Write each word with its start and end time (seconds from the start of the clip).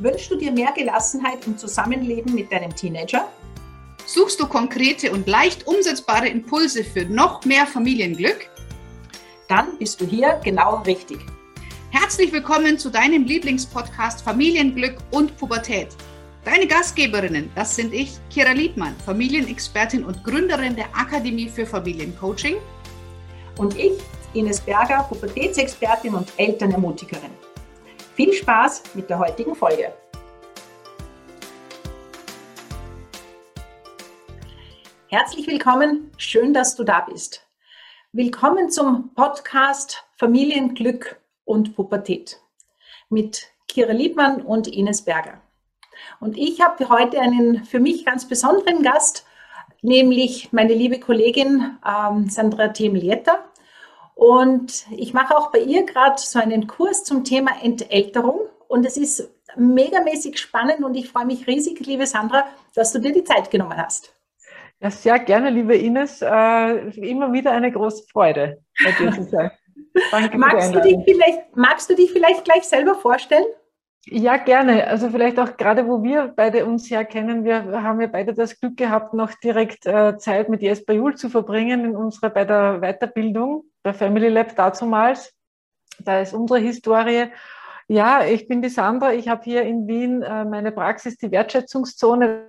Wünschst 0.00 0.30
du 0.30 0.36
dir 0.36 0.52
mehr 0.52 0.70
Gelassenheit 0.76 1.44
im 1.46 1.58
Zusammenleben 1.58 2.32
mit 2.32 2.52
deinem 2.52 2.74
Teenager? 2.74 3.28
Suchst 4.06 4.38
du 4.38 4.46
konkrete 4.46 5.10
und 5.10 5.26
leicht 5.26 5.66
umsetzbare 5.66 6.28
Impulse 6.28 6.84
für 6.84 7.04
noch 7.04 7.44
mehr 7.44 7.66
Familienglück? 7.66 8.48
Dann 9.48 9.76
bist 9.76 10.00
du 10.00 10.06
hier 10.06 10.40
genau 10.44 10.82
richtig. 10.82 11.18
Herzlich 11.90 12.32
willkommen 12.32 12.78
zu 12.78 12.90
deinem 12.90 13.24
Lieblingspodcast 13.24 14.22
Familienglück 14.22 14.98
und 15.10 15.36
Pubertät. 15.36 15.88
Deine 16.44 16.68
Gastgeberinnen, 16.68 17.50
das 17.56 17.74
sind 17.74 17.92
ich, 17.92 18.12
Kira 18.30 18.52
Liedmann, 18.52 18.94
Familienexpertin 19.04 20.04
und 20.04 20.22
Gründerin 20.22 20.76
der 20.76 20.86
Akademie 20.94 21.48
für 21.48 21.66
Familiencoaching. 21.66 22.58
Und 23.56 23.76
ich, 23.76 23.98
Ines 24.32 24.60
Berger, 24.60 25.04
Pubertätsexpertin 25.08 26.14
und 26.14 26.28
Elternermutigerin. 26.36 27.47
Viel 28.18 28.32
Spaß 28.32 28.82
mit 28.94 29.08
der 29.08 29.20
heutigen 29.20 29.54
Folge. 29.54 29.92
Herzlich 35.06 35.46
willkommen, 35.46 36.10
schön, 36.16 36.52
dass 36.52 36.74
du 36.74 36.82
da 36.82 37.02
bist. 37.02 37.46
Willkommen 38.10 38.70
zum 38.70 39.14
Podcast 39.14 40.02
Familienglück 40.16 41.20
und 41.44 41.76
Pubertät 41.76 42.40
mit 43.08 43.52
Kira 43.68 43.92
Liebmann 43.92 44.42
und 44.42 44.66
Ines 44.66 45.02
Berger. 45.02 45.40
Und 46.18 46.36
ich 46.36 46.60
habe 46.60 46.88
heute 46.88 47.20
einen 47.20 47.64
für 47.66 47.78
mich 47.78 48.04
ganz 48.04 48.26
besonderen 48.26 48.82
Gast, 48.82 49.26
nämlich 49.80 50.52
meine 50.52 50.74
liebe 50.74 50.98
Kollegin 50.98 51.78
ähm, 51.86 52.28
Sandra 52.28 52.66
Themelietta. 52.66 53.47
Und 54.18 54.84
ich 54.90 55.14
mache 55.14 55.38
auch 55.38 55.52
bei 55.52 55.60
ihr 55.60 55.86
gerade 55.86 56.16
so 56.16 56.40
einen 56.40 56.66
Kurs 56.66 57.04
zum 57.04 57.22
Thema 57.22 57.52
Entälterung. 57.62 58.40
Und 58.66 58.84
es 58.84 58.96
ist 58.96 59.30
megamäßig 59.54 60.40
spannend 60.40 60.82
und 60.82 60.96
ich 60.96 61.08
freue 61.08 61.24
mich 61.24 61.46
riesig, 61.46 61.78
liebe 61.86 62.04
Sandra, 62.04 62.44
dass 62.74 62.92
du 62.92 62.98
dir 62.98 63.12
die 63.12 63.22
Zeit 63.22 63.48
genommen 63.48 63.76
hast. 63.76 64.12
Ja, 64.80 64.90
sehr 64.90 65.20
gerne, 65.20 65.50
liebe 65.50 65.76
Ines. 65.76 66.20
Äh, 66.20 66.88
immer 66.98 67.32
wieder 67.32 67.52
eine 67.52 67.70
große 67.70 68.08
Freude, 68.10 68.60
bei 68.82 68.90
dir 68.90 69.12
zu 69.12 69.22
sein. 69.22 69.52
Danke 70.10 70.36
magst, 70.36 70.74
du 70.74 70.80
dich 70.80 70.96
vielleicht, 71.04 71.56
magst 71.56 71.88
du 71.88 71.94
dich 71.94 72.10
vielleicht 72.10 72.44
gleich 72.44 72.64
selber 72.64 72.96
vorstellen? 72.96 73.46
Ja, 74.06 74.36
gerne. 74.36 74.88
Also 74.88 75.10
vielleicht 75.10 75.38
auch 75.38 75.56
gerade, 75.56 75.86
wo 75.86 76.02
wir 76.02 76.32
beide 76.34 76.66
uns 76.66 76.88
ja 76.88 77.04
kennen, 77.04 77.44
wir 77.44 77.82
haben 77.84 78.00
ja 78.00 78.08
beide 78.08 78.34
das 78.34 78.58
Glück 78.58 78.76
gehabt, 78.76 79.14
noch 79.14 79.30
direkt 79.44 79.86
äh, 79.86 80.18
Zeit 80.18 80.48
mit 80.48 80.60
Jesper 80.60 80.94
Juhl 80.94 81.14
zu 81.14 81.28
verbringen 81.28 81.84
in 81.84 81.94
unserer 81.94 82.30
bei 82.30 82.44
der 82.44 82.80
Weiterbildung 82.80 83.67
der 83.84 83.94
Family 83.94 84.28
Lab 84.28 84.54
dazumals. 84.56 85.34
Da 86.00 86.20
ist 86.20 86.34
unsere 86.34 86.60
Historie. 86.60 87.26
Ja, 87.88 88.24
ich 88.24 88.48
bin 88.48 88.62
die 88.62 88.68
Sandra. 88.68 89.12
Ich 89.12 89.28
habe 89.28 89.42
hier 89.44 89.62
in 89.62 89.86
Wien 89.88 90.22
äh, 90.22 90.44
meine 90.44 90.72
Praxis, 90.72 91.16
die 91.16 91.30
Wertschätzungszone. 91.30 92.46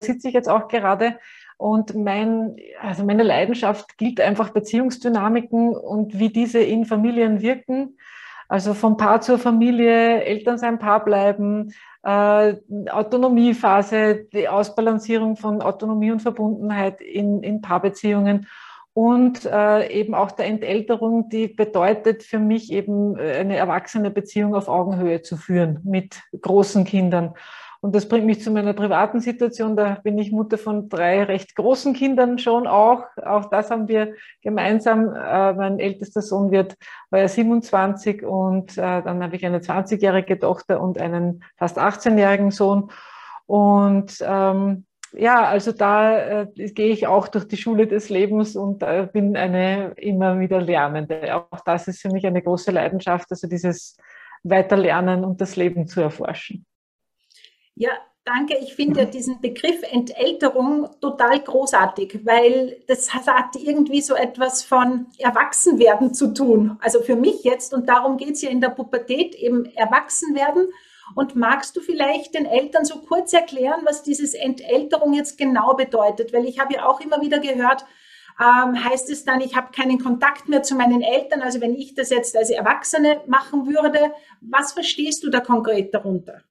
Da 0.00 0.06
sitze 0.06 0.28
ich 0.28 0.34
jetzt 0.34 0.48
auch 0.48 0.68
gerade. 0.68 1.18
Und 1.58 1.94
mein, 1.94 2.56
also 2.80 3.04
meine 3.04 3.22
Leidenschaft 3.22 3.96
gilt 3.96 4.20
einfach 4.20 4.50
Beziehungsdynamiken 4.50 5.76
und 5.76 6.18
wie 6.18 6.30
diese 6.30 6.58
in 6.58 6.84
Familien 6.84 7.40
wirken. 7.40 7.98
Also 8.48 8.74
vom 8.74 8.96
Paar 8.96 9.20
zur 9.20 9.38
Familie, 9.38 10.24
Eltern 10.24 10.58
sein 10.58 10.78
Paar 10.78 11.04
bleiben, 11.04 11.72
äh, 12.02 12.56
Autonomiephase, 12.90 14.26
die 14.32 14.48
Ausbalancierung 14.48 15.36
von 15.36 15.62
Autonomie 15.62 16.10
und 16.10 16.20
Verbundenheit 16.20 17.00
in, 17.00 17.42
in 17.42 17.62
Paarbeziehungen 17.62 18.48
und 18.94 19.46
äh, 19.46 19.88
eben 19.90 20.14
auch 20.14 20.32
der 20.32 20.46
Entälterung, 20.46 21.28
die 21.30 21.48
bedeutet 21.48 22.22
für 22.22 22.38
mich 22.38 22.70
eben 22.70 23.16
äh, 23.16 23.38
eine 23.38 23.56
erwachsene 23.56 24.10
Beziehung 24.10 24.54
auf 24.54 24.68
Augenhöhe 24.68 25.22
zu 25.22 25.36
führen 25.36 25.80
mit 25.84 26.20
großen 26.38 26.84
Kindern. 26.84 27.34
Und 27.80 27.96
das 27.96 28.06
bringt 28.06 28.26
mich 28.26 28.40
zu 28.40 28.52
meiner 28.52 28.74
privaten 28.74 29.20
Situation. 29.20 29.76
Da 29.76 29.98
bin 30.04 30.16
ich 30.16 30.30
Mutter 30.30 30.56
von 30.56 30.88
drei 30.88 31.24
recht 31.24 31.56
großen 31.56 31.94
Kindern 31.94 32.38
schon 32.38 32.68
auch. 32.68 33.04
Auch 33.16 33.46
das 33.46 33.72
haben 33.72 33.88
wir 33.88 34.14
gemeinsam. 34.40 35.12
Äh, 35.14 35.54
mein 35.54 35.80
ältester 35.80 36.22
Sohn 36.22 36.52
wird, 36.52 36.76
ja 37.10 37.26
27 37.26 38.24
und 38.24 38.78
äh, 38.78 39.02
dann 39.02 39.22
habe 39.22 39.34
ich 39.34 39.44
eine 39.44 39.58
20-jährige 39.58 40.38
Tochter 40.38 40.80
und 40.80 40.98
einen 40.98 41.42
fast 41.56 41.78
18-jährigen 41.78 42.50
Sohn. 42.50 42.90
Und 43.46 44.18
ähm, 44.20 44.84
ja, 45.14 45.44
also 45.44 45.72
da 45.72 46.42
äh, 46.42 46.46
gehe 46.54 46.92
ich 46.92 47.06
auch 47.06 47.28
durch 47.28 47.46
die 47.46 47.56
Schule 47.56 47.86
des 47.86 48.08
Lebens 48.08 48.56
und 48.56 48.82
äh, 48.82 49.08
bin 49.12 49.36
eine 49.36 49.92
immer 49.96 50.40
wieder 50.40 50.60
Lernende. 50.60 51.34
Auch 51.34 51.60
das 51.64 51.88
ist 51.88 52.00
für 52.00 52.10
mich 52.10 52.26
eine 52.26 52.42
große 52.42 52.70
Leidenschaft, 52.70 53.30
also 53.30 53.46
dieses 53.46 53.96
Weiterlernen 54.42 55.24
und 55.24 55.40
das 55.40 55.56
Leben 55.56 55.86
zu 55.86 56.00
erforschen. 56.00 56.66
Ja, 57.74 57.90
danke. 58.24 58.56
Ich 58.60 58.74
finde 58.74 59.06
diesen 59.06 59.40
Begriff 59.40 59.82
Entälterung 59.90 60.88
total 61.00 61.40
großartig, 61.40 62.20
weil 62.24 62.82
das 62.88 63.06
sagt 63.06 63.56
irgendwie 63.56 64.00
so 64.00 64.14
etwas 64.14 64.64
von 64.64 65.06
Erwachsenwerden 65.18 66.14
zu 66.14 66.32
tun. 66.32 66.78
Also 66.80 67.00
für 67.02 67.16
mich 67.16 67.44
jetzt, 67.44 67.74
und 67.74 67.88
darum 67.88 68.16
geht 68.16 68.32
es 68.32 68.42
ja 68.42 68.50
in 68.50 68.60
der 68.60 68.70
Pubertät, 68.70 69.34
eben 69.34 69.66
Erwachsenwerden. 69.66 70.68
Und 71.14 71.36
magst 71.36 71.76
du 71.76 71.80
vielleicht 71.80 72.34
den 72.34 72.46
Eltern 72.46 72.84
so 72.84 73.00
kurz 73.00 73.32
erklären, 73.32 73.82
was 73.84 74.02
dieses 74.02 74.34
Entälterung 74.34 75.12
jetzt 75.12 75.38
genau 75.38 75.74
bedeutet? 75.74 76.32
Weil 76.32 76.46
ich 76.46 76.58
habe 76.58 76.74
ja 76.74 76.86
auch 76.86 77.00
immer 77.00 77.20
wieder 77.20 77.38
gehört, 77.38 77.84
ähm, 78.40 78.82
heißt 78.82 79.10
es 79.10 79.24
dann, 79.24 79.40
ich 79.40 79.56
habe 79.56 79.72
keinen 79.72 79.98
Kontakt 79.98 80.48
mehr 80.48 80.62
zu 80.62 80.74
meinen 80.74 81.02
Eltern. 81.02 81.42
Also 81.42 81.60
wenn 81.60 81.74
ich 81.74 81.94
das 81.94 82.10
jetzt 82.10 82.36
als 82.36 82.50
Erwachsene 82.50 83.20
machen 83.26 83.66
würde, 83.66 84.12
was 84.40 84.72
verstehst 84.72 85.22
du 85.24 85.30
da 85.30 85.40
konkret 85.40 85.92
darunter? 85.94 86.42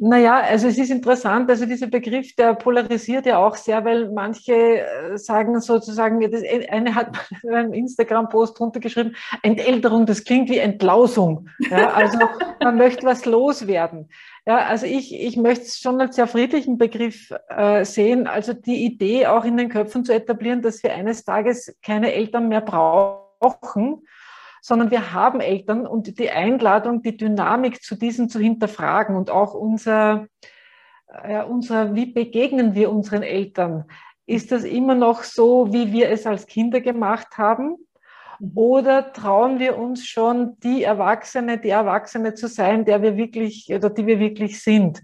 Naja, 0.00 0.40
also 0.40 0.68
es 0.68 0.78
ist 0.78 0.90
interessant, 0.90 1.50
also 1.50 1.66
dieser 1.66 1.88
Begriff, 1.88 2.32
der 2.36 2.54
polarisiert 2.54 3.26
ja 3.26 3.38
auch 3.38 3.56
sehr, 3.56 3.84
weil 3.84 4.10
manche 4.12 4.52
äh, 4.52 5.18
sagen 5.18 5.60
sozusagen, 5.60 6.20
das 6.30 6.42
eine 6.70 6.94
hat 6.94 7.16
einen 7.44 7.74
Instagram-Post 7.74 8.60
drunter 8.60 8.78
geschrieben, 8.78 9.16
Entälterung, 9.42 10.06
das 10.06 10.22
klingt 10.22 10.50
wie 10.50 10.58
Entlausung. 10.58 11.48
Ja, 11.70 11.90
also 11.94 12.16
man 12.62 12.76
möchte 12.76 13.06
was 13.06 13.24
loswerden. 13.24 14.08
Ja, 14.46 14.58
also 14.58 14.86
ich, 14.86 15.12
ich 15.12 15.36
möchte 15.36 15.64
es 15.64 15.80
schon 15.80 16.00
als 16.00 16.14
sehr 16.14 16.28
friedlichen 16.28 16.78
Begriff 16.78 17.34
äh, 17.48 17.84
sehen, 17.84 18.28
also 18.28 18.52
die 18.52 18.84
Idee 18.84 19.26
auch 19.26 19.44
in 19.44 19.56
den 19.56 19.68
Köpfen 19.68 20.04
zu 20.04 20.14
etablieren, 20.14 20.62
dass 20.62 20.80
wir 20.84 20.94
eines 20.94 21.24
Tages 21.24 21.76
keine 21.82 22.12
Eltern 22.12 22.48
mehr 22.48 22.60
brauchen, 22.60 24.06
sondern 24.68 24.90
wir 24.90 25.14
haben 25.14 25.40
Eltern 25.40 25.86
und 25.86 26.18
die 26.18 26.28
Einladung, 26.28 27.00
die 27.00 27.16
Dynamik 27.16 27.82
zu 27.82 27.96
diesen 27.96 28.28
zu 28.28 28.38
hinterfragen 28.38 29.16
und 29.16 29.30
auch 29.30 29.54
unser, 29.54 30.26
äh, 31.22 31.42
unser 31.42 31.94
wie 31.94 32.04
begegnen 32.04 32.74
wir 32.74 32.92
unseren 32.92 33.22
Eltern? 33.22 33.86
Ist 34.26 34.52
das 34.52 34.64
immer 34.64 34.94
noch 34.94 35.22
so, 35.22 35.72
wie 35.72 35.90
wir 35.94 36.10
es 36.10 36.26
als 36.26 36.46
Kinder 36.46 36.82
gemacht 36.82 37.38
haben? 37.38 37.76
Oder 38.54 39.12
trauen 39.12 39.58
wir 39.58 39.76
uns 39.78 40.06
schon, 40.06 40.58
die 40.60 40.84
Erwachsene, 40.84 41.58
die 41.58 41.70
Erwachsene 41.70 42.34
zu 42.34 42.46
sein, 42.46 42.84
der 42.84 43.02
wir 43.02 43.16
wirklich 43.16 43.72
oder 43.74 43.90
die 43.90 44.06
wir 44.06 44.20
wirklich 44.20 44.62
sind? 44.62 45.02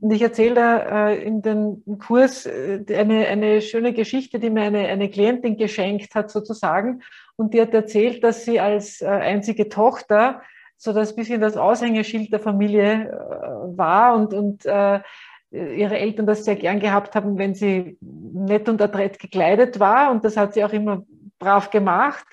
Und 0.00 0.10
ich 0.10 0.20
erzähle 0.20 0.54
da 0.54 1.08
äh, 1.08 1.22
in 1.22 1.40
dem 1.40 1.82
Kurs 1.98 2.44
äh, 2.44 2.84
eine, 2.94 3.26
eine 3.26 3.62
schöne 3.62 3.94
Geschichte, 3.94 4.38
die 4.38 4.50
mir 4.50 4.62
eine, 4.64 4.86
eine 4.86 5.08
Klientin 5.08 5.56
geschenkt 5.56 6.14
hat, 6.14 6.30
sozusagen. 6.30 7.00
Und 7.36 7.54
die 7.54 7.60
hat 7.62 7.72
erzählt, 7.72 8.22
dass 8.22 8.44
sie 8.44 8.60
als 8.60 9.00
äh, 9.00 9.06
einzige 9.06 9.70
Tochter 9.70 10.42
so 10.76 10.92
das 10.92 11.16
bisschen 11.16 11.40
das 11.40 11.56
Aushängeschild 11.56 12.32
der 12.32 12.40
Familie 12.40 13.72
war 13.76 14.16
und, 14.16 14.34
und 14.34 14.64
ihre 14.66 15.98
Eltern 15.98 16.26
das 16.26 16.44
sehr 16.44 16.56
gern 16.56 16.80
gehabt 16.80 17.14
haben, 17.14 17.38
wenn 17.38 17.54
sie 17.54 17.96
nett 18.00 18.68
und 18.68 18.82
adrett 18.82 19.18
gekleidet 19.18 19.78
war. 19.78 20.10
Und 20.10 20.24
das 20.24 20.36
hat 20.36 20.52
sie 20.52 20.64
auch 20.64 20.72
immer 20.72 21.04
brav 21.38 21.70
gemacht. 21.70 22.26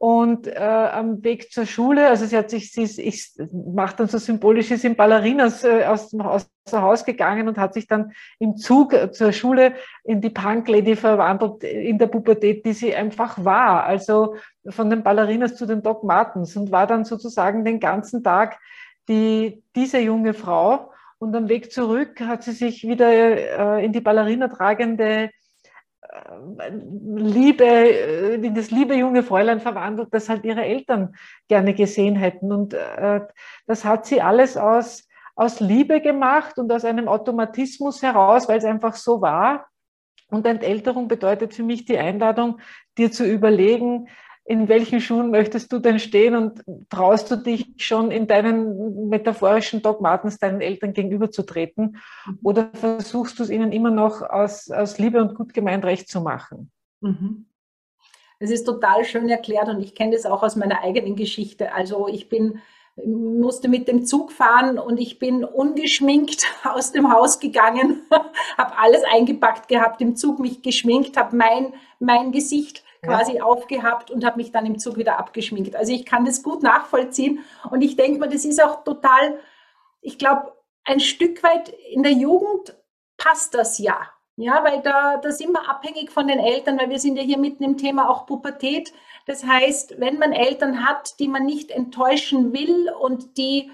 Und 0.00 0.46
äh, 0.46 0.54
am 0.60 1.24
Weg 1.24 1.50
zur 1.50 1.66
Schule, 1.66 2.06
also 2.06 2.24
sie 2.24 2.36
hat 2.36 2.50
sich, 2.50 2.70
sie 2.70 2.84
ist, 2.84 3.00
ich 3.00 3.32
mache 3.52 3.96
dann 3.96 4.06
so 4.06 4.18
symbolisch, 4.18 4.68
sie 4.68 4.74
ist 4.74 4.84
in 4.84 4.94
Ballerinas 4.94 5.64
äh, 5.64 5.84
aus 5.86 6.10
dem 6.10 6.22
Haus, 6.22 6.48
Haus 6.70 7.04
gegangen 7.04 7.48
und 7.48 7.58
hat 7.58 7.74
sich 7.74 7.88
dann 7.88 8.12
im 8.38 8.56
Zug 8.56 8.92
äh, 8.92 9.10
zur 9.10 9.32
Schule 9.32 9.74
in 10.04 10.20
die 10.20 10.30
Punk-Lady 10.30 10.94
verwandelt 10.94 11.64
in 11.64 11.98
der 11.98 12.06
Pubertät, 12.06 12.64
die 12.64 12.74
sie 12.74 12.94
einfach 12.94 13.44
war. 13.44 13.86
Also 13.86 14.36
von 14.68 14.88
den 14.88 15.02
Ballerinas 15.02 15.56
zu 15.56 15.66
den 15.66 15.82
Doc 15.82 16.04
Martens 16.04 16.56
und 16.56 16.70
war 16.70 16.86
dann 16.86 17.04
sozusagen 17.04 17.64
den 17.64 17.80
ganzen 17.80 18.22
Tag 18.22 18.60
die, 19.08 19.64
diese 19.74 19.98
junge 19.98 20.32
Frau. 20.32 20.92
Und 21.18 21.34
am 21.34 21.48
Weg 21.48 21.72
zurück 21.72 22.20
hat 22.20 22.44
sie 22.44 22.52
sich 22.52 22.84
wieder 22.84 23.10
äh, 23.10 23.84
in 23.84 23.92
die 23.92 24.00
Ballerina 24.00 24.46
tragende 24.46 25.30
Liebe, 27.16 27.64
äh, 27.64 28.34
in 28.34 28.54
das 28.54 28.70
liebe 28.70 28.94
junge 28.94 29.22
Fräulein 29.22 29.60
verwandelt, 29.60 30.08
das 30.12 30.28
halt 30.28 30.44
ihre 30.44 30.64
Eltern 30.64 31.14
gerne 31.48 31.74
gesehen 31.74 32.16
hätten. 32.16 32.52
Und 32.52 32.74
äh, 32.74 33.20
das 33.66 33.84
hat 33.84 34.06
sie 34.06 34.20
alles 34.20 34.56
aus, 34.56 35.08
aus 35.34 35.60
Liebe 35.60 36.00
gemacht 36.00 36.58
und 36.58 36.72
aus 36.72 36.84
einem 36.84 37.08
Automatismus 37.08 38.02
heraus, 38.02 38.48
weil 38.48 38.58
es 38.58 38.64
einfach 38.64 38.94
so 38.94 39.20
war. 39.20 39.66
Und 40.30 40.46
Entälterung 40.46 41.08
bedeutet 41.08 41.54
für 41.54 41.62
mich 41.62 41.84
die 41.84 41.98
Einladung, 41.98 42.60
dir 42.98 43.10
zu 43.10 43.24
überlegen, 43.24 44.08
in 44.48 44.66
welchen 44.68 45.02
Schuhen 45.02 45.30
möchtest 45.30 45.70
du 45.70 45.78
denn 45.78 45.98
stehen 45.98 46.34
und 46.34 46.64
traust 46.88 47.30
du 47.30 47.36
dich 47.36 47.66
schon 47.76 48.10
in 48.10 48.26
deinen 48.26 49.10
metaphorischen 49.10 49.82
Dogmatens 49.82 50.38
deinen 50.38 50.62
Eltern 50.62 50.94
gegenüberzutreten 50.94 51.98
oder 52.42 52.70
versuchst 52.72 53.38
du 53.38 53.42
es 53.42 53.50
ihnen 53.50 53.72
immer 53.72 53.90
noch 53.90 54.22
aus, 54.22 54.70
aus 54.70 54.98
Liebe 54.98 55.20
und 55.20 55.34
gut 55.34 55.52
gemeint 55.52 55.84
recht 55.84 56.08
zu 56.08 56.22
machen? 56.22 56.70
Mhm. 57.02 57.44
Es 58.38 58.50
ist 58.50 58.64
total 58.64 59.04
schön 59.04 59.28
erklärt 59.28 59.68
und 59.68 59.82
ich 59.82 59.94
kenne 59.94 60.12
das 60.12 60.24
auch 60.24 60.42
aus 60.42 60.56
meiner 60.56 60.82
eigenen 60.82 61.14
Geschichte. 61.14 61.74
Also 61.74 62.08
ich 62.08 62.30
bin 62.30 62.60
musste 63.04 63.68
mit 63.68 63.86
dem 63.86 64.06
Zug 64.06 64.32
fahren 64.32 64.78
und 64.78 64.98
ich 64.98 65.18
bin 65.18 65.44
ungeschminkt 65.44 66.46
aus 66.64 66.90
dem 66.90 67.12
Haus 67.12 67.38
gegangen, 67.38 68.02
habe 68.56 68.78
alles 68.78 69.02
eingepackt 69.12 69.68
gehabt 69.68 70.00
im 70.00 70.16
Zug, 70.16 70.38
mich 70.38 70.62
geschminkt, 70.62 71.18
habe 71.18 71.36
mein, 71.36 71.74
mein 72.00 72.32
Gesicht 72.32 72.82
quasi 73.02 73.36
ja. 73.36 73.44
aufgehabt 73.44 74.10
und 74.10 74.24
habe 74.24 74.38
mich 74.38 74.52
dann 74.52 74.66
im 74.66 74.78
Zug 74.78 74.96
wieder 74.96 75.18
abgeschminkt. 75.18 75.76
Also 75.76 75.92
ich 75.92 76.04
kann 76.04 76.24
das 76.24 76.42
gut 76.42 76.62
nachvollziehen 76.62 77.44
und 77.70 77.82
ich 77.82 77.96
denke 77.96 78.18
mal, 78.18 78.28
das 78.28 78.44
ist 78.44 78.62
auch 78.62 78.84
total, 78.84 79.38
ich 80.00 80.18
glaube, 80.18 80.52
ein 80.84 81.00
Stück 81.00 81.42
weit 81.42 81.68
in 81.90 82.02
der 82.02 82.12
Jugend 82.12 82.76
passt 83.16 83.54
das 83.54 83.78
ja. 83.78 83.96
Ja, 84.40 84.62
weil 84.62 84.80
da, 84.82 85.16
da 85.16 85.32
sind 85.32 85.50
wir 85.50 85.68
abhängig 85.68 86.12
von 86.12 86.28
den 86.28 86.38
Eltern, 86.38 86.78
weil 86.78 86.90
wir 86.90 87.00
sind 87.00 87.16
ja 87.16 87.24
hier 87.24 87.38
mitten 87.38 87.64
im 87.64 87.76
Thema 87.76 88.08
auch 88.08 88.24
Pubertät. 88.24 88.92
Das 89.26 89.44
heißt, 89.44 89.98
wenn 89.98 90.18
man 90.18 90.32
Eltern 90.32 90.86
hat, 90.88 91.18
die 91.18 91.26
man 91.26 91.44
nicht 91.44 91.72
enttäuschen 91.72 92.52
will 92.52 92.88
und 93.00 93.36
die 93.36 93.72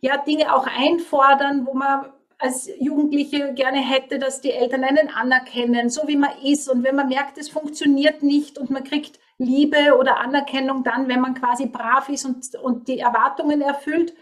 ja 0.00 0.16
Dinge 0.16 0.52
auch 0.54 0.66
einfordern, 0.66 1.66
wo 1.66 1.74
man 1.74 2.12
als 2.42 2.68
Jugendliche 2.80 3.54
gerne 3.54 3.78
hätte, 3.78 4.18
dass 4.18 4.40
die 4.40 4.50
Eltern 4.50 4.82
einen 4.82 5.08
anerkennen, 5.08 5.88
so 5.88 6.08
wie 6.08 6.16
man 6.16 6.32
ist. 6.42 6.68
Und 6.68 6.82
wenn 6.82 6.96
man 6.96 7.08
merkt, 7.08 7.38
es 7.38 7.48
funktioniert 7.48 8.24
nicht 8.24 8.58
und 8.58 8.68
man 8.68 8.82
kriegt 8.82 9.20
Liebe 9.38 9.96
oder 9.96 10.18
Anerkennung 10.18 10.82
dann, 10.82 11.06
wenn 11.06 11.20
man 11.20 11.34
quasi 11.34 11.66
brav 11.66 12.08
ist 12.08 12.24
und, 12.24 12.54
und 12.56 12.88
die 12.88 12.98
Erwartungen 12.98 13.60
erfüllt, 13.60 14.12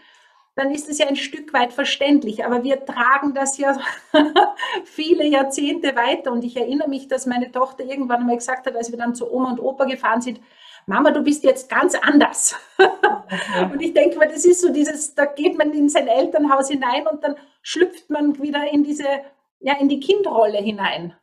dann 0.53 0.69
ist 0.69 0.87
es 0.87 0.99
ja 0.99 1.07
ein 1.07 1.15
Stück 1.15 1.51
weit 1.51 1.73
verständlich. 1.73 2.45
Aber 2.45 2.63
wir 2.63 2.85
tragen 2.85 3.33
das 3.33 3.57
ja 3.57 3.79
viele 4.83 5.25
Jahrzehnte 5.25 5.95
weiter. 5.95 6.31
Und 6.31 6.43
ich 6.43 6.55
erinnere 6.55 6.89
mich, 6.89 7.07
dass 7.07 7.25
meine 7.25 7.51
Tochter 7.51 7.83
irgendwann 7.85 8.27
mal 8.27 8.35
gesagt 8.35 8.67
hat, 8.67 8.75
als 8.75 8.91
wir 8.91 8.99
dann 8.99 9.15
zu 9.15 9.33
Oma 9.33 9.49
und 9.49 9.59
Opa 9.59 9.85
gefahren 9.85 10.21
sind, 10.21 10.39
Mama, 10.91 11.11
du 11.11 11.23
bist 11.23 11.45
jetzt 11.45 11.69
ganz 11.69 11.95
anders. 11.95 12.53
und 13.71 13.81
ich 13.81 13.93
denke 13.93 14.17
mal, 14.17 14.27
das 14.27 14.43
ist 14.43 14.59
so 14.59 14.73
dieses, 14.73 15.15
da 15.15 15.23
geht 15.25 15.57
man 15.57 15.71
in 15.71 15.87
sein 15.87 16.09
Elternhaus 16.09 16.67
hinein 16.67 17.07
und 17.07 17.23
dann 17.23 17.35
schlüpft 17.61 18.09
man 18.09 18.37
wieder 18.41 18.69
in 18.69 18.83
diese, 18.83 19.05
ja, 19.61 19.77
in 19.79 19.87
die 19.87 20.01
Kindrolle 20.01 20.57
hinein. 20.57 21.15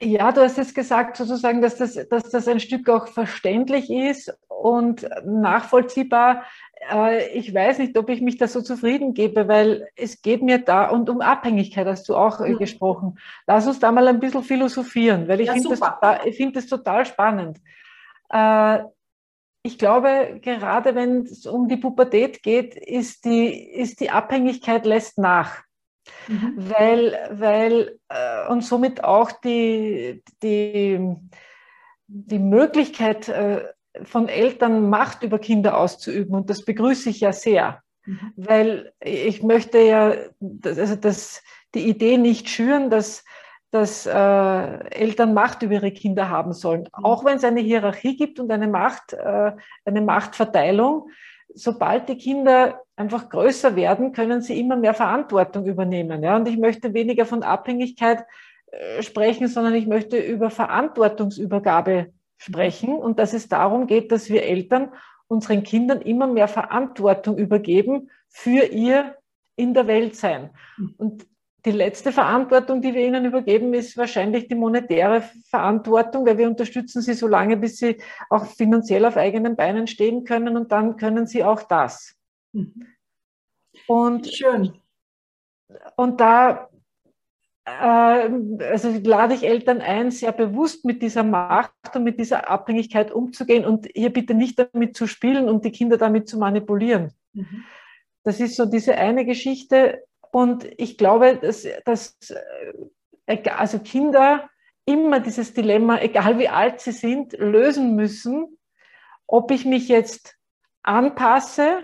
Ja, 0.00 0.32
du 0.32 0.40
hast 0.40 0.58
es 0.58 0.74
gesagt, 0.74 1.18
sozusagen, 1.18 1.62
dass 1.62 1.76
das, 1.76 1.94
dass 2.08 2.30
das 2.30 2.48
ein 2.48 2.58
Stück 2.58 2.88
auch 2.88 3.06
verständlich 3.06 3.88
ist 3.90 4.36
und 4.58 5.08
nachvollziehbar. 5.24 6.44
Äh, 6.90 7.28
ich 7.30 7.54
weiß 7.54 7.78
nicht, 7.78 7.96
ob 7.96 8.08
ich 8.08 8.20
mich 8.20 8.38
da 8.38 8.48
so 8.48 8.60
zufrieden 8.60 9.14
gebe, 9.14 9.48
weil 9.48 9.88
es 9.96 10.22
geht 10.22 10.42
mir 10.42 10.58
da 10.58 10.88
und 10.88 11.08
um 11.08 11.20
Abhängigkeit 11.20 11.86
hast 11.86 12.08
du 12.08 12.16
auch 12.16 12.40
äh, 12.40 12.50
mhm. 12.50 12.58
gesprochen. 12.58 13.18
Lass 13.46 13.66
uns 13.66 13.78
da 13.78 13.92
mal 13.92 14.08
ein 14.08 14.20
bisschen 14.20 14.42
philosophieren, 14.42 15.28
weil 15.28 15.40
ich 15.40 15.46
ja, 15.46 15.54
finde 15.54 15.70
das, 15.70 16.36
find 16.36 16.56
das 16.56 16.66
total 16.66 17.06
spannend. 17.06 17.58
Äh, 18.30 18.80
ich 19.62 19.78
glaube, 19.78 20.38
gerade 20.40 20.94
wenn 20.94 21.22
es 21.22 21.46
um 21.46 21.68
die 21.68 21.76
Pubertät 21.76 22.42
geht, 22.42 22.74
ist 22.74 23.24
die, 23.24 23.70
ist 23.70 24.00
die 24.00 24.10
Abhängigkeit 24.10 24.86
lässt 24.86 25.18
nach. 25.18 25.62
Mhm. 26.26 26.54
Weil, 26.56 27.28
weil 27.32 27.98
und 28.48 28.62
somit 28.62 29.04
auch 29.04 29.30
die, 29.32 30.22
die, 30.42 31.14
die 32.06 32.38
Möglichkeit 32.38 33.30
von 34.04 34.28
Eltern 34.28 34.88
Macht 34.88 35.22
über 35.22 35.38
Kinder 35.38 35.78
auszuüben. 35.78 36.34
Und 36.34 36.50
das 36.50 36.64
begrüße 36.64 37.10
ich 37.10 37.20
ja 37.20 37.32
sehr, 37.32 37.82
mhm. 38.04 38.32
weil 38.36 38.92
ich 39.00 39.42
möchte 39.42 39.78
ja 39.78 40.14
also 40.64 40.96
das, 40.96 41.42
die 41.74 41.88
Idee 41.88 42.18
nicht 42.18 42.48
schüren, 42.48 42.90
dass, 42.90 43.24
dass 43.70 44.06
äh, 44.06 44.10
Eltern 44.10 45.34
Macht 45.34 45.62
über 45.62 45.74
ihre 45.74 45.92
Kinder 45.92 46.28
haben 46.28 46.52
sollen. 46.52 46.82
Mhm. 46.82 47.04
Auch 47.04 47.24
wenn 47.24 47.36
es 47.36 47.44
eine 47.44 47.60
Hierarchie 47.60 48.16
gibt 48.16 48.40
und 48.40 48.50
eine 48.50 48.68
Macht, 48.68 49.12
äh, 49.12 49.52
eine 49.84 50.00
Machtverteilung, 50.00 51.10
sobald 51.54 52.08
die 52.08 52.18
Kinder 52.18 52.82
einfach 52.96 53.28
größer 53.28 53.76
werden, 53.76 54.12
können 54.12 54.42
sie 54.42 54.58
immer 54.58 54.76
mehr 54.76 54.94
Verantwortung 54.94 55.66
übernehmen. 55.66 56.22
Ja? 56.22 56.36
Und 56.36 56.48
ich 56.48 56.58
möchte 56.58 56.94
weniger 56.94 57.26
von 57.26 57.42
Abhängigkeit 57.42 58.24
äh, 58.70 59.02
sprechen, 59.02 59.48
sondern 59.48 59.74
ich 59.74 59.86
möchte 59.86 60.18
über 60.18 60.50
Verantwortungsübergabe 60.50 62.12
sprechen 62.38 62.94
und 62.94 63.18
dass 63.18 63.34
es 63.34 63.48
darum 63.48 63.86
geht, 63.86 64.10
dass 64.12 64.30
wir 64.30 64.44
Eltern 64.44 64.92
unseren 65.26 65.62
Kindern 65.62 66.00
immer 66.00 66.26
mehr 66.26 66.48
Verantwortung 66.48 67.36
übergeben 67.36 68.10
für 68.28 68.64
ihr 68.64 69.16
in 69.56 69.74
der 69.74 69.86
Welt 69.86 70.16
sein. 70.16 70.50
Und 70.96 71.26
die 71.64 71.72
letzte 71.72 72.12
Verantwortung, 72.12 72.80
die 72.80 72.94
wir 72.94 73.04
ihnen 73.04 73.24
übergeben, 73.24 73.74
ist 73.74 73.96
wahrscheinlich 73.96 74.48
die 74.48 74.54
monetäre 74.54 75.22
Verantwortung, 75.50 76.24
weil 76.24 76.38
wir 76.38 76.46
unterstützen 76.46 77.02
sie 77.02 77.14
so 77.14 77.26
lange, 77.26 77.56
bis 77.56 77.78
sie 77.78 78.00
auch 78.30 78.46
finanziell 78.46 79.04
auf 79.04 79.16
eigenen 79.16 79.56
Beinen 79.56 79.86
stehen 79.86 80.24
können 80.24 80.56
und 80.56 80.72
dann 80.72 80.96
können 80.96 81.26
sie 81.26 81.42
auch 81.44 81.62
das. 81.62 82.16
Mhm. 82.52 82.86
Und, 83.86 84.32
Schön. 84.32 84.80
Und 85.96 86.20
da 86.20 86.70
also 87.68 88.90
lade 89.02 89.34
ich 89.34 89.44
Eltern 89.44 89.80
ein, 89.80 90.10
sehr 90.10 90.32
bewusst 90.32 90.84
mit 90.84 91.02
dieser 91.02 91.22
Macht 91.22 91.72
und 91.94 92.04
mit 92.04 92.18
dieser 92.18 92.48
Abhängigkeit 92.48 93.10
umzugehen 93.10 93.64
und 93.64 93.88
hier 93.94 94.12
bitte 94.12 94.34
nicht 94.34 94.58
damit 94.58 94.96
zu 94.96 95.06
spielen 95.06 95.48
und 95.48 95.64
die 95.64 95.72
Kinder 95.72 95.96
damit 95.96 96.28
zu 96.28 96.38
manipulieren. 96.38 97.12
Mhm. 97.32 97.64
Das 98.24 98.40
ist 98.40 98.56
so 98.56 98.66
diese 98.66 98.96
eine 98.96 99.24
Geschichte. 99.24 100.04
Und 100.30 100.68
ich 100.78 100.98
glaube, 100.98 101.38
dass, 101.40 101.66
dass 101.84 102.16
äh, 103.26 103.50
also 103.50 103.78
Kinder 103.78 104.48
immer 104.84 105.20
dieses 105.20 105.52
Dilemma, 105.52 105.98
egal 106.00 106.38
wie 106.38 106.48
alt 106.48 106.80
sie 106.80 106.92
sind, 106.92 107.32
lösen 107.34 107.94
müssen, 107.94 108.58
ob 109.26 109.50
ich 109.50 109.64
mich 109.64 109.88
jetzt 109.88 110.36
anpasse. 110.82 111.82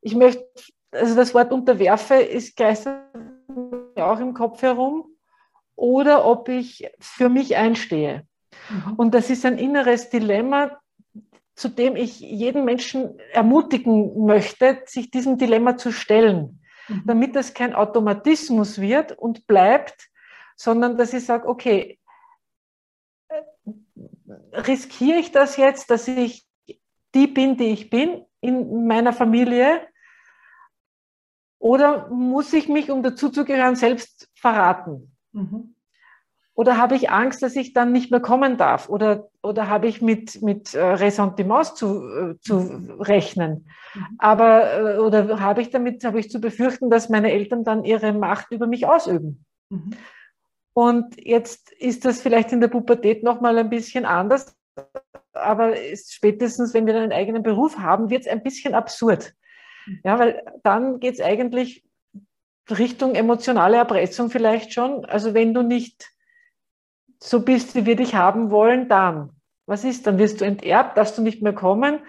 Ich 0.00 0.14
möchte, 0.14 0.46
also 0.90 1.14
das 1.14 1.34
Wort 1.34 1.52
unterwerfe 1.52 2.14
ist 2.14 2.56
geistert 2.56 3.02
auch 4.00 4.20
im 4.20 4.34
Kopf 4.34 4.62
herum, 4.62 5.06
oder 5.76 6.24
ob 6.24 6.48
ich 6.48 6.88
für 7.00 7.28
mich 7.28 7.56
einstehe. 7.56 8.26
Mhm. 8.70 8.94
Und 8.94 9.14
das 9.14 9.30
ist 9.30 9.44
ein 9.44 9.58
inneres 9.58 10.10
Dilemma, 10.10 10.78
zu 11.54 11.68
dem 11.68 11.96
ich 11.96 12.20
jeden 12.20 12.64
Menschen 12.64 13.18
ermutigen 13.32 14.24
möchte, 14.24 14.82
sich 14.86 15.10
diesem 15.10 15.38
Dilemma 15.38 15.76
zu 15.76 15.92
stellen, 15.92 16.60
mhm. 16.88 17.02
damit 17.06 17.36
das 17.36 17.54
kein 17.54 17.74
Automatismus 17.74 18.80
wird 18.80 19.12
und 19.12 19.46
bleibt, 19.46 20.10
sondern 20.56 20.96
dass 20.96 21.12
ich 21.12 21.24
sage, 21.24 21.48
okay, 21.48 21.98
äh, 23.28 23.42
riskiere 24.52 25.18
ich 25.18 25.32
das 25.32 25.56
jetzt, 25.56 25.90
dass 25.90 26.08
ich 26.08 26.46
die 27.14 27.26
bin, 27.28 27.56
die 27.56 27.66
ich 27.66 27.90
bin 27.90 28.24
in 28.40 28.86
meiner 28.86 29.12
Familie 29.12 29.80
oder 31.64 32.10
muss 32.10 32.52
ich 32.52 32.68
mich, 32.68 32.90
um 32.90 33.02
dazuzugehören, 33.02 33.74
selbst 33.74 34.28
verraten? 34.34 35.16
Mhm. 35.32 35.74
Oder 36.52 36.76
habe 36.76 36.94
ich 36.94 37.08
Angst, 37.08 37.42
dass 37.42 37.56
ich 37.56 37.72
dann 37.72 37.90
nicht 37.90 38.10
mehr 38.10 38.20
kommen 38.20 38.58
darf? 38.58 38.90
Oder, 38.90 39.30
oder 39.42 39.66
habe 39.70 39.86
ich 39.86 40.02
mit, 40.02 40.42
mit 40.42 40.74
äh, 40.74 40.84
Ressentiments 40.84 41.74
zu, 41.74 42.06
äh, 42.06 42.38
zu 42.38 42.98
rechnen? 43.00 43.66
Mhm. 43.94 44.06
Aber, 44.18 44.74
äh, 44.74 44.98
oder 44.98 45.40
habe 45.40 45.62
ich 45.62 45.70
damit, 45.70 46.04
habe 46.04 46.20
ich 46.20 46.28
zu 46.28 46.38
befürchten, 46.38 46.90
dass 46.90 47.08
meine 47.08 47.32
Eltern 47.32 47.64
dann 47.64 47.82
ihre 47.82 48.12
Macht 48.12 48.50
über 48.50 48.66
mich 48.66 48.84
ausüben? 48.84 49.46
Mhm. 49.70 49.92
Und 50.74 51.14
jetzt 51.18 51.72
ist 51.72 52.04
das 52.04 52.20
vielleicht 52.20 52.52
in 52.52 52.60
der 52.60 52.68
Pubertät 52.68 53.22
nochmal 53.22 53.56
ein 53.56 53.70
bisschen 53.70 54.04
anders. 54.04 54.54
Aber 55.32 55.72
spätestens, 55.94 56.74
wenn 56.74 56.84
wir 56.84 56.92
dann 56.92 57.04
einen 57.04 57.12
eigenen 57.12 57.42
Beruf 57.42 57.78
haben, 57.78 58.10
wird 58.10 58.26
es 58.26 58.28
ein 58.28 58.42
bisschen 58.42 58.74
absurd. 58.74 59.32
Ja, 60.04 60.18
weil 60.18 60.42
dann 60.62 61.00
geht 61.00 61.14
es 61.14 61.20
eigentlich 61.20 61.84
Richtung 62.70 63.14
emotionale 63.14 63.76
Erpressung 63.76 64.30
vielleicht 64.30 64.72
schon. 64.72 65.04
Also 65.04 65.34
wenn 65.34 65.52
du 65.52 65.62
nicht 65.62 66.10
so 67.22 67.40
bist, 67.40 67.74
wie 67.74 67.86
wir 67.86 67.96
dich 67.96 68.14
haben 68.14 68.50
wollen, 68.50 68.88
dann. 68.88 69.30
Was 69.66 69.84
ist? 69.84 70.06
Dann 70.06 70.18
wirst 70.18 70.40
du 70.40 70.44
enterbt, 70.44 70.96
darfst 70.96 71.16
du 71.16 71.22
nicht 71.22 71.42
mehr 71.42 71.54
kommen 71.54 72.00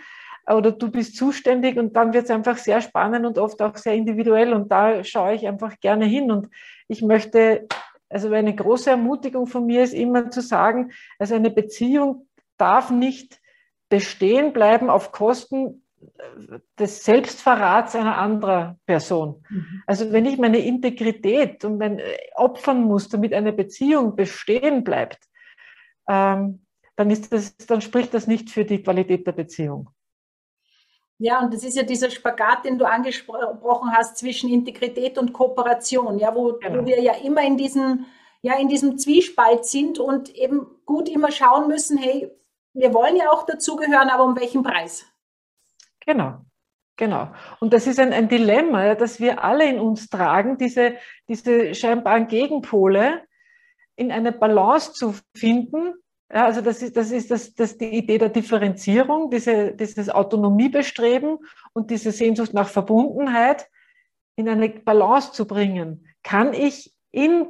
oder 0.47 0.71
du 0.71 0.91
bist 0.91 1.15
zuständig 1.17 1.77
und 1.77 1.95
dann 1.95 2.13
wird 2.13 2.25
es 2.25 2.31
einfach 2.31 2.57
sehr 2.57 2.81
spannend 2.81 3.25
und 3.25 3.37
oft 3.37 3.61
auch 3.61 3.75
sehr 3.77 3.93
individuell 3.93 4.53
und 4.53 4.71
da 4.71 5.03
schaue 5.03 5.33
ich 5.33 5.47
einfach 5.47 5.79
gerne 5.79 6.05
hin 6.05 6.31
und 6.31 6.49
ich 6.87 7.01
möchte, 7.01 7.67
also 8.09 8.31
eine 8.31 8.53
große 8.53 8.91
Ermutigung 8.91 9.47
von 9.47 9.65
mir 9.65 9.83
ist 9.83 9.93
immer 9.93 10.29
zu 10.29 10.41
sagen, 10.41 10.91
also 11.17 11.35
eine 11.35 11.49
Beziehung 11.49 12.27
darf 12.57 12.91
nicht 12.91 13.39
bestehen 13.89 14.53
bleiben 14.53 14.89
auf 14.89 15.11
Kosten 15.11 15.84
des 16.79 17.03
Selbstverrats 17.03 17.95
einer 17.95 18.17
anderen 18.17 18.79
Person. 18.85 19.43
Mhm. 19.49 19.83
Also 19.87 20.11
wenn 20.11 20.25
ich 20.25 20.37
meine 20.37 20.59
Integrität 20.59 21.63
und 21.65 21.77
mein 21.77 21.99
äh, 21.99 22.17
opfern 22.35 22.83
muss, 22.83 23.09
damit 23.09 23.33
eine 23.33 23.53
Beziehung 23.53 24.15
bestehen 24.15 24.83
bleibt, 24.83 25.19
ähm, 26.07 26.65
dann, 26.95 27.09
ist 27.09 27.31
das, 27.31 27.55
dann 27.57 27.81
spricht 27.81 28.13
das 28.13 28.27
nicht 28.27 28.49
für 28.49 28.65
die 28.65 28.81
Qualität 28.81 29.25
der 29.27 29.33
Beziehung. 29.33 29.89
Ja, 31.17 31.39
und 31.39 31.53
das 31.53 31.63
ist 31.63 31.77
ja 31.77 31.83
dieser 31.83 32.09
Spagat, 32.09 32.65
den 32.65 32.77
du 32.77 32.85
angesprochen 32.85 33.91
hast 33.93 34.17
zwischen 34.17 34.49
Integrität 34.49 35.17
und 35.17 35.31
Kooperation, 35.31 36.19
ja, 36.19 36.35
wo, 36.35 36.53
genau. 36.53 36.81
wo 36.81 36.85
wir 36.85 37.01
ja 37.01 37.13
immer 37.13 37.41
in 37.41 37.55
diesem, 37.55 38.05
ja, 38.41 38.57
in 38.59 38.67
diesem 38.67 38.97
Zwiespalt 38.97 39.65
sind 39.65 39.97
und 39.97 40.35
eben 40.35 40.67
gut 40.85 41.07
immer 41.07 41.31
schauen 41.31 41.67
müssen, 41.67 41.97
hey, 41.97 42.29
wir 42.73 42.93
wollen 42.93 43.15
ja 43.15 43.31
auch 43.31 43.45
dazugehören, 43.45 44.09
aber 44.09 44.25
um 44.25 44.37
welchen 44.37 44.61
Preis? 44.61 45.05
Genau. 46.05 46.45
Genau. 46.97 47.33
Und 47.59 47.73
das 47.73 47.87
ist 47.87 47.99
ein, 47.99 48.13
ein 48.13 48.29
Dilemma, 48.29 48.95
das 48.95 49.19
wir 49.19 49.43
alle 49.43 49.69
in 49.69 49.79
uns 49.79 50.07
tragen, 50.07 50.57
diese, 50.57 50.95
diese 51.27 51.75
scheinbaren 51.75 52.27
Gegenpole 52.27 53.23
in 53.97 54.11
eine 54.11 54.31
Balance 54.31 54.93
zu 54.93 55.13
finden. 55.35 55.93
Ja, 56.31 56.45
also 56.45 56.61
das 56.61 56.81
ist, 56.81 56.95
das 56.95 57.11
ist 57.11 57.31
das, 57.31 57.53
das 57.53 57.77
die 57.77 57.97
Idee 57.97 58.17
der 58.17 58.29
Differenzierung, 58.29 59.29
diese, 59.29 59.73
dieses 59.73 60.09
Autonomiebestreben 60.09 61.37
und 61.73 61.91
diese 61.91 62.11
Sehnsucht 62.11 62.53
nach 62.53 62.69
Verbundenheit 62.69 63.69
in 64.37 64.47
eine 64.47 64.69
Balance 64.69 65.33
zu 65.33 65.45
bringen. 65.45 66.07
Kann 66.23 66.53
ich 66.53 66.93
in 67.11 67.47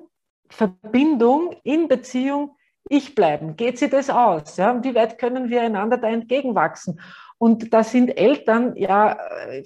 Verbindung, 0.49 1.55
in 1.63 1.87
Beziehung 1.87 2.55
ich 2.89 3.15
bleiben? 3.15 3.55
Geht 3.55 3.79
sie 3.79 3.89
das 3.89 4.09
aus? 4.09 4.57
Ja? 4.57 4.83
Wie 4.83 4.95
weit 4.95 5.17
können 5.17 5.49
wir 5.49 5.61
einander 5.61 5.97
da 5.97 6.07
entgegenwachsen? 6.07 6.99
Und 7.37 7.73
da 7.73 7.83
sind 7.83 8.17
Eltern 8.17 8.75
ja 8.75 9.17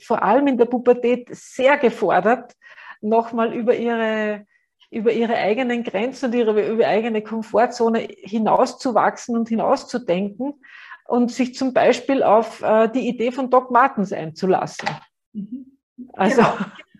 vor 0.03 0.23
allem 0.23 0.47
in 0.47 0.57
der 0.57 0.65
Pubertät 0.65 1.29
sehr 1.31 1.77
gefordert, 1.77 2.53
nochmal 3.01 3.53
über 3.53 3.75
ihre, 3.75 4.45
über 4.89 5.11
ihre 5.11 5.35
eigenen 5.35 5.83
Grenzen 5.83 6.25
und 6.25 6.35
ihre, 6.35 6.67
über 6.67 6.87
eigene 6.87 7.21
Komfortzone 7.21 7.99
hinauszuwachsen 7.99 9.37
und 9.37 9.49
hinauszudenken 9.49 10.61
und 11.07 11.31
sich 11.31 11.55
zum 11.55 11.73
Beispiel 11.73 12.23
auf 12.23 12.61
äh, 12.61 12.87
die 12.89 13.07
Idee 13.07 13.31
von 13.31 13.49
Doc 13.49 13.71
Martens 13.71 14.11
einzulassen. 14.13 14.89
Mhm. 15.33 15.77
Also, 16.13 16.41
genau. 16.41 16.55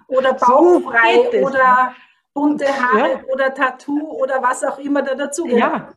Oder 0.07 0.33
bauchfrei 0.33 1.29
so 1.31 1.47
oder 1.47 1.95
bunte 2.33 2.65
Haare 2.65 3.11
ja. 3.11 3.23
oder 3.33 3.53
Tattoo 3.53 4.11
oder 4.21 4.41
was 4.41 4.63
auch 4.63 4.79
immer 4.79 5.01
da 5.01 5.15
dazu 5.15 5.43
gehört. 5.43 5.59
Ja, 5.59 5.93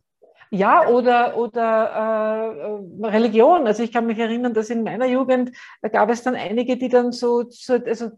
ja, 0.54 0.86
oder, 0.86 1.38
oder 1.38 2.78
äh, 3.00 3.06
Religion. 3.06 3.66
Also 3.66 3.82
ich 3.82 3.90
kann 3.90 4.04
mich 4.06 4.18
erinnern, 4.18 4.52
dass 4.52 4.68
in 4.68 4.82
meiner 4.82 5.06
Jugend 5.06 5.50
da 5.80 5.88
gab 5.88 6.10
es 6.10 6.22
dann 6.22 6.34
einige, 6.34 6.76
die 6.76 6.90
dann 6.90 7.10
so 7.10 7.44
zur, 7.44 7.82
also 7.86 8.10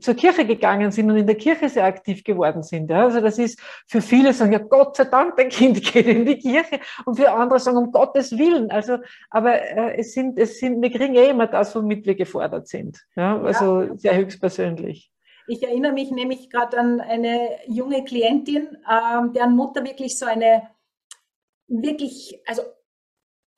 zur 0.00 0.14
Kirche 0.14 0.46
gegangen 0.46 0.90
sind 0.90 1.10
und 1.10 1.18
in 1.18 1.26
der 1.26 1.36
Kirche 1.36 1.68
sehr 1.68 1.84
aktiv 1.84 2.24
geworden 2.24 2.62
sind. 2.62 2.90
Ja? 2.90 3.04
Also 3.04 3.20
das 3.20 3.38
ist 3.38 3.60
für 3.86 4.00
viele 4.00 4.32
sagen, 4.32 4.54
ja 4.54 4.58
Gott 4.58 4.96
sei 4.96 5.04
Dank, 5.04 5.36
dein 5.36 5.50
Kind 5.50 5.82
geht 5.92 6.06
in 6.06 6.24
die 6.24 6.38
Kirche 6.38 6.80
und 7.04 7.16
für 7.16 7.30
andere 7.30 7.60
sagen, 7.60 7.76
um 7.76 7.92
Gottes 7.92 8.38
Willen. 8.38 8.70
Also, 8.70 8.96
aber 9.28 9.60
äh, 9.60 9.98
es 9.98 10.14
sind, 10.14 10.38
es 10.38 10.60
sind, 10.60 10.80
wir 10.80 10.90
kriegen 10.90 11.14
eh 11.14 11.28
immer 11.28 11.46
das, 11.46 11.76
womit 11.76 12.06
wir 12.06 12.14
gefordert 12.14 12.68
sind. 12.68 13.04
Ja? 13.16 13.38
Also 13.38 13.82
ja. 13.82 13.96
sehr 13.96 14.16
höchstpersönlich. 14.16 15.12
Ich 15.46 15.62
erinnere 15.62 15.92
mich 15.92 16.10
nämlich 16.10 16.48
gerade 16.48 16.78
an 16.78 17.00
eine 17.02 17.50
junge 17.66 18.02
Klientin, 18.04 18.78
ähm, 18.90 19.34
deren 19.34 19.56
Mutter 19.56 19.84
wirklich 19.84 20.18
so 20.18 20.24
eine 20.24 20.62
wirklich, 21.68 22.40
also 22.46 22.62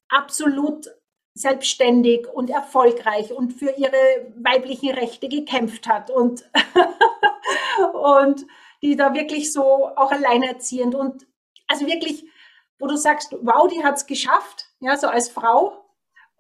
absolut 0.09 0.87
selbstständig 1.35 2.29
und 2.29 2.49
erfolgreich 2.49 3.33
und 3.33 3.53
für 3.53 3.73
ihre 3.73 4.33
weiblichen 4.37 4.91
Rechte 4.91 5.29
gekämpft 5.29 5.89
hat 5.89 6.11
und, 6.11 6.49
und 7.93 8.47
die 8.83 8.97
da 8.97 9.15
wirklich 9.15 9.53
so 9.53 9.89
auch 9.97 10.13
alleinerziehend 10.13 10.95
und 10.95 11.27
also 11.67 11.87
wirklich, 11.87 12.25
wo 12.79 12.87
du 12.87 12.97
sagst, 12.97 13.35
wow, 13.41 13.67
die 13.67 13.83
hat 13.83 13.97
es 13.97 14.07
geschafft, 14.07 14.67
ja, 14.81 14.97
so 14.97 15.09
als 15.09 15.29
Frau 15.29 15.85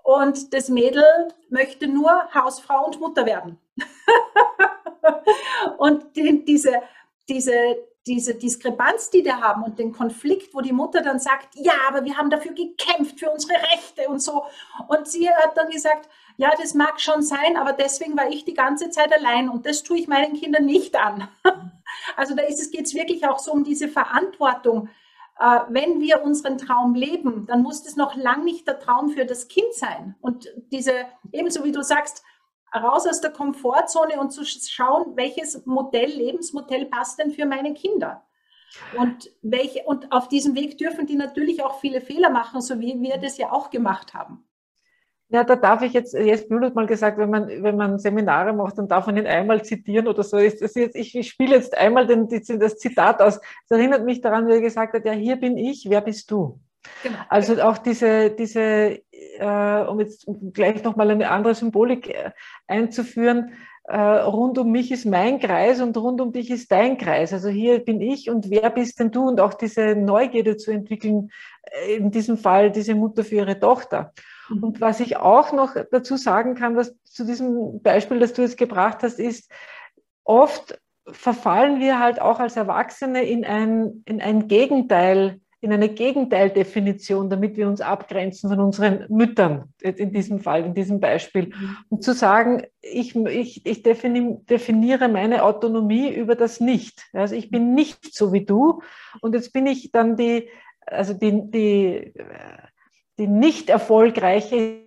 und 0.04 0.52
das 0.52 0.68
Mädel 0.68 1.02
möchte 1.49 1.88
nur 1.88 2.33
Hausfrau 2.35 2.85
und 2.85 3.00
Mutter 3.00 3.26
werden. 3.26 3.59
und 5.78 6.14
die, 6.14 6.44
diese, 6.44 6.83
diese, 7.28 7.78
diese 8.06 8.34
Diskrepanz, 8.34 9.11
die 9.11 9.25
wir 9.25 9.40
haben 9.40 9.62
und 9.62 9.78
den 9.78 9.92
Konflikt, 9.92 10.54
wo 10.54 10.61
die 10.61 10.73
Mutter 10.73 11.00
dann 11.00 11.18
sagt, 11.18 11.54
ja, 11.54 11.73
aber 11.88 12.04
wir 12.04 12.16
haben 12.16 12.28
dafür 12.28 12.52
gekämpft, 12.52 13.18
für 13.18 13.30
unsere 13.30 13.54
Rechte 13.54 14.08
und 14.08 14.23
so. 14.23 14.44
Und 14.88 15.08
sie 15.08 15.28
hat 15.28 15.56
dann 15.56 15.70
gesagt, 15.70 16.08
ja, 16.37 16.50
das 16.61 16.75
mag 16.75 17.00
schon 17.00 17.23
sein, 17.23 17.56
aber 17.56 17.73
deswegen 17.73 18.16
war 18.16 18.28
ich 18.28 18.44
die 18.44 18.54
ganze 18.54 18.90
Zeit 18.90 19.12
allein 19.12 19.49
und 19.49 19.64
das 19.64 19.82
tue 19.82 19.99
ich 19.99 20.08
meinen 20.08 20.34
Kindern 20.34 20.66
nicht 20.66 20.96
an. 20.96 21.28
Also 22.16 22.34
da 22.34 22.42
geht 22.42 22.87
es 22.87 22.94
wirklich 22.94 23.26
auch 23.26 23.38
so 23.38 23.52
um 23.52 23.62
diese 23.62 23.88
Verantwortung. 23.88 24.88
Äh, 25.38 25.61
wenn 25.68 26.00
wir 26.00 26.23
unseren 26.23 26.58
Traum 26.58 26.94
leben, 26.94 27.46
dann 27.46 27.62
muss 27.62 27.82
das 27.82 27.96
noch 27.96 28.16
lang 28.16 28.44
nicht 28.44 28.66
der 28.66 28.80
Traum 28.80 29.11
für 29.11 29.25
das 29.25 29.49
Kind 29.49 29.73
sein. 29.73 30.14
Und 30.20 30.52
diese, 30.70 30.92
ebenso 31.32 31.64
wie 31.64 31.73
du 31.73 31.82
sagst, 31.82 32.25
raus 32.75 33.07
aus 33.07 33.21
der 33.21 33.31
Komfortzone 33.31 34.19
und 34.21 34.31
zu 34.31 34.45
schauen, 34.45 35.16
welches 35.16 35.64
Modell, 35.66 36.11
Lebensmodell 36.11 36.87
passt 36.87 37.19
denn 37.19 37.31
für 37.31 37.47
meine 37.47 37.75
Kinder. 37.75 38.23
Und, 38.97 39.31
welche, 39.43 39.85
und 39.85 40.11
auf 40.11 40.28
diesem 40.28 40.54
Weg 40.57 40.78
dürfen 40.78 41.07
die 41.07 41.16
natürlich 41.16 41.62
auch 41.62 41.81
viele 41.81 42.00
Fehler 42.00 42.31
machen, 42.31 42.61
so 42.61 42.81
wie 42.81 43.00
wir 43.00 43.19
das 43.19 43.38
ja 43.38 43.52
auch 43.52 43.71
gemacht 43.71 44.14
haben. 44.14 44.45
Ja, 45.28 45.43
da 45.43 45.57
darf 45.57 45.83
ich 45.83 45.93
jetzt, 45.93 46.14
jetzt 46.14 46.49
Bühlet 46.49 46.75
mal 46.75 46.87
gesagt, 46.87 47.19
wenn 47.19 47.31
man, 47.31 47.49
wenn 47.49 47.76
man 47.76 47.99
Seminare 47.99 48.52
macht, 48.52 48.78
dann 48.78 48.88
darf 48.88 49.07
man 49.07 49.16
ihn 49.16 49.26
einmal 49.26 49.64
zitieren 49.64 50.07
oder 50.07 50.23
so. 50.23 50.37
Ist 50.37 50.61
das 50.61 50.75
jetzt, 50.75 50.97
ich, 50.97 51.16
ich 51.16 51.28
spiele 51.28 51.57
jetzt 51.57 51.76
einmal 51.76 52.07
den, 52.07 52.28
das 52.28 52.76
Zitat 52.76 53.21
aus. 53.21 53.40
Es 53.64 53.71
erinnert 53.71 54.04
mich 54.04 54.21
daran, 54.21 54.47
wie 54.47 54.52
er 54.52 54.61
gesagt 54.61 54.95
hat, 54.95 55.04
ja, 55.04 55.12
hier 55.12 55.37
bin 55.37 55.57
ich, 55.57 55.87
wer 55.88 56.02
bist 56.02 56.31
du? 56.31 56.61
Genau. 57.02 57.19
Also 57.28 57.61
auch 57.62 57.78
diese, 57.78 58.31
diese 58.31 59.00
äh, 59.38 59.85
um 59.85 60.00
jetzt 60.00 60.26
gleich 60.52 60.83
nochmal 60.83 61.11
eine 61.11 61.30
andere 61.30 61.54
Symbolik 61.54 62.09
äh, 62.09 62.30
einzuführen, 62.66 63.52
äh, 63.87 63.99
rund 63.99 64.56
um 64.59 64.73
mich 64.73 64.90
ist 64.90 65.04
mein 65.04 65.38
Kreis 65.38 65.80
und 65.80 65.97
rund 65.97 66.21
um 66.23 66.33
dich 66.33 66.50
ist 66.50 66.73
dein 66.73 66.97
Kreis. 66.97 67.35
Also 67.35 67.50
hier 67.50 67.80
bin 67.80 68.00
ich 68.00 68.30
und 68.30 68.49
wer 68.49 68.71
bist 68.71 68.99
denn 68.99 69.11
du? 69.11 69.28
Und 69.28 69.40
auch 69.40 69.52
diese 69.52 69.94
Neugierde 69.94 70.56
zu 70.56 70.71
entwickeln, 70.71 71.30
äh, 71.64 71.97
in 71.97 72.11
diesem 72.11 72.38
Fall 72.38 72.71
diese 72.71 72.94
Mutter 72.94 73.25
für 73.25 73.37
ihre 73.37 73.61
Tochter. 73.61 74.14
Mhm. 74.49 74.62
Und 74.62 74.80
was 74.80 75.00
ich 75.00 75.18
auch 75.18 75.52
noch 75.52 75.76
dazu 75.90 76.16
sagen 76.16 76.54
kann, 76.54 76.76
was 76.76 76.94
zu 77.04 77.26
diesem 77.26 77.83
Beispiel, 77.83 78.18
das 78.21 78.33
du 78.33 78.42
jetzt 78.42 78.56
gebracht 78.56 79.02
hast, 79.02 79.18
ist, 79.18 79.50
oft 80.25 80.80
verfallen 81.06 81.78
wir 81.78 82.00
halt 82.00 82.21
auch 82.23 82.40
als 82.40 82.56
Erwachsene 82.56 83.25
in 83.25 83.44
ein, 83.44 84.02
in 84.06 84.23
ein 84.23 84.49
Gegenteil 84.49 85.40
in 85.64 85.73
eine 85.73 85.88
Gegenteildefinition, 85.88 87.30
damit 87.30 87.56
wir 87.56 87.66
uns 87.66 87.80
abgrenzen 87.80 88.50
von 88.50 88.61
unseren 88.61 89.06
Müttern, 89.09 89.73
in 89.80 90.12
diesem 90.12 90.40
Fall, 90.40 90.62
in 90.66 90.75
diesem 90.75 91.00
Beispiel. 91.00 91.47
Mhm. 91.47 91.76
Und 91.88 92.04
zu 92.04 92.12
sagen, 92.12 92.64
ich, 92.83 93.16
ich, 93.16 93.64
ich 93.64 93.83
definiere 93.83 95.09
meine 95.09 95.42
Autonomie 95.42 96.12
über 96.12 96.35
das 96.35 96.61
Nicht. 96.61 97.06
Also 97.14 97.35
ich 97.35 97.50
bin 97.50 97.75
nicht 97.75 98.14
so 98.14 98.35
wie 98.35 98.44
du. 98.44 98.83
Und 99.23 99.35
jetzt 99.35 99.54
bin 99.54 99.66
ich 99.66 99.90
dann 99.90 100.18
die, 100.18 100.50
also 100.85 101.14
die, 101.14 101.50
die, 101.50 102.12
die 103.18 103.26
nicht 103.26 103.71
erfolgreiche 103.71 104.84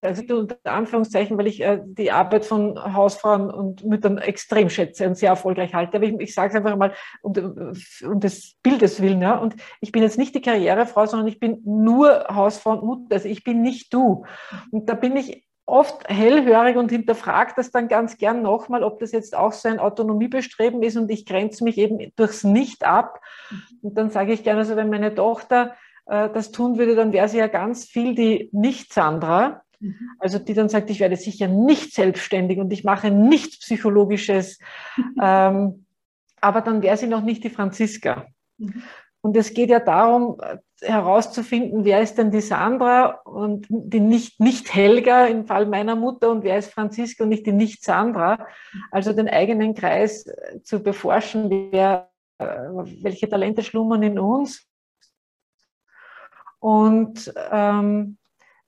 also 0.00 0.22
unter 0.36 0.56
Anführungszeichen, 0.64 1.36
weil 1.38 1.46
ich 1.46 1.60
äh, 1.60 1.80
die 1.84 2.10
Arbeit 2.10 2.44
von 2.44 2.78
Hausfrauen 2.94 3.50
und 3.50 3.84
Müttern 3.84 4.18
extrem 4.18 4.70
schätze 4.70 5.06
und 5.06 5.16
sehr 5.16 5.30
erfolgreich 5.30 5.74
halte. 5.74 5.96
Aber 5.96 6.06
ich, 6.06 6.14
ich 6.20 6.34
sage 6.34 6.50
es 6.50 6.54
einfach 6.54 6.76
mal 6.76 6.92
um, 7.22 7.32
um 8.04 8.20
des 8.20 8.56
Bildes 8.62 9.02
willen. 9.02 9.20
Ja? 9.20 9.36
Und 9.36 9.56
ich 9.80 9.92
bin 9.92 10.02
jetzt 10.02 10.18
nicht 10.18 10.34
die 10.34 10.42
Karrierefrau, 10.42 11.06
sondern 11.06 11.28
ich 11.28 11.40
bin 11.40 11.62
nur 11.64 12.26
Hausfrau 12.28 12.72
und 12.72 12.84
Mutter. 12.84 13.14
Also 13.14 13.28
ich 13.28 13.42
bin 13.44 13.62
nicht 13.62 13.92
du. 13.92 14.24
Und 14.70 14.88
da 14.88 14.94
bin 14.94 15.16
ich 15.16 15.44
oft 15.68 16.08
hellhörig 16.08 16.76
und 16.76 16.90
hinterfrage 16.90 17.52
das 17.56 17.70
dann 17.70 17.88
ganz 17.88 18.16
gern 18.16 18.40
nochmal, 18.40 18.82
ob 18.82 19.00
das 19.00 19.12
jetzt 19.12 19.36
auch 19.36 19.52
so 19.52 19.68
ein 19.68 19.78
Autonomiebestreben 19.78 20.82
ist 20.82 20.96
und 20.96 21.10
ich 21.10 21.26
grenze 21.26 21.62
mich 21.62 21.76
eben 21.76 22.10
durchs 22.16 22.42
Nicht 22.42 22.84
ab. 22.84 23.20
Und 23.82 23.98
dann 23.98 24.10
sage 24.10 24.32
ich 24.32 24.44
gerne, 24.44 24.60
also 24.60 24.76
wenn 24.76 24.88
meine 24.88 25.14
Tochter 25.14 25.74
äh, 26.06 26.30
das 26.30 26.52
tun 26.52 26.78
würde, 26.78 26.94
dann 26.94 27.12
wäre 27.12 27.28
sie 27.28 27.38
ja 27.38 27.48
ganz 27.48 27.84
viel 27.84 28.14
die 28.14 28.48
Nicht-Sandra. 28.52 29.62
Also 30.18 30.38
die 30.38 30.54
dann 30.54 30.68
sagt, 30.68 30.90
ich 30.90 31.00
werde 31.00 31.16
sicher 31.16 31.48
nicht 31.48 31.94
selbstständig 31.94 32.58
und 32.58 32.72
ich 32.72 32.84
mache 32.84 33.10
nichts 33.10 33.60
Psychologisches. 33.60 34.58
ähm, 35.22 35.86
aber 36.40 36.60
dann 36.60 36.82
wäre 36.82 36.96
sie 36.96 37.06
noch 37.06 37.22
nicht 37.22 37.44
die 37.44 37.50
Franziska. 37.50 38.26
Mhm. 38.58 38.82
Und 39.20 39.36
es 39.36 39.52
geht 39.52 39.70
ja 39.70 39.80
darum, 39.80 40.40
herauszufinden, 40.80 41.84
wer 41.84 42.00
ist 42.00 42.18
denn 42.18 42.30
die 42.30 42.40
Sandra 42.40 43.20
und 43.24 43.66
die 43.68 43.98
nicht, 43.98 44.38
nicht 44.38 44.72
Helga 44.72 45.26
im 45.26 45.44
Fall 45.44 45.66
meiner 45.66 45.96
Mutter 45.96 46.30
und 46.30 46.44
wer 46.44 46.58
ist 46.58 46.72
Franziska 46.72 47.24
und 47.24 47.30
nicht 47.30 47.46
die 47.46 47.52
nicht 47.52 47.82
Sandra. 47.82 48.46
Also 48.92 49.12
den 49.12 49.28
eigenen 49.28 49.74
Kreis 49.74 50.24
zu 50.62 50.80
beforschen, 50.82 51.70
wer, 51.72 52.10
äh, 52.38 52.44
welche 52.44 53.28
Talente 53.28 53.62
schlummern 53.62 54.04
in 54.04 54.18
uns. 54.20 54.66
Und 56.60 57.32
ähm, 57.50 58.18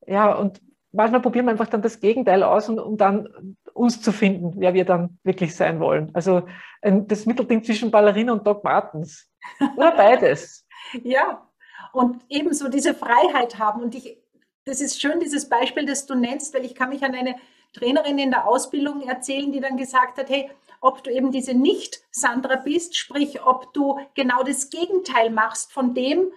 ja, 0.07 0.35
und 0.35 0.61
manchmal 0.93 1.21
probieren 1.21 1.47
wir 1.47 1.53
einfach 1.53 1.69
dann 1.69 1.83
das 1.83 2.01
Gegenteil 2.01 2.43
aus, 2.43 2.69
und, 2.69 2.79
um 2.79 2.97
dann 2.97 3.57
uns 3.73 4.03
zu 4.03 4.13
finden, 4.13 4.55
wer 4.57 4.75
wir 4.75 4.85
dann 4.85 5.19
wirklich 5.23 5.55
sein 5.55 5.81
wollen. 5.81 6.11
Also 6.15 6.43
das 6.83 7.27
Mittelding 7.27 7.63
zwischen 7.65 7.91
Ballerina 7.91 8.33
und 8.33 8.47
Doc 8.47 8.65
Martens. 8.65 9.29
Oder 9.77 9.93
beides. 9.93 10.67
ja. 11.03 11.47
und 11.93 12.23
ebenso 12.29 12.69
diese 12.69 12.95
Freiheit 12.95 13.59
haben. 13.59 13.83
Und 13.83 13.95
ich, 13.95 14.19
das 14.65 14.81
ist 14.81 15.01
schön, 15.01 15.21
dieses 15.21 15.49
Beispiel, 15.49 15.87
das 15.87 16.07
du 16.07 16.15
nennst, 16.15 16.55
weil 16.55 16.65
ich 16.65 16.75
kann 16.75 16.91
mich 16.91 17.05
an 17.05 17.15
eine 17.15 17.37
Trainerin 17.73 18.19
in 18.19 18.31
der 18.31 18.49
Ausbildung 18.49 19.03
erzählen, 19.03 19.53
die 19.53 19.61
dann 19.61 19.77
gesagt 19.77 20.19
hat, 20.19 20.29
hey, 20.29 20.51
ob 20.81 21.05
du 21.05 21.11
eben 21.11 21.31
diese 21.31 21.55
Nicht-Sandra 21.55 22.57
bist, 22.57 22.97
sprich, 22.97 23.45
ob 23.45 23.73
du 23.75 23.99
genau 24.15 24.43
das 24.43 24.71
Gegenteil 24.71 25.31
machst 25.31 25.73
von 25.73 25.95
dem, 25.95 26.33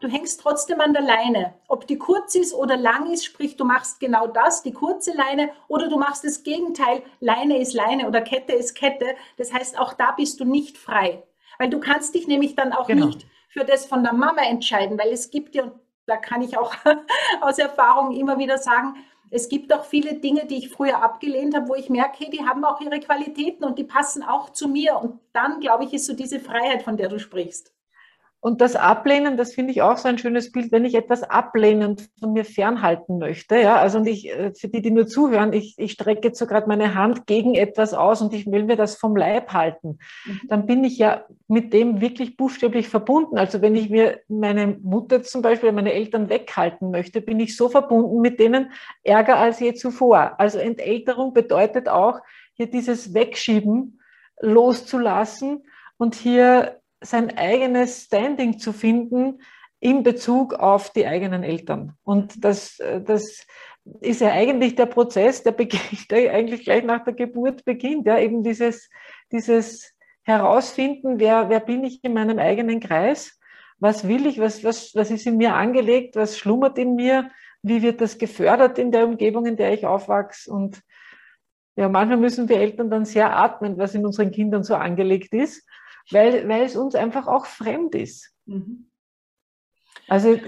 du 0.00 0.08
hängst 0.08 0.40
trotzdem 0.40 0.80
an 0.80 0.92
der 0.92 1.02
Leine. 1.02 1.54
Ob 1.68 1.86
die 1.86 1.98
kurz 1.98 2.34
ist 2.34 2.54
oder 2.54 2.76
lang 2.76 3.10
ist, 3.10 3.24
sprich, 3.24 3.56
du 3.56 3.64
machst 3.64 4.00
genau 4.00 4.26
das, 4.26 4.62
die 4.62 4.72
kurze 4.72 5.12
Leine, 5.12 5.50
oder 5.68 5.88
du 5.88 5.98
machst 5.98 6.24
das 6.24 6.42
Gegenteil, 6.42 7.02
Leine 7.20 7.58
ist 7.58 7.72
Leine 7.72 8.08
oder 8.08 8.20
Kette 8.20 8.52
ist 8.52 8.74
Kette. 8.74 9.14
Das 9.36 9.52
heißt, 9.52 9.78
auch 9.78 9.92
da 9.92 10.12
bist 10.12 10.40
du 10.40 10.44
nicht 10.44 10.76
frei. 10.78 11.22
Weil 11.58 11.70
du 11.70 11.78
kannst 11.78 12.14
dich 12.14 12.26
nämlich 12.26 12.56
dann 12.56 12.72
auch 12.72 12.88
genau. 12.88 13.06
nicht 13.06 13.26
für 13.48 13.64
das 13.64 13.86
von 13.86 14.02
der 14.02 14.12
Mama 14.12 14.42
entscheiden, 14.42 14.98
weil 14.98 15.12
es 15.12 15.30
gibt 15.30 15.54
ja, 15.54 15.64
und 15.64 15.74
da 16.06 16.16
kann 16.16 16.42
ich 16.42 16.58
auch 16.58 16.74
aus 17.40 17.58
Erfahrung 17.58 18.16
immer 18.16 18.38
wieder 18.38 18.58
sagen, 18.58 18.96
es 19.30 19.48
gibt 19.48 19.72
auch 19.72 19.84
viele 19.84 20.14
Dinge, 20.14 20.46
die 20.46 20.58
ich 20.58 20.70
früher 20.70 21.02
abgelehnt 21.02 21.56
habe, 21.56 21.68
wo 21.68 21.74
ich 21.74 21.90
merke, 21.90 22.18
hey, 22.18 22.30
die 22.30 22.46
haben 22.46 22.64
auch 22.64 22.80
ihre 22.80 23.00
Qualitäten 23.00 23.64
und 23.64 23.78
die 23.78 23.84
passen 23.84 24.22
auch 24.22 24.50
zu 24.50 24.68
mir. 24.68 24.96
Und 24.96 25.18
dann, 25.32 25.60
glaube 25.60 25.84
ich, 25.84 25.92
ist 25.92 26.06
so 26.06 26.14
diese 26.14 26.38
Freiheit, 26.38 26.82
von 26.82 26.96
der 26.96 27.08
du 27.08 27.18
sprichst. 27.18 27.73
Und 28.44 28.60
das 28.60 28.76
Ablehnen, 28.76 29.38
das 29.38 29.54
finde 29.54 29.70
ich 29.70 29.80
auch 29.80 29.96
so 29.96 30.06
ein 30.06 30.18
schönes 30.18 30.52
Bild, 30.52 30.70
wenn 30.70 30.84
ich 30.84 30.94
etwas 30.94 31.22
ablehnend 31.22 32.10
von 32.20 32.34
mir 32.34 32.44
fernhalten 32.44 33.16
möchte. 33.16 33.58
Ja, 33.58 33.76
also 33.76 33.96
und 33.96 34.06
ich, 34.06 34.28
äh, 34.28 34.52
für 34.52 34.68
die, 34.68 34.82
die 34.82 34.90
nur 34.90 35.06
zuhören, 35.06 35.54
ich, 35.54 35.76
ich 35.78 35.92
strecke 35.92 36.28
jetzt 36.28 36.38
so 36.38 36.46
gerade 36.46 36.68
meine 36.68 36.94
Hand 36.94 37.26
gegen 37.26 37.54
etwas 37.54 37.94
aus 37.94 38.20
und 38.20 38.34
ich 38.34 38.44
will 38.44 38.64
mir 38.64 38.76
das 38.76 38.96
vom 38.96 39.16
Leib 39.16 39.54
halten. 39.54 39.98
Mhm. 40.26 40.40
Dann 40.48 40.66
bin 40.66 40.84
ich 40.84 40.98
ja 40.98 41.24
mit 41.48 41.72
dem 41.72 42.02
wirklich 42.02 42.36
buchstäblich 42.36 42.90
verbunden. 42.90 43.38
Also 43.38 43.62
wenn 43.62 43.74
ich 43.74 43.88
mir 43.88 44.20
meine 44.28 44.76
Mutter 44.82 45.22
zum 45.22 45.40
Beispiel, 45.40 45.72
meine 45.72 45.94
Eltern 45.94 46.28
weghalten 46.28 46.90
möchte, 46.90 47.22
bin 47.22 47.40
ich 47.40 47.56
so 47.56 47.70
verbunden 47.70 48.20
mit 48.20 48.38
denen 48.38 48.72
ärger 49.04 49.38
als 49.38 49.58
je 49.58 49.72
zuvor. 49.72 50.34
Also 50.38 50.58
Entälterung 50.58 51.32
bedeutet 51.32 51.88
auch, 51.88 52.20
hier 52.52 52.70
dieses 52.70 53.14
Wegschieben 53.14 54.02
loszulassen 54.38 55.64
und 55.96 56.14
hier 56.14 56.82
sein 57.04 57.36
eigenes 57.36 58.04
Standing 58.04 58.58
zu 58.58 58.72
finden 58.72 59.40
in 59.80 60.02
Bezug 60.02 60.54
auf 60.54 60.90
die 60.90 61.06
eigenen 61.06 61.42
Eltern. 61.42 61.92
Und 62.04 62.42
das, 62.42 62.78
das 63.04 63.46
ist 64.00 64.20
ja 64.20 64.32
eigentlich 64.32 64.76
der 64.76 64.86
Prozess, 64.86 65.42
der, 65.42 65.52
beginnt, 65.52 65.82
der 66.10 66.32
eigentlich 66.32 66.64
gleich 66.64 66.84
nach 66.84 67.04
der 67.04 67.14
Geburt 67.14 67.64
beginnt. 67.64 68.06
Ja, 68.06 68.18
eben 68.18 68.42
dieses, 68.42 68.88
dieses 69.30 69.94
Herausfinden, 70.22 71.18
wer, 71.20 71.50
wer 71.50 71.60
bin 71.60 71.84
ich 71.84 72.02
in 72.02 72.14
meinem 72.14 72.38
eigenen 72.38 72.80
Kreis? 72.80 73.38
Was 73.78 74.08
will 74.08 74.26
ich? 74.26 74.38
Was, 74.38 74.64
was, 74.64 74.94
was 74.94 75.10
ist 75.10 75.26
in 75.26 75.36
mir 75.36 75.54
angelegt? 75.54 76.16
Was 76.16 76.38
schlummert 76.38 76.78
in 76.78 76.94
mir? 76.94 77.30
Wie 77.62 77.82
wird 77.82 78.00
das 78.00 78.16
gefördert 78.18 78.78
in 78.78 78.90
der 78.90 79.06
Umgebung, 79.06 79.44
in 79.46 79.56
der 79.56 79.74
ich 79.74 79.84
aufwachse? 79.84 80.50
Und 80.50 80.80
ja, 81.76 81.88
manchmal 81.88 82.18
müssen 82.18 82.48
wir 82.48 82.58
Eltern 82.58 82.88
dann 82.88 83.04
sehr 83.04 83.36
atmen, 83.36 83.76
was 83.76 83.94
in 83.94 84.06
unseren 84.06 84.30
Kindern 84.30 84.62
so 84.62 84.76
angelegt 84.76 85.34
ist 85.34 85.66
weil, 86.10 86.48
weil 86.48 86.62
es 86.62 86.76
uns 86.76 86.94
einfach 86.94 87.26
auch 87.26 87.46
fremd 87.46 87.94
ist. 87.94 88.34
Mhm. 88.46 88.90
Also, 90.08 90.38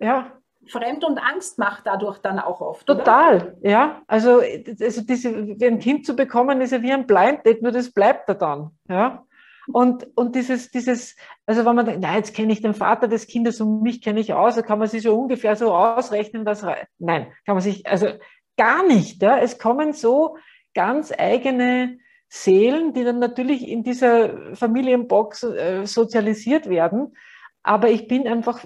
ja. 0.00 0.32
Fremd 0.66 1.04
und 1.04 1.18
Angst 1.18 1.58
macht 1.58 1.86
dadurch 1.86 2.18
dann 2.18 2.38
auch 2.38 2.60
oft. 2.60 2.86
Total, 2.86 3.56
oder? 3.58 3.70
ja. 3.70 4.02
Also, 4.06 4.40
also 4.80 5.02
diese, 5.02 5.30
ein 5.30 5.78
Kind 5.78 6.04
zu 6.04 6.14
bekommen, 6.14 6.60
ist 6.60 6.72
ja 6.72 6.82
wie 6.82 6.92
ein 6.92 7.06
Blind 7.06 7.44
Date, 7.46 7.62
nur 7.62 7.72
das 7.72 7.90
bleibt 7.90 8.28
da 8.28 8.34
dann. 8.34 8.70
Ja. 8.88 9.24
Und, 9.70 10.06
und 10.16 10.34
dieses, 10.34 10.70
dieses, 10.70 11.16
also 11.46 11.64
wenn 11.64 11.74
man 11.74 11.84
denkt, 11.84 12.00
na, 12.02 12.16
jetzt 12.16 12.34
kenne 12.34 12.52
ich 12.52 12.62
den 12.62 12.74
Vater 12.74 13.06
des 13.06 13.26
Kindes 13.26 13.60
und 13.60 13.82
mich 13.82 14.00
kenne 14.00 14.20
ich 14.20 14.32
aus, 14.32 14.54
da 14.54 14.62
kann 14.62 14.78
man 14.78 14.88
sich 14.88 15.02
so 15.02 15.18
ungefähr 15.18 15.56
so 15.56 15.74
ausrechnen, 15.74 16.46
was, 16.46 16.64
nein, 16.98 17.32
kann 17.44 17.54
man 17.54 17.60
sich, 17.60 17.86
also 17.86 18.08
gar 18.56 18.86
nicht, 18.86 19.22
ja. 19.22 19.38
Es 19.38 19.58
kommen 19.58 19.92
so 19.92 20.36
ganz 20.74 21.12
eigene 21.16 21.98
Seelen, 22.28 22.92
die 22.92 23.04
dann 23.04 23.18
natürlich 23.18 23.66
in 23.66 23.82
dieser 23.82 24.54
Familienbox 24.54 25.44
äh, 25.44 25.86
sozialisiert 25.86 26.68
werden. 26.68 27.16
Aber 27.62 27.90
ich 27.90 28.06
bin 28.06 28.28
einfach 28.28 28.64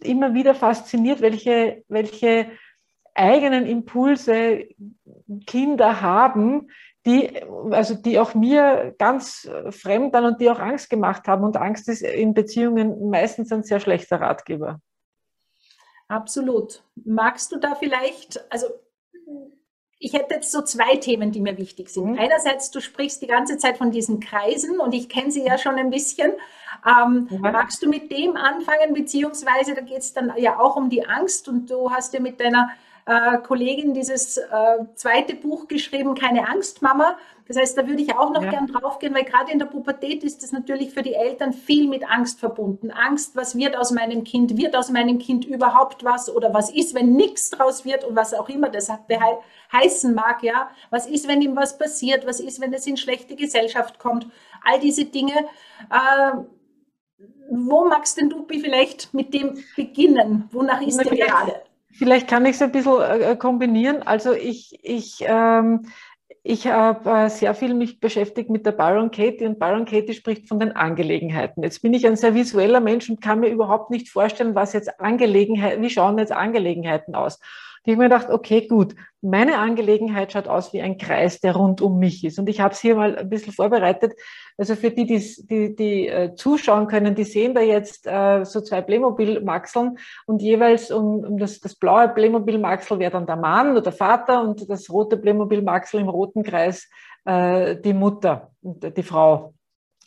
immer 0.00 0.34
wieder 0.34 0.54
fasziniert, 0.54 1.20
welche, 1.20 1.84
welche 1.88 2.50
eigenen 3.14 3.66
Impulse 3.66 4.66
Kinder 5.46 6.00
haben, 6.00 6.68
die, 7.04 7.42
also 7.70 7.94
die 7.94 8.18
auch 8.18 8.34
mir 8.34 8.94
ganz 8.98 9.48
fremd 9.70 10.12
waren 10.12 10.24
und 10.24 10.40
die 10.40 10.50
auch 10.50 10.58
Angst 10.58 10.88
gemacht 10.88 11.26
haben. 11.28 11.44
Und 11.44 11.56
Angst 11.56 11.88
ist 11.88 12.02
in 12.02 12.32
Beziehungen 12.32 13.10
meistens 13.10 13.52
ein 13.52 13.62
sehr 13.62 13.80
schlechter 13.80 14.20
Ratgeber. 14.20 14.80
Absolut. 16.08 16.84
Magst 17.04 17.52
du 17.52 17.58
da 17.58 17.74
vielleicht, 17.74 18.44
also 18.52 18.66
ich 20.02 20.12
hätte 20.14 20.34
jetzt 20.34 20.50
so 20.50 20.62
zwei 20.62 20.96
Themen, 20.96 21.30
die 21.30 21.40
mir 21.40 21.56
wichtig 21.56 21.88
sind. 21.88 22.12
Mhm. 22.12 22.18
Einerseits, 22.18 22.72
du 22.72 22.80
sprichst 22.80 23.22
die 23.22 23.28
ganze 23.28 23.56
Zeit 23.56 23.78
von 23.78 23.92
diesen 23.92 24.18
Kreisen 24.18 24.80
und 24.80 24.92
ich 24.94 25.08
kenne 25.08 25.30
sie 25.30 25.44
ja 25.44 25.58
schon 25.58 25.76
ein 25.76 25.90
bisschen. 25.90 26.32
Ähm, 26.84 27.28
mhm. 27.30 27.40
Magst 27.40 27.82
du 27.82 27.88
mit 27.88 28.10
dem 28.10 28.36
anfangen, 28.36 28.94
beziehungsweise 28.94 29.74
da 29.74 29.80
geht 29.80 29.98
es 29.98 30.12
dann 30.12 30.32
ja 30.36 30.58
auch 30.58 30.74
um 30.74 30.90
die 30.90 31.06
Angst 31.06 31.48
und 31.48 31.70
du 31.70 31.90
hast 31.92 32.14
ja 32.14 32.20
mit 32.20 32.40
deiner 32.40 32.70
äh, 33.06 33.38
Kollegin 33.38 33.94
dieses 33.94 34.36
äh, 34.36 34.44
zweite 34.94 35.34
Buch 35.34 35.68
geschrieben, 35.68 36.14
Keine 36.14 36.48
Angst, 36.48 36.82
Mama. 36.82 37.16
Das 37.48 37.56
heißt, 37.56 37.76
da 37.76 37.86
würde 37.86 38.02
ich 38.02 38.14
auch 38.16 38.32
noch 38.32 38.42
ja. 38.42 38.50
gern 38.50 38.68
drauf 38.68 38.98
gehen, 38.98 39.14
weil 39.14 39.24
gerade 39.24 39.50
in 39.50 39.58
der 39.58 39.66
Pubertät 39.66 40.22
ist 40.22 40.42
es 40.42 40.52
natürlich 40.52 40.94
für 40.94 41.02
die 41.02 41.14
Eltern 41.14 41.52
viel 41.52 41.88
mit 41.88 42.08
Angst 42.08 42.38
verbunden. 42.38 42.90
Angst, 42.90 43.34
was 43.36 43.56
wird 43.56 43.76
aus 43.76 43.90
meinem 43.90 44.24
Kind? 44.24 44.56
Wird 44.56 44.76
aus 44.76 44.90
meinem 44.90 45.18
Kind 45.18 45.44
überhaupt 45.44 46.04
was? 46.04 46.34
Oder 46.34 46.54
was 46.54 46.70
ist, 46.70 46.94
wenn 46.94 47.12
nichts 47.14 47.50
draus 47.50 47.84
wird 47.84 48.04
und 48.04 48.14
was 48.14 48.32
auch 48.32 48.48
immer 48.48 48.68
das 48.68 48.90
heißen 49.72 50.14
mag, 50.14 50.42
ja? 50.42 50.70
Was 50.90 51.06
ist, 51.06 51.26
wenn 51.26 51.42
ihm 51.42 51.56
was 51.56 51.76
passiert? 51.78 52.26
Was 52.26 52.40
ist, 52.40 52.60
wenn 52.60 52.72
es 52.72 52.86
in 52.86 52.96
schlechte 52.96 53.34
Gesellschaft 53.34 53.98
kommt? 53.98 54.26
All 54.64 54.78
diese 54.78 55.04
Dinge. 55.04 55.34
Äh, 55.90 56.38
wo 57.50 57.84
magst 57.84 58.18
denn 58.18 58.30
du 58.30 58.46
vielleicht 58.48 59.12
mit 59.12 59.34
dem 59.34 59.62
beginnen? 59.76 60.48
Wonach 60.52 60.80
ist 60.80 60.98
dir 61.04 61.26
gerade? 61.26 61.62
Vielleicht 61.92 62.28
kann 62.28 62.46
ich 62.46 62.52
es 62.52 62.62
ein 62.62 62.72
bisschen 62.72 63.00
äh, 63.00 63.36
kombinieren. 63.36 64.02
Also 64.02 64.32
ich, 64.32 64.78
ich, 64.82 65.18
ähm, 65.26 65.86
ich 66.42 66.66
habe 66.66 67.08
äh, 67.08 67.28
sehr 67.28 67.54
viel 67.54 67.74
mich 67.74 68.00
beschäftigt 68.00 68.50
mit 68.50 68.66
der 68.66 68.72
Byron 68.72 69.10
Katie 69.10 69.46
und 69.46 69.58
Byron 69.58 69.84
Katie 69.84 70.14
spricht 70.14 70.48
von 70.48 70.58
den 70.58 70.72
Angelegenheiten. 70.72 71.62
Jetzt 71.62 71.82
bin 71.82 71.94
ich 71.94 72.06
ein 72.06 72.16
sehr 72.16 72.34
visueller 72.34 72.80
Mensch 72.80 73.08
und 73.08 73.20
kann 73.20 73.40
mir 73.40 73.48
überhaupt 73.48 73.90
nicht 73.90 74.08
vorstellen, 74.08 74.54
was 74.54 74.72
jetzt 74.72 75.00
Angelegenheiten, 75.00 75.82
wie 75.82 75.90
schauen 75.90 76.18
jetzt 76.18 76.32
Angelegenheiten 76.32 77.14
aus. 77.14 77.38
Und 77.84 77.92
ich 77.92 77.98
mir 77.98 78.04
gedacht, 78.04 78.30
okay, 78.30 78.68
gut, 78.68 78.94
meine 79.22 79.58
Angelegenheit 79.58 80.32
schaut 80.32 80.46
aus 80.46 80.72
wie 80.72 80.82
ein 80.82 80.98
Kreis, 80.98 81.40
der 81.40 81.56
rund 81.56 81.80
um 81.80 81.98
mich 81.98 82.24
ist. 82.24 82.38
Und 82.38 82.48
ich 82.48 82.60
habe 82.60 82.74
es 82.74 82.80
hier 82.80 82.94
mal 82.94 83.16
ein 83.16 83.28
bisschen 83.28 83.52
vorbereitet. 83.52 84.12
Also 84.56 84.76
für 84.76 84.90
die, 84.90 85.04
die, 85.04 85.18
die, 85.48 85.74
die 85.74 86.08
äh, 86.08 86.34
zuschauen 86.36 86.86
können, 86.86 87.16
die 87.16 87.24
sehen 87.24 87.54
da 87.54 87.60
jetzt 87.60 88.06
äh, 88.06 88.44
so 88.44 88.60
zwei 88.60 88.82
Playmobil-Maxeln 88.82 89.98
und 90.26 90.42
jeweils 90.42 90.92
um, 90.92 91.24
um 91.24 91.38
das, 91.38 91.58
das 91.58 91.74
blaue 91.74 92.08
Playmobil-Maxel 92.08 93.00
wäre 93.00 93.12
dann 93.12 93.26
der 93.26 93.36
Mann 93.36 93.72
oder 93.72 93.82
der 93.82 93.92
Vater 93.92 94.42
und 94.42 94.68
das 94.70 94.88
rote 94.88 95.16
Playmobil-Maxel 95.16 96.00
im 96.00 96.08
roten 96.08 96.44
Kreis 96.44 96.88
äh, 97.24 97.76
die 97.76 97.94
Mutter, 97.94 98.52
die 98.62 99.02
Frau. 99.02 99.54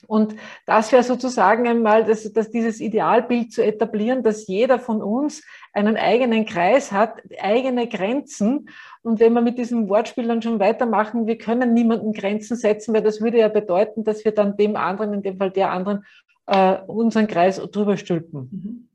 Und 0.07 0.35
das 0.65 0.91
wäre 0.91 1.03
sozusagen 1.03 1.67
einmal, 1.67 2.03
dass, 2.03 2.31
dass 2.31 2.51
dieses 2.51 2.79
Idealbild 2.79 3.51
zu 3.51 3.63
etablieren, 3.63 4.23
dass 4.23 4.47
jeder 4.47 4.79
von 4.79 5.01
uns 5.01 5.43
einen 5.73 5.97
eigenen 5.97 6.45
Kreis 6.45 6.91
hat, 6.91 7.21
eigene 7.39 7.87
Grenzen. 7.87 8.69
Und 9.01 9.19
wenn 9.19 9.33
wir 9.33 9.41
mit 9.41 9.57
diesem 9.57 9.89
Wortspiel 9.89 10.27
dann 10.27 10.41
schon 10.41 10.59
weitermachen, 10.59 11.27
wir 11.27 11.37
können 11.37 11.73
niemanden 11.73 12.13
Grenzen 12.13 12.55
setzen, 12.55 12.93
weil 12.93 13.03
das 13.03 13.21
würde 13.21 13.39
ja 13.39 13.49
bedeuten, 13.49 14.03
dass 14.03 14.23
wir 14.23 14.31
dann 14.31 14.57
dem 14.57 14.75
anderen, 14.75 15.13
in 15.13 15.21
dem 15.23 15.37
Fall 15.37 15.51
der 15.51 15.71
anderen, 15.71 16.05
äh, 16.47 16.77
unseren 16.87 17.27
Kreis 17.27 17.57
drüber 17.57 17.97
stülpen. 17.97 18.49
Mhm. 18.51 18.89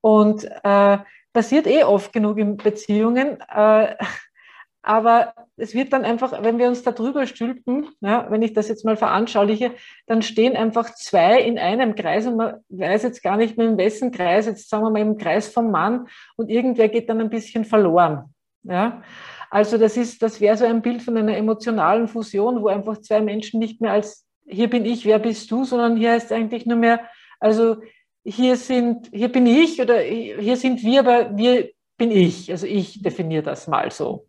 Und 0.00 0.44
äh, 0.62 0.98
passiert 1.32 1.66
eh 1.66 1.84
oft 1.84 2.12
genug 2.12 2.38
in 2.38 2.56
Beziehungen. 2.56 3.38
Äh, 3.54 3.96
aber 4.84 5.32
es 5.56 5.74
wird 5.74 5.94
dann 5.94 6.04
einfach, 6.04 6.42
wenn 6.42 6.58
wir 6.58 6.68
uns 6.68 6.82
da 6.82 6.92
drüber 6.92 7.26
stülpen, 7.26 7.88
ja, 8.00 8.26
wenn 8.30 8.42
ich 8.42 8.52
das 8.52 8.68
jetzt 8.68 8.84
mal 8.84 8.96
veranschauliche, 8.98 9.72
dann 10.06 10.20
stehen 10.20 10.56
einfach 10.56 10.94
zwei 10.94 11.40
in 11.40 11.58
einem 11.58 11.94
Kreis 11.94 12.26
und 12.26 12.36
man 12.36 12.56
weiß 12.68 13.02
jetzt 13.02 13.22
gar 13.22 13.38
nicht 13.38 13.56
mehr 13.56 13.68
in 13.68 13.78
wessen 13.78 14.10
Kreis, 14.10 14.44
jetzt 14.44 14.68
sagen 14.68 14.84
wir 14.84 14.90
mal 14.90 15.00
im 15.00 15.16
Kreis 15.16 15.48
vom 15.48 15.70
Mann 15.70 16.06
und 16.36 16.50
irgendwer 16.50 16.88
geht 16.88 17.08
dann 17.08 17.20
ein 17.20 17.30
bisschen 17.30 17.64
verloren. 17.64 18.34
Ja. 18.62 19.02
Also 19.50 19.78
das 19.78 19.96
ist, 19.96 20.22
das 20.22 20.40
wäre 20.40 20.56
so 20.56 20.66
ein 20.66 20.82
Bild 20.82 21.02
von 21.02 21.16
einer 21.16 21.36
emotionalen 21.36 22.06
Fusion, 22.06 22.62
wo 22.62 22.68
einfach 22.68 22.98
zwei 22.98 23.20
Menschen 23.20 23.60
nicht 23.60 23.80
mehr 23.80 23.92
als 23.92 24.26
hier 24.46 24.68
bin 24.68 24.84
ich, 24.84 25.06
wer 25.06 25.18
bist 25.18 25.50
du, 25.50 25.64
sondern 25.64 25.96
hier 25.96 26.12
heißt 26.12 26.30
eigentlich 26.30 26.66
nur 26.66 26.76
mehr, 26.76 27.00
also 27.40 27.76
hier 28.22 28.56
sind, 28.56 29.08
hier 29.12 29.32
bin 29.32 29.46
ich 29.46 29.80
oder 29.80 29.98
hier 29.98 30.56
sind 30.58 30.82
wir, 30.82 31.00
aber 31.00 31.36
wir 31.36 31.70
bin 31.96 32.10
ich. 32.10 32.50
Also 32.50 32.66
ich 32.66 33.02
definiere 33.02 33.42
das 33.42 33.66
mal 33.66 33.90
so. 33.90 34.26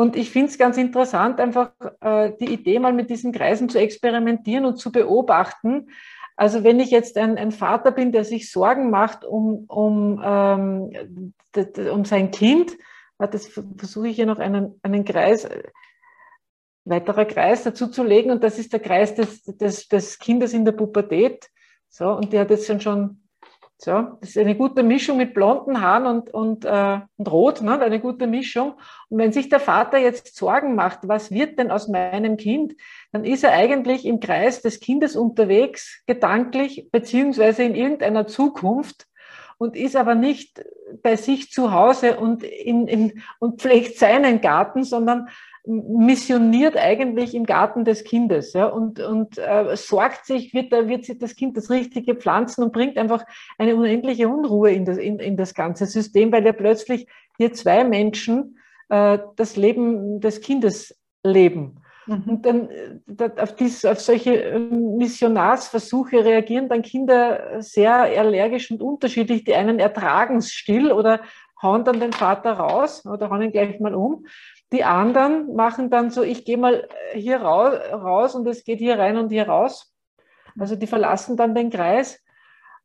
Und 0.00 0.16
ich 0.16 0.30
finde 0.30 0.48
es 0.48 0.56
ganz 0.56 0.78
interessant, 0.78 1.40
einfach 1.40 1.72
äh, 2.00 2.32
die 2.40 2.50
Idee 2.54 2.78
mal 2.78 2.94
mit 2.94 3.10
diesen 3.10 3.32
Kreisen 3.32 3.68
zu 3.68 3.78
experimentieren 3.78 4.64
und 4.64 4.78
zu 4.78 4.90
beobachten, 4.90 5.88
Also 6.40 6.64
wenn 6.64 6.80
ich 6.80 6.90
jetzt 6.90 7.18
ein, 7.18 7.36
ein 7.36 7.52
Vater 7.52 7.90
bin, 7.90 8.12
der 8.12 8.24
sich 8.24 8.50
Sorgen 8.50 8.88
macht 8.88 9.26
um, 9.26 9.66
um, 9.68 10.18
ähm, 10.24 11.34
um 11.92 12.06
sein 12.06 12.30
Kind, 12.30 12.78
das 13.18 13.48
versuche 13.48 14.08
ich 14.08 14.16
hier 14.16 14.24
noch 14.24 14.38
einen, 14.38 14.80
einen 14.82 15.04
Kreis, 15.04 15.46
weiterer 16.86 17.26
Kreis 17.26 17.64
dazu 17.64 17.88
zu 17.88 18.02
legen 18.02 18.30
und 18.30 18.42
das 18.42 18.58
ist 18.58 18.72
der 18.72 18.80
Kreis 18.80 19.14
des, 19.14 19.42
des, 19.42 19.86
des 19.86 20.18
Kindes 20.18 20.54
in 20.54 20.64
der 20.64 20.72
Pubertät. 20.72 21.50
So, 21.90 22.10
und 22.10 22.32
der 22.32 22.40
hat 22.40 22.50
jetzt 22.50 22.82
schon 22.82 23.19
so, 23.82 24.18
das 24.20 24.30
ist 24.30 24.38
eine 24.38 24.56
gute 24.56 24.82
Mischung 24.82 25.16
mit 25.16 25.32
blonden 25.32 25.80
Haaren 25.80 26.06
und, 26.06 26.34
und, 26.34 26.64
äh, 26.66 27.00
und 27.16 27.32
Rot, 27.32 27.62
ne? 27.62 27.80
eine 27.80 27.98
gute 27.98 28.26
Mischung. 28.26 28.74
Und 29.08 29.18
wenn 29.18 29.32
sich 29.32 29.48
der 29.48 29.58
Vater 29.58 29.96
jetzt 29.96 30.36
Sorgen 30.36 30.74
macht, 30.74 31.08
was 31.08 31.30
wird 31.30 31.58
denn 31.58 31.70
aus 31.70 31.88
meinem 31.88 32.36
Kind, 32.36 32.74
dann 33.12 33.24
ist 33.24 33.42
er 33.42 33.52
eigentlich 33.52 34.04
im 34.04 34.20
Kreis 34.20 34.60
des 34.60 34.80
Kindes 34.80 35.16
unterwegs, 35.16 36.02
gedanklich, 36.06 36.88
beziehungsweise 36.92 37.62
in 37.62 37.74
irgendeiner 37.74 38.26
Zukunft 38.26 39.06
und 39.56 39.76
ist 39.76 39.96
aber 39.96 40.14
nicht 40.14 40.62
bei 41.02 41.16
sich 41.16 41.50
zu 41.50 41.72
Hause 41.72 42.18
und, 42.18 42.42
in, 42.42 42.86
in, 42.86 43.22
und 43.38 43.62
pflegt 43.62 43.98
seinen 43.98 44.42
Garten, 44.42 44.84
sondern 44.84 45.28
missioniert 45.66 46.76
eigentlich 46.76 47.34
im 47.34 47.44
Garten 47.44 47.84
des 47.84 48.04
Kindes 48.04 48.54
ja, 48.54 48.66
und, 48.66 48.98
und 49.00 49.38
äh, 49.38 49.76
sorgt 49.76 50.24
sich, 50.24 50.54
wird, 50.54 50.72
wird 50.72 51.04
sich 51.04 51.18
das 51.18 51.36
Kind 51.36 51.56
das 51.56 51.70
Richtige 51.70 52.14
pflanzen 52.14 52.64
und 52.64 52.72
bringt 52.72 52.96
einfach 52.96 53.24
eine 53.58 53.76
unendliche 53.76 54.28
Unruhe 54.28 54.70
in 54.70 54.84
das, 54.84 54.96
in, 54.96 55.18
in 55.18 55.36
das 55.36 55.54
ganze 55.54 55.86
System, 55.86 56.32
weil 56.32 56.46
ja 56.46 56.52
plötzlich 56.52 57.06
hier 57.36 57.52
zwei 57.52 57.84
Menschen 57.84 58.58
äh, 58.88 59.18
das 59.36 59.56
Leben 59.56 60.20
des 60.20 60.40
Kindes 60.40 60.98
leben. 61.22 61.80
Mhm. 62.06 62.22
Und 62.26 62.46
dann 62.46 62.70
äh, 62.70 63.30
auf, 63.38 63.54
dies, 63.54 63.84
auf 63.84 64.00
solche 64.00 64.34
ähm, 64.34 64.96
Missionarsversuche 64.96 66.24
reagieren 66.24 66.68
dann 66.68 66.82
Kinder 66.82 67.62
sehr 67.62 67.94
allergisch 67.94 68.70
und 68.70 68.82
unterschiedlich. 68.82 69.44
Die 69.44 69.54
einen 69.54 69.78
ertragen 69.78 70.38
es 70.38 70.52
still 70.52 70.92
oder 70.92 71.20
hauen 71.62 71.84
dann 71.84 72.00
den 72.00 72.12
Vater 72.12 72.52
raus 72.54 73.04
oder 73.06 73.30
hauen 73.30 73.42
ihn 73.42 73.52
gleich 73.52 73.78
mal 73.80 73.94
um. 73.94 74.26
Die 74.72 74.84
anderen 74.84 75.54
machen 75.54 75.90
dann 75.90 76.10
so, 76.10 76.22
ich 76.22 76.44
gehe 76.44 76.56
mal 76.56 76.88
hier 77.12 77.42
raus 77.42 78.34
und 78.34 78.46
es 78.46 78.64
geht 78.64 78.78
hier 78.78 78.98
rein 78.98 79.16
und 79.16 79.30
hier 79.30 79.48
raus. 79.48 79.92
Also 80.58 80.76
die 80.76 80.86
verlassen 80.86 81.36
dann 81.36 81.54
den 81.54 81.70
Kreis. 81.70 82.22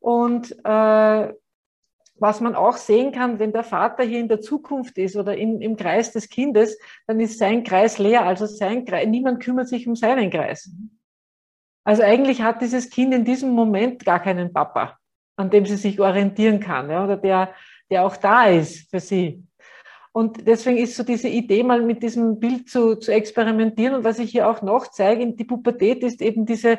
Und 0.00 0.52
äh, 0.64 1.32
was 2.18 2.40
man 2.40 2.54
auch 2.54 2.76
sehen 2.76 3.12
kann, 3.12 3.38
wenn 3.38 3.52
der 3.52 3.62
Vater 3.62 4.02
hier 4.02 4.20
in 4.20 4.28
der 4.28 4.40
Zukunft 4.40 4.96
ist 4.98 5.16
oder 5.16 5.36
in, 5.36 5.60
im 5.60 5.76
Kreis 5.76 6.12
des 6.12 6.28
Kindes, 6.28 6.78
dann 7.06 7.20
ist 7.20 7.38
sein 7.38 7.62
Kreis 7.62 7.98
leer. 7.98 8.24
Also 8.24 8.46
sein 8.46 8.84
Kreis, 8.84 9.06
niemand 9.06 9.42
kümmert 9.42 9.68
sich 9.68 9.86
um 9.86 9.94
seinen 9.94 10.30
Kreis. 10.30 10.70
Also 11.84 12.02
eigentlich 12.02 12.42
hat 12.42 12.62
dieses 12.62 12.90
Kind 12.90 13.14
in 13.14 13.24
diesem 13.24 13.50
Moment 13.50 14.04
gar 14.04 14.20
keinen 14.20 14.52
Papa, 14.52 14.98
an 15.36 15.50
dem 15.50 15.66
sie 15.66 15.76
sich 15.76 16.00
orientieren 16.00 16.58
kann, 16.58 16.90
ja, 16.90 17.04
oder 17.04 17.16
der, 17.16 17.54
der 17.90 18.04
auch 18.04 18.16
da 18.16 18.46
ist 18.46 18.90
für 18.90 18.98
sie. 18.98 19.45
Und 20.16 20.46
deswegen 20.46 20.78
ist 20.78 20.96
so 20.96 21.02
diese 21.02 21.28
Idee, 21.28 21.62
mal 21.62 21.82
mit 21.82 22.02
diesem 22.02 22.40
Bild 22.40 22.70
zu, 22.70 22.96
zu 22.96 23.12
experimentieren. 23.12 23.96
Und 23.96 24.04
was 24.04 24.18
ich 24.18 24.30
hier 24.30 24.48
auch 24.48 24.62
noch 24.62 24.86
zeige, 24.86 25.30
die 25.30 25.44
Pubertät 25.44 26.02
ist 26.02 26.22
eben 26.22 26.46
diese, 26.46 26.78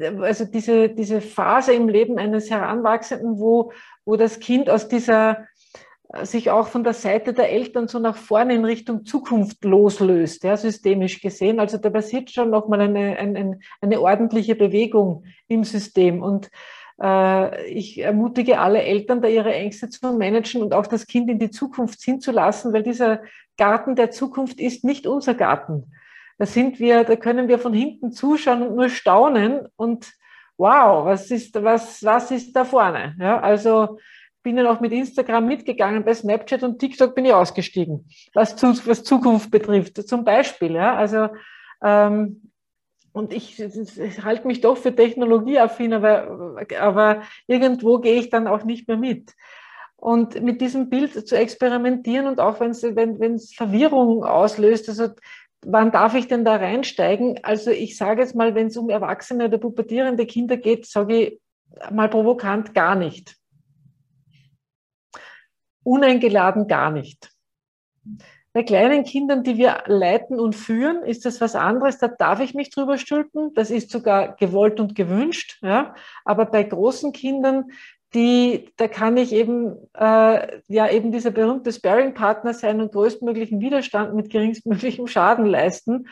also 0.00 0.46
diese, 0.46 0.88
diese 0.88 1.20
Phase 1.20 1.74
im 1.74 1.90
Leben 1.90 2.18
eines 2.18 2.50
Heranwachsenden, 2.50 3.38
wo, 3.38 3.72
wo 4.06 4.16
das 4.16 4.40
Kind 4.40 4.70
aus 4.70 4.88
dieser, 4.88 5.48
sich 6.22 6.50
auch 6.50 6.66
von 6.66 6.82
der 6.82 6.94
Seite 6.94 7.34
der 7.34 7.52
Eltern 7.52 7.88
so 7.88 7.98
nach 7.98 8.16
vorne 8.16 8.54
in 8.54 8.64
Richtung 8.64 9.04
Zukunft 9.04 9.62
loslöst, 9.66 10.42
ja, 10.42 10.56
systemisch 10.56 11.20
gesehen. 11.20 11.60
Also 11.60 11.76
da 11.76 11.90
passiert 11.90 12.30
schon 12.30 12.48
nochmal 12.48 12.80
eine, 12.80 13.18
eine, 13.18 13.58
eine 13.82 14.00
ordentliche 14.00 14.54
Bewegung 14.54 15.24
im 15.46 15.64
System. 15.64 16.22
Und 16.22 16.46
äh, 16.46 16.50
ich 17.66 17.98
ermutige 17.98 18.60
alle 18.60 18.82
Eltern, 18.82 19.22
da 19.22 19.28
ihre 19.28 19.52
Ängste 19.52 19.88
zu 19.88 20.12
managen 20.12 20.62
und 20.62 20.74
auch 20.74 20.86
das 20.86 21.06
Kind 21.06 21.30
in 21.30 21.38
die 21.38 21.50
Zukunft 21.50 22.00
ziehen 22.00 22.20
zu 22.20 22.32
lassen, 22.32 22.72
weil 22.72 22.82
dieser 22.82 23.22
Garten 23.56 23.96
der 23.96 24.10
Zukunft 24.10 24.60
ist 24.60 24.84
nicht 24.84 25.06
unser 25.06 25.34
Garten. 25.34 25.92
Da 26.38 26.46
sind 26.46 26.80
wir, 26.80 27.04
da 27.04 27.16
können 27.16 27.48
wir 27.48 27.58
von 27.58 27.72
hinten 27.72 28.12
zuschauen 28.12 28.62
und 28.62 28.76
nur 28.76 28.88
staunen 28.88 29.68
und 29.76 30.12
wow, 30.56 31.04
was 31.04 31.30
ist, 31.30 31.54
was, 31.62 32.04
was 32.04 32.30
ist 32.30 32.54
da 32.54 32.64
vorne? 32.64 33.16
Ja, 33.18 33.40
also 33.40 33.98
bin 34.42 34.56
dann 34.56 34.66
auch 34.66 34.80
mit 34.80 34.92
Instagram 34.92 35.46
mitgegangen, 35.46 36.04
bei 36.04 36.14
Snapchat 36.14 36.62
und 36.62 36.78
TikTok 36.78 37.14
bin 37.14 37.24
ich 37.24 37.32
ausgestiegen, 37.32 38.08
was, 38.34 38.60
was 38.86 39.04
Zukunft 39.04 39.50
betrifft. 39.50 39.96
Zum 40.08 40.24
Beispiel, 40.24 40.72
ja, 40.72 40.96
also 40.96 41.28
ähm, 41.82 42.51
und 43.12 43.32
ich, 43.32 43.60
ich 43.60 44.22
halte 44.22 44.46
mich 44.46 44.60
doch 44.60 44.76
für 44.76 44.94
technologieaffin, 44.94 45.92
aber, 45.92 46.64
aber 46.80 47.22
irgendwo 47.46 47.98
gehe 47.98 48.18
ich 48.18 48.30
dann 48.30 48.46
auch 48.46 48.64
nicht 48.64 48.88
mehr 48.88 48.96
mit. 48.96 49.34
Und 49.96 50.42
mit 50.42 50.60
diesem 50.60 50.88
Bild 50.88 51.28
zu 51.28 51.36
experimentieren 51.36 52.26
und 52.26 52.40
auch 52.40 52.58
wenn's, 52.58 52.82
wenn 52.82 53.34
es 53.34 53.54
Verwirrung 53.54 54.24
auslöst, 54.24 54.88
also 54.88 55.08
wann 55.64 55.92
darf 55.92 56.14
ich 56.14 56.26
denn 56.26 56.44
da 56.44 56.56
reinsteigen? 56.56 57.38
Also 57.44 57.70
ich 57.70 57.96
sage 57.96 58.22
jetzt 58.22 58.34
mal, 58.34 58.54
wenn 58.54 58.66
es 58.66 58.76
um 58.76 58.90
erwachsene 58.90 59.44
oder 59.44 59.58
pubertierende 59.58 60.26
Kinder 60.26 60.56
geht, 60.56 60.86
sage 60.86 61.16
ich 61.16 61.40
mal 61.90 62.08
provokant 62.08 62.74
gar 62.74 62.94
nicht. 62.94 63.36
Uneingeladen 65.84 66.66
gar 66.66 66.90
nicht. 66.90 67.30
Bei 68.54 68.62
kleinen 68.62 69.04
Kindern, 69.04 69.42
die 69.42 69.56
wir 69.56 69.84
leiten 69.86 70.38
und 70.38 70.54
führen, 70.54 71.02
ist 71.04 71.24
das 71.24 71.40
was 71.40 71.54
anderes. 71.56 71.98
Da 71.98 72.08
darf 72.08 72.40
ich 72.40 72.52
mich 72.52 72.68
drüber 72.68 72.98
stülpen. 72.98 73.54
Das 73.54 73.70
ist 73.70 73.90
sogar 73.90 74.36
gewollt 74.36 74.78
und 74.78 74.94
gewünscht. 74.94 75.58
Ja. 75.62 75.94
Aber 76.24 76.44
bei 76.44 76.62
großen 76.62 77.12
Kindern, 77.12 77.70
die, 78.14 78.70
da 78.76 78.88
kann 78.88 79.16
ich 79.16 79.32
eben, 79.32 79.76
äh, 79.94 80.60
ja, 80.68 80.90
eben 80.90 81.12
dieser 81.12 81.30
berühmte 81.30 81.72
Sparing-Partner 81.72 82.52
sein 82.52 82.82
und 82.82 82.92
größtmöglichen 82.92 83.60
Widerstand 83.60 84.14
mit 84.14 84.28
geringstmöglichem 84.28 85.06
Schaden 85.06 85.46
leisten. 85.46 86.08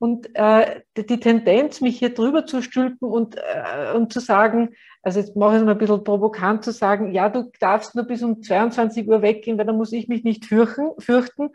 Und 0.00 0.34
äh, 0.34 0.80
die 0.96 1.20
Tendenz, 1.20 1.80
mich 1.80 1.98
hier 1.98 2.12
drüber 2.12 2.44
zu 2.44 2.60
stülpen 2.60 3.08
und, 3.08 3.36
äh, 3.36 3.92
und 3.94 4.12
zu 4.12 4.18
sagen, 4.18 4.74
also 5.02 5.20
jetzt 5.20 5.36
mache 5.36 5.54
ich 5.54 5.60
es 5.60 5.64
mal 5.64 5.72
ein 5.72 5.78
bisschen 5.78 6.02
provokant 6.02 6.64
zu 6.64 6.72
sagen, 6.72 7.12
ja, 7.12 7.28
du 7.28 7.52
darfst 7.60 7.94
nur 7.94 8.04
bis 8.04 8.22
um 8.22 8.42
22 8.42 9.06
Uhr 9.06 9.22
weggehen, 9.22 9.58
weil 9.58 9.66
dann 9.66 9.76
muss 9.76 9.92
ich 9.92 10.08
mich 10.08 10.24
nicht 10.24 10.46
fürchten, 10.46 10.90
fürchten 10.98 11.50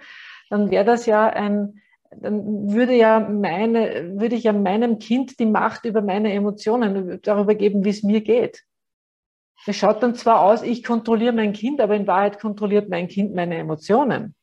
dann 0.50 0.72
wäre 0.72 0.86
das 0.86 1.06
ja 1.06 1.28
ein, 1.28 1.82
dann 2.12 2.72
würde 2.72 2.96
ja 2.96 3.20
meine, 3.20 4.20
würde 4.20 4.36
ich 4.36 4.44
ja 4.44 4.54
meinem 4.54 5.00
Kind 5.00 5.40
die 5.40 5.46
Macht 5.46 5.86
über 5.86 6.02
meine 6.02 6.34
Emotionen 6.34 7.20
darüber 7.22 7.56
geben, 7.56 7.86
wie 7.86 7.90
es 7.90 8.04
mir 8.04 8.22
geht. 8.22 8.64
Es 9.66 9.76
schaut 9.76 10.02
dann 10.02 10.16
zwar 10.16 10.42
aus, 10.42 10.64
ich 10.64 10.84
kontrolliere 10.84 11.34
mein 11.34 11.54
Kind, 11.54 11.82
aber 11.82 11.96
in 11.96 12.08
Wahrheit 12.08 12.40
kontrolliert 12.40 12.90
mein 12.90 13.08
Kind 13.08 13.36
meine 13.36 13.58
Emotionen. 13.58 14.36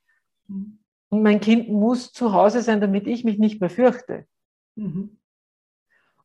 Und 1.08 1.22
mein 1.22 1.40
Kind 1.40 1.68
muss 1.68 2.12
zu 2.12 2.32
Hause 2.32 2.62
sein, 2.62 2.80
damit 2.80 3.06
ich 3.06 3.24
mich 3.24 3.38
nicht 3.38 3.60
mehr 3.60 3.70
fürchte. 3.70 4.26
Mhm. 4.74 5.18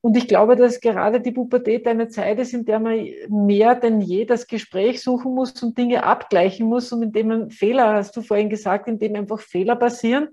Und 0.01 0.17
ich 0.17 0.27
glaube, 0.27 0.55
dass 0.55 0.81
gerade 0.81 1.21
die 1.21 1.31
Pubertät 1.31 1.87
eine 1.87 2.09
Zeit 2.09 2.39
ist, 2.39 2.53
in 2.53 2.65
der 2.65 2.79
man 2.79 3.05
mehr 3.29 3.75
denn 3.75 4.01
je 4.01 4.25
das 4.25 4.47
Gespräch 4.47 5.01
suchen 5.01 5.35
muss 5.35 5.61
und 5.61 5.77
Dinge 5.77 6.03
abgleichen 6.03 6.67
muss 6.67 6.91
und 6.91 7.03
in 7.03 7.11
dem 7.11 7.27
man 7.27 7.51
Fehler, 7.51 7.93
hast 7.93 8.17
du 8.17 8.23
vorhin 8.23 8.49
gesagt, 8.49 8.87
in 8.87 8.97
dem 8.97 9.15
einfach 9.15 9.39
Fehler 9.39 9.75
passieren 9.75 10.29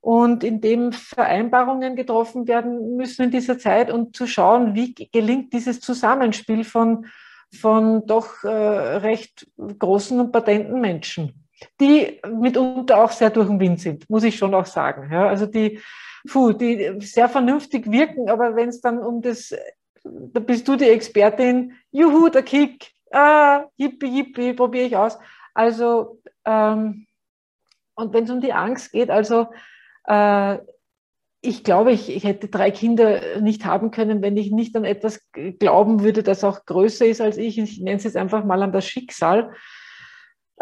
und 0.00 0.42
in 0.42 0.62
dem 0.62 0.92
Vereinbarungen 0.92 1.94
getroffen 1.94 2.48
werden 2.48 2.96
müssen 2.96 3.24
in 3.24 3.30
dieser 3.30 3.58
Zeit 3.58 3.90
und 3.90 4.16
zu 4.16 4.26
schauen, 4.26 4.74
wie 4.74 4.94
gelingt 4.94 5.52
dieses 5.52 5.80
Zusammenspiel 5.80 6.64
von, 6.64 7.06
von 7.54 8.06
doch 8.06 8.42
äh, 8.44 8.48
recht 8.48 9.46
großen 9.78 10.18
und 10.18 10.32
patenten 10.32 10.80
Menschen, 10.80 11.46
die 11.80 12.18
mitunter 12.32 13.04
auch 13.04 13.12
sehr 13.12 13.28
durch 13.28 13.46
den 13.46 13.60
Wind 13.60 13.78
sind, 13.78 14.08
muss 14.08 14.24
ich 14.24 14.36
schon 14.36 14.54
auch 14.54 14.66
sagen. 14.66 15.12
Ja, 15.12 15.28
also 15.28 15.44
die, 15.44 15.80
puh, 16.28 16.52
die 16.52 17.00
sehr 17.00 17.28
vernünftig 17.28 17.90
wirken, 17.90 18.28
aber 18.28 18.56
wenn 18.56 18.68
es 18.68 18.80
dann 18.80 18.98
um 18.98 19.22
das, 19.22 19.54
da 20.04 20.40
bist 20.40 20.66
du 20.68 20.76
die 20.76 20.88
Expertin, 20.88 21.74
juhu, 21.90 22.28
der 22.28 22.42
Kick, 22.42 22.92
ah, 23.10 23.64
yippie, 23.76 24.08
yippie, 24.08 24.54
probiere 24.54 24.86
ich 24.86 24.96
aus. 24.96 25.18
Also, 25.54 26.20
ähm, 26.44 27.06
und 27.94 28.12
wenn 28.12 28.24
es 28.24 28.30
um 28.30 28.40
die 28.40 28.52
Angst 28.52 28.92
geht, 28.92 29.10
also, 29.10 29.48
äh, 30.04 30.58
ich 31.44 31.64
glaube, 31.64 31.90
ich, 31.90 32.08
ich 32.08 32.22
hätte 32.22 32.46
drei 32.48 32.70
Kinder 32.70 33.40
nicht 33.40 33.64
haben 33.64 33.90
können, 33.90 34.22
wenn 34.22 34.36
ich 34.36 34.52
nicht 34.52 34.76
an 34.76 34.84
etwas 34.84 35.20
glauben 35.32 36.02
würde, 36.02 36.22
das 36.22 36.44
auch 36.44 36.64
größer 36.66 37.04
ist 37.04 37.20
als 37.20 37.36
ich. 37.36 37.58
Ich 37.58 37.80
nenne 37.80 37.96
es 37.96 38.04
jetzt 38.04 38.16
einfach 38.16 38.44
mal 38.44 38.62
an 38.62 38.70
das 38.70 38.86
Schicksal 38.86 39.52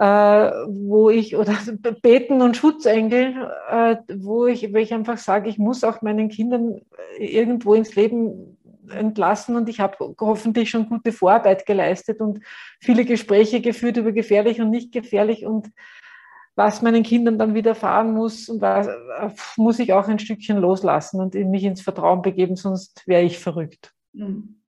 äh, 0.01 0.51
wo 0.67 1.11
ich, 1.11 1.37
oder 1.37 1.55
Beten 2.03 2.41
und 2.41 2.57
Schutzengel, 2.57 3.51
äh, 3.69 3.97
wo, 4.17 4.47
ich, 4.47 4.73
wo 4.73 4.79
ich 4.79 4.95
einfach 4.95 5.19
sage, 5.19 5.51
ich 5.51 5.59
muss 5.59 5.85
auch 5.85 6.01
meinen 6.01 6.31
Kindern 6.31 6.81
irgendwo 7.19 7.75
ins 7.75 7.95
Leben 7.95 8.57
entlassen 8.91 9.57
und 9.57 9.69
ich 9.69 9.79
habe 9.79 10.15
hoffentlich 10.19 10.71
schon 10.71 10.89
gute 10.89 11.13
Vorarbeit 11.13 11.67
geleistet 11.67 12.23
und 12.23 12.41
viele 12.81 13.05
Gespräche 13.05 13.61
geführt 13.61 13.99
über 13.99 14.13
gefährlich 14.13 14.61
und 14.63 14.71
nicht 14.71 14.91
gefährlich 14.91 15.45
und 15.45 15.71
was 16.57 16.81
meinen 16.81 17.03
Kindern 17.03 17.39
dann 17.39 17.55
widerfahren 17.55 18.13
muss 18.13 18.49
und 18.49 18.63
was 18.63 18.89
muss 19.59 19.79
ich 19.79 19.93
auch 19.93 20.09
ein 20.09 20.19
Stückchen 20.19 20.57
loslassen 20.57 21.21
und 21.21 21.35
mich 21.35 21.65
ins 21.65 21.83
Vertrauen 21.83 22.23
begeben, 22.23 22.57
sonst 22.57 23.07
wäre 23.07 23.23
ich 23.23 23.39
verrückt. 23.39 23.93
Mhm. 24.15 24.61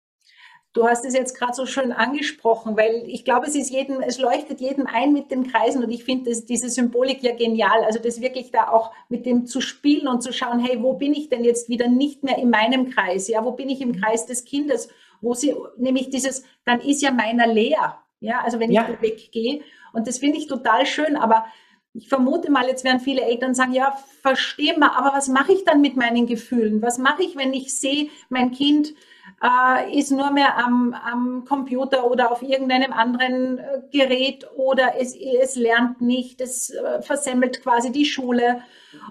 Du 0.74 0.88
hast 0.88 1.04
es 1.04 1.12
jetzt 1.12 1.36
gerade 1.38 1.52
so 1.52 1.66
schön 1.66 1.92
angesprochen, 1.92 2.78
weil 2.78 3.04
ich 3.06 3.26
glaube, 3.26 3.46
es 3.46 3.54
ist 3.54 3.70
jedem, 3.70 4.00
es 4.00 4.18
leuchtet 4.18 4.60
jedem 4.60 4.86
ein 4.86 5.12
mit 5.12 5.30
den 5.30 5.46
Kreisen 5.46 5.84
und 5.84 5.90
ich 5.90 6.04
finde 6.04 6.34
diese 6.34 6.70
Symbolik 6.70 7.22
ja 7.22 7.34
genial. 7.34 7.84
Also 7.84 7.98
das 7.98 8.22
wirklich 8.22 8.50
da 8.52 8.68
auch 8.68 8.90
mit 9.10 9.26
dem 9.26 9.44
zu 9.44 9.60
spielen 9.60 10.08
und 10.08 10.22
zu 10.22 10.32
schauen, 10.32 10.60
hey, 10.60 10.82
wo 10.82 10.94
bin 10.94 11.12
ich 11.12 11.28
denn 11.28 11.44
jetzt 11.44 11.68
wieder 11.68 11.88
nicht 11.88 12.24
mehr 12.24 12.38
in 12.38 12.48
meinem 12.48 12.88
Kreis? 12.88 13.28
Ja, 13.28 13.44
wo 13.44 13.52
bin 13.52 13.68
ich 13.68 13.82
im 13.82 14.00
Kreis 14.00 14.24
des 14.24 14.46
Kindes? 14.46 14.88
Wo 15.20 15.34
sie, 15.34 15.54
nämlich 15.76 16.08
dieses, 16.08 16.42
dann 16.64 16.80
ist 16.80 17.02
ja 17.02 17.10
meiner 17.10 17.46
leer. 17.46 17.98
Ja, 18.20 18.40
also 18.40 18.58
wenn 18.58 18.72
ja. 18.72 18.88
ich 18.88 19.02
weggehe. 19.02 19.60
Und 19.92 20.06
das 20.06 20.18
finde 20.18 20.38
ich 20.38 20.46
total 20.46 20.86
schön, 20.86 21.16
aber 21.16 21.44
ich 21.92 22.08
vermute 22.08 22.50
mal, 22.50 22.66
jetzt 22.66 22.84
werden 22.84 23.00
viele 23.00 23.20
Eltern 23.20 23.54
sagen, 23.54 23.74
ja, 23.74 23.94
verstehe 24.22 24.78
mal, 24.78 24.92
aber 24.96 25.14
was 25.14 25.28
mache 25.28 25.52
ich 25.52 25.64
dann 25.64 25.82
mit 25.82 25.96
meinen 25.96 26.26
Gefühlen? 26.26 26.80
Was 26.80 26.96
mache 26.96 27.22
ich, 27.22 27.36
wenn 27.36 27.52
ich 27.52 27.74
sehe, 27.74 28.08
mein 28.30 28.52
Kind 28.52 28.94
äh, 29.42 29.98
ist 29.98 30.10
nur 30.10 30.30
mehr 30.30 30.56
am, 30.58 30.94
am 30.94 31.44
Computer 31.44 32.08
oder 32.10 32.30
auf 32.30 32.42
irgendeinem 32.42 32.92
anderen 32.92 33.58
äh, 33.58 33.82
Gerät 33.90 34.46
oder 34.56 34.94
es, 34.98 35.16
es 35.16 35.56
lernt 35.56 36.00
nicht, 36.00 36.40
es 36.40 36.70
äh, 36.70 37.02
versemmelt 37.02 37.62
quasi 37.62 37.90
die 37.90 38.04
Schule 38.04 38.62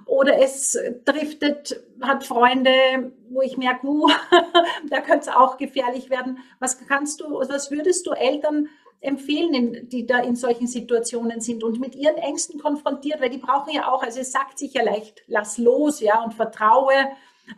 oder 0.06 0.40
es 0.40 0.78
driftet, 1.06 1.84
hat 2.02 2.24
Freunde, 2.24 3.12
wo 3.30 3.42
ich 3.42 3.58
merke, 3.58 3.88
uh, 3.88 4.10
da 4.90 5.02
könnte 5.02 5.30
es 5.30 5.36
auch 5.36 5.58
gefährlich 5.58 6.10
werden. 6.10 6.40
Was 6.60 6.78
kannst 6.88 7.22
du, 7.22 7.32
was 7.32 7.72
würdest 7.72 8.06
du 8.06 8.12
Eltern 8.12 8.70
empfehlen, 9.02 9.90
die 9.90 10.06
da 10.06 10.20
in 10.20 10.36
solchen 10.36 10.68
Situationen 10.68 11.42
sind 11.42 11.64
und 11.64 11.80
mit 11.80 11.96
ihren 11.96 12.18
Ängsten 12.18 12.60
konfrontiert, 12.60 13.20
weil 13.20 13.32
die 13.32 13.40
brauchen 13.40 13.74
ja 13.74 13.92
auch, 13.92 14.04
also 14.04 14.20
es 14.20 14.32
sagt 14.32 14.60
sich 14.60 14.74
ja 14.74 14.84
leicht, 14.84 15.24
lass 15.28 15.58
los, 15.58 16.00
ja, 16.00 16.24
und 16.24 16.36
vertraue, 16.36 16.94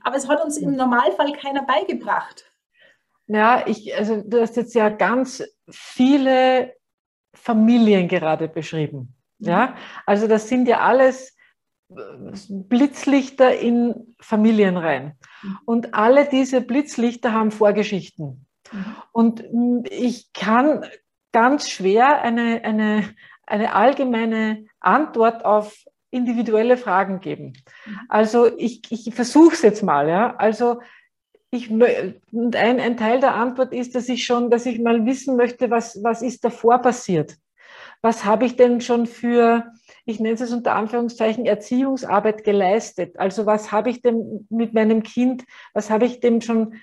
aber 0.04 0.16
es 0.16 0.28
hat 0.28 0.44
uns 0.44 0.58
im 0.58 0.76
Normalfall 0.76 1.34
keiner 1.34 1.64
beigebracht. 1.64 2.46
Ja, 3.28 3.66
ich, 3.66 3.96
also 3.96 4.22
du 4.22 4.42
hast 4.42 4.58
jetzt 4.58 4.76
ja 4.76 4.90
ganz 4.90 5.44
viele 5.70 6.74
Familien 7.34 8.08
gerade 8.08 8.48
beschrieben. 8.48 9.16
Mhm. 9.40 9.48
Ja, 9.48 9.76
also 10.06 10.28
das 10.28 10.50
sind 10.50 10.68
ja 10.68 10.82
alles 10.82 11.36
äh, 11.90 11.96
Blitzlichter 12.50 13.58
in 13.58 14.16
Familien 14.20 14.78
rein. 14.78 15.18
Mhm. 15.42 15.60
Und 15.66 15.94
alle 15.94 16.26
diese 16.26 16.62
Blitzlichter 16.62 17.34
haben 17.34 17.52
Vorgeschichten. 17.52 18.46
Mhm. 18.72 18.96
Und 19.12 19.44
ich 19.90 20.34
kann 20.34 20.86
ganz 21.32 21.70
schwer 21.70 22.22
eine, 22.22 22.64
eine, 22.64 23.10
eine 23.46 23.74
allgemeine 23.74 24.66
Antwort 24.80 25.46
auf 25.46 25.76
individuelle 26.14 26.78
Fragen 26.78 27.20
geben. 27.20 27.54
Also 28.08 28.56
ich, 28.58 28.82
ich 28.90 29.14
versuche 29.14 29.54
es 29.54 29.62
jetzt 29.62 29.84
mal. 29.84 30.08
Ja? 30.08 30.36
Also 30.38 30.80
ich, 31.52 31.70
und 31.70 32.56
ein, 32.56 32.80
ein 32.80 32.98
Teil 32.98 33.20
der 33.20 33.36
Antwort 33.36 33.74
ist, 33.74 33.96
dass 33.96 34.10
ich 34.10 34.26
schon, 34.26 34.50
dass 34.50 34.66
ich 34.66 34.80
mal 34.80 35.06
wissen 35.06 35.36
möchte, 35.36 35.70
was, 35.70 36.04
was 36.04 36.22
ist 36.22 36.44
davor 36.46 36.80
passiert? 36.80 37.38
Was 38.02 38.26
habe 38.26 38.46
ich 38.46 38.56
denn 38.58 38.82
schon 38.82 39.06
für, 39.06 39.72
ich 40.06 40.20
nenne 40.20 40.36
es 40.36 40.52
unter 40.52 40.76
Anführungszeichen, 40.76 41.46
Erziehungsarbeit 41.46 42.44
geleistet? 42.44 43.18
Also 43.18 43.46
was 43.46 43.72
habe 43.72 43.90
ich 43.90 44.02
denn 44.02 44.46
mit 44.50 44.74
meinem 44.74 45.04
Kind, 45.04 45.46
was 45.74 45.90
habe 45.90 46.06
ich 46.06 46.20
dem 46.20 46.42
schon 46.42 46.76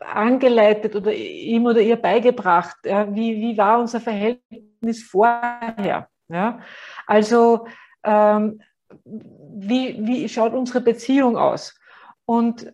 angeleitet 0.00 0.96
oder 0.96 1.14
ihm 1.14 1.64
oder 1.66 1.80
ihr 1.80 1.96
beigebracht? 1.96 2.76
Ja, 2.84 3.14
wie, 3.14 3.36
wie 3.36 3.56
war 3.56 3.80
unser 3.80 4.00
Verhältnis 4.00 5.02
vorher? 5.02 6.08
Ja, 6.28 6.60
also 7.06 7.66
ähm, 8.04 8.60
wie, 9.04 10.06
wie 10.06 10.28
schaut 10.28 10.54
unsere 10.54 10.80
Beziehung 10.80 11.36
aus? 11.36 11.78
Und 12.26 12.72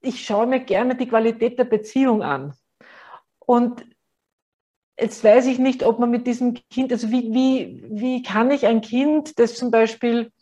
ich 0.00 0.24
schaue 0.24 0.46
mir 0.46 0.60
gerne 0.60 0.96
die 0.96 1.08
Qualität 1.08 1.58
der 1.58 1.64
Beziehung 1.64 2.22
an. 2.22 2.54
Und 3.38 3.84
jetzt 4.98 5.22
weiß 5.24 5.46
ich 5.46 5.58
nicht, 5.58 5.84
ob 5.84 5.98
man 5.98 6.10
mit 6.10 6.26
diesem 6.26 6.54
Kind, 6.70 6.92
also 6.92 7.10
wie, 7.10 7.32
wie, 7.32 7.84
wie 7.88 8.22
kann 8.22 8.50
ich 8.50 8.66
ein 8.66 8.80
Kind, 8.80 9.38
das 9.38 9.54
zum 9.54 9.70
Beispiel 9.70 10.32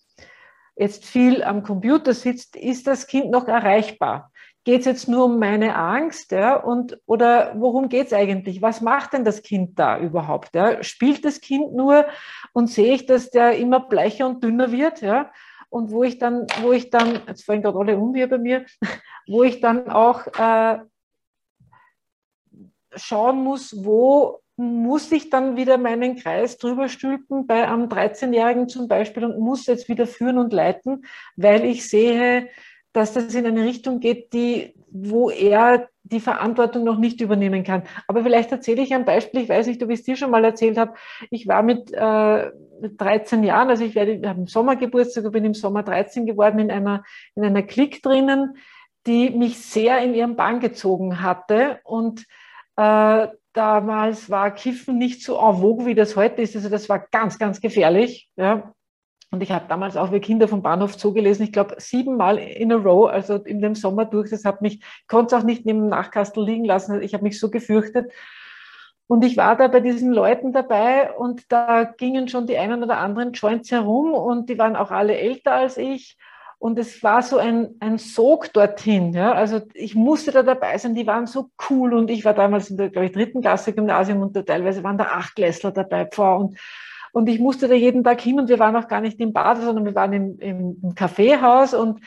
jetzt 0.76 1.04
viel 1.04 1.42
am 1.42 1.62
Computer 1.62 2.14
sitzt, 2.14 2.56
ist 2.56 2.86
das 2.86 3.06
Kind 3.06 3.30
noch 3.30 3.48
erreichbar? 3.48 4.32
Geht 4.64 4.80
es 4.80 4.86
jetzt 4.86 5.08
nur 5.08 5.24
um 5.24 5.38
meine 5.38 5.74
Angst? 5.74 6.32
Ja, 6.32 6.56
und, 6.56 6.98
oder 7.06 7.54
worum 7.56 7.88
geht 7.88 8.08
es 8.08 8.12
eigentlich? 8.12 8.60
Was 8.60 8.80
macht 8.80 9.14
denn 9.14 9.24
das 9.24 9.42
Kind 9.42 9.78
da 9.78 9.98
überhaupt? 9.98 10.54
Ja? 10.54 10.82
Spielt 10.82 11.24
das 11.24 11.40
Kind 11.40 11.72
nur 11.74 12.06
und 12.52 12.68
sehe 12.68 12.94
ich, 12.94 13.06
dass 13.06 13.30
der 13.30 13.56
immer 13.56 13.80
bleicher 13.80 14.26
und 14.26 14.42
dünner 14.42 14.72
wird? 14.72 15.00
Ja? 15.00 15.30
und 15.70 15.92
wo 15.92 16.02
ich 16.02 16.18
dann, 16.18 16.46
wo 16.60 16.72
ich 16.72 16.90
dann, 16.90 17.20
jetzt 17.26 17.44
fallen 17.44 17.62
gerade 17.62 17.78
alle 17.78 17.96
um 17.96 18.14
hier 18.14 18.28
bei 18.28 18.38
mir, 18.38 18.66
wo 19.26 19.42
ich 19.44 19.60
dann 19.60 19.88
auch 19.88 20.26
äh, 20.26 20.80
schauen 22.94 23.42
muss, 23.42 23.84
wo 23.84 24.40
muss 24.56 25.10
ich 25.10 25.30
dann 25.30 25.56
wieder 25.56 25.78
meinen 25.78 26.16
Kreis 26.16 26.58
drüber 26.58 26.90
stülpen 26.90 27.46
bei 27.46 27.66
einem 27.66 27.88
13-Jährigen 27.88 28.68
zum 28.68 28.88
Beispiel 28.88 29.24
und 29.24 29.38
muss 29.38 29.66
jetzt 29.66 29.88
wieder 29.88 30.06
führen 30.06 30.36
und 30.36 30.52
leiten, 30.52 31.06
weil 31.36 31.64
ich 31.64 31.88
sehe, 31.88 32.50
dass 32.92 33.14
das 33.14 33.34
in 33.34 33.46
eine 33.46 33.64
Richtung 33.64 34.00
geht, 34.00 34.34
die, 34.34 34.74
wo 34.92 35.30
er 35.30 35.88
die 36.02 36.20
Verantwortung 36.20 36.84
noch 36.84 36.98
nicht 36.98 37.20
übernehmen 37.20 37.62
kann. 37.62 37.84
Aber 38.08 38.22
vielleicht 38.22 38.50
erzähle 38.50 38.82
ich 38.82 38.94
ein 38.94 39.04
Beispiel, 39.04 39.42
ich 39.42 39.48
weiß 39.48 39.66
nicht, 39.66 39.82
ob 39.82 39.90
ich 39.90 40.00
es 40.00 40.04
dir 40.04 40.16
schon 40.16 40.30
mal 40.30 40.44
erzählt 40.44 40.76
habe. 40.78 40.94
Ich 41.30 41.46
war 41.46 41.62
mit, 41.62 41.92
äh, 41.92 42.50
13 42.82 43.44
Jahren, 43.44 43.68
also 43.68 43.84
ich 43.84 43.94
werde, 43.94 44.26
habe 44.28 44.40
im 44.40 44.46
Sommer 44.46 44.76
Geburtstag, 44.76 45.30
bin 45.32 45.44
im 45.44 45.54
Sommer 45.54 45.82
13 45.82 46.26
geworden, 46.26 46.58
in 46.58 46.70
einer, 46.70 47.04
in 47.34 47.44
einer 47.44 47.62
Klick 47.62 48.02
drinnen, 48.02 48.56
die 49.06 49.30
mich 49.30 49.58
sehr 49.58 49.98
in 50.00 50.14
ihren 50.14 50.36
Bann 50.36 50.60
gezogen 50.60 51.22
hatte. 51.22 51.80
Und 51.84 52.26
äh, 52.76 53.28
damals 53.52 54.30
war 54.30 54.50
Kiffen 54.52 54.98
nicht 54.98 55.22
so 55.22 55.38
en 55.38 55.60
vogue, 55.60 55.86
wie 55.86 55.94
das 55.94 56.16
heute 56.16 56.42
ist. 56.42 56.56
Also 56.56 56.68
das 56.68 56.88
war 56.88 57.06
ganz, 57.10 57.38
ganz 57.38 57.60
gefährlich. 57.60 58.28
Ja. 58.36 58.74
Und 59.32 59.42
ich 59.42 59.52
habe 59.52 59.66
damals 59.68 59.96
auch 59.96 60.10
wie 60.12 60.20
Kinder 60.20 60.48
vom 60.48 60.62
Bahnhof 60.62 60.96
zugelesen, 60.96 61.44
ich 61.44 61.52
glaube 61.52 61.76
siebenmal 61.78 62.38
in 62.38 62.72
a 62.72 62.76
row, 62.76 63.08
also 63.08 63.36
in 63.36 63.60
dem 63.60 63.76
Sommer 63.76 64.04
durch. 64.04 64.30
Das 64.30 64.44
hat 64.44 64.60
mich, 64.60 64.82
konnte 65.06 65.34
es 65.34 65.40
auch 65.40 65.46
nicht 65.46 65.64
neben 65.64 65.82
dem 65.82 65.88
Nachkastel 65.88 66.44
liegen 66.44 66.64
lassen. 66.64 67.00
Ich 67.00 67.14
habe 67.14 67.22
mich 67.22 67.38
so 67.38 67.48
gefürchtet. 67.48 68.10
Und 69.06 69.24
ich 69.24 69.36
war 69.36 69.56
da 69.56 69.68
bei 69.68 69.80
diesen 69.80 70.12
Leuten 70.12 70.52
dabei 70.52 71.12
und 71.12 71.50
da 71.50 71.82
gingen 71.84 72.28
schon 72.28 72.46
die 72.46 72.58
einen 72.58 72.82
oder 72.82 72.98
anderen 72.98 73.32
Joints 73.32 73.70
herum 73.70 74.12
und 74.14 74.48
die 74.48 74.58
waren 74.58 74.76
auch 74.76 74.90
alle 74.90 75.16
älter 75.16 75.52
als 75.52 75.76
ich. 75.76 76.16
Und 76.58 76.78
es 76.78 77.02
war 77.02 77.22
so 77.22 77.38
ein, 77.38 77.74
ein 77.80 77.98
Sog 77.98 78.52
dorthin. 78.52 79.12
Ja? 79.12 79.32
Also 79.32 79.62
ich 79.74 79.94
musste 79.94 80.30
da 80.30 80.42
dabei 80.42 80.76
sein, 80.78 80.94
die 80.94 81.06
waren 81.06 81.26
so 81.26 81.50
cool 81.70 81.94
und 81.94 82.10
ich 82.10 82.24
war 82.24 82.34
damals 82.34 82.70
in 82.70 82.76
der, 82.76 82.90
glaube 82.90 83.06
ich, 83.06 83.12
dritten 83.12 83.40
Klasse 83.40 83.72
Gymnasium 83.72 84.20
und 84.20 84.36
da 84.36 84.42
teilweise 84.42 84.84
waren 84.84 84.98
da 84.98 85.04
acht 85.04 85.34
Klässler 85.34 85.72
dabei. 85.72 86.06
Pfau, 86.06 86.38
und, 86.38 86.58
und 87.12 87.28
ich 87.28 87.38
musste 87.38 87.68
da 87.68 87.74
jeden 87.74 88.04
Tag 88.04 88.20
hin 88.20 88.38
und 88.38 88.48
wir 88.48 88.58
waren 88.58 88.76
auch 88.76 88.88
gar 88.88 89.00
nicht 89.00 89.20
im 89.20 89.32
Bad, 89.32 89.62
sondern 89.62 89.84
wir 89.84 89.94
waren 89.94 90.12
im, 90.12 90.38
im 90.38 90.94
Kaffeehaus 90.94 91.74
und 91.74 92.00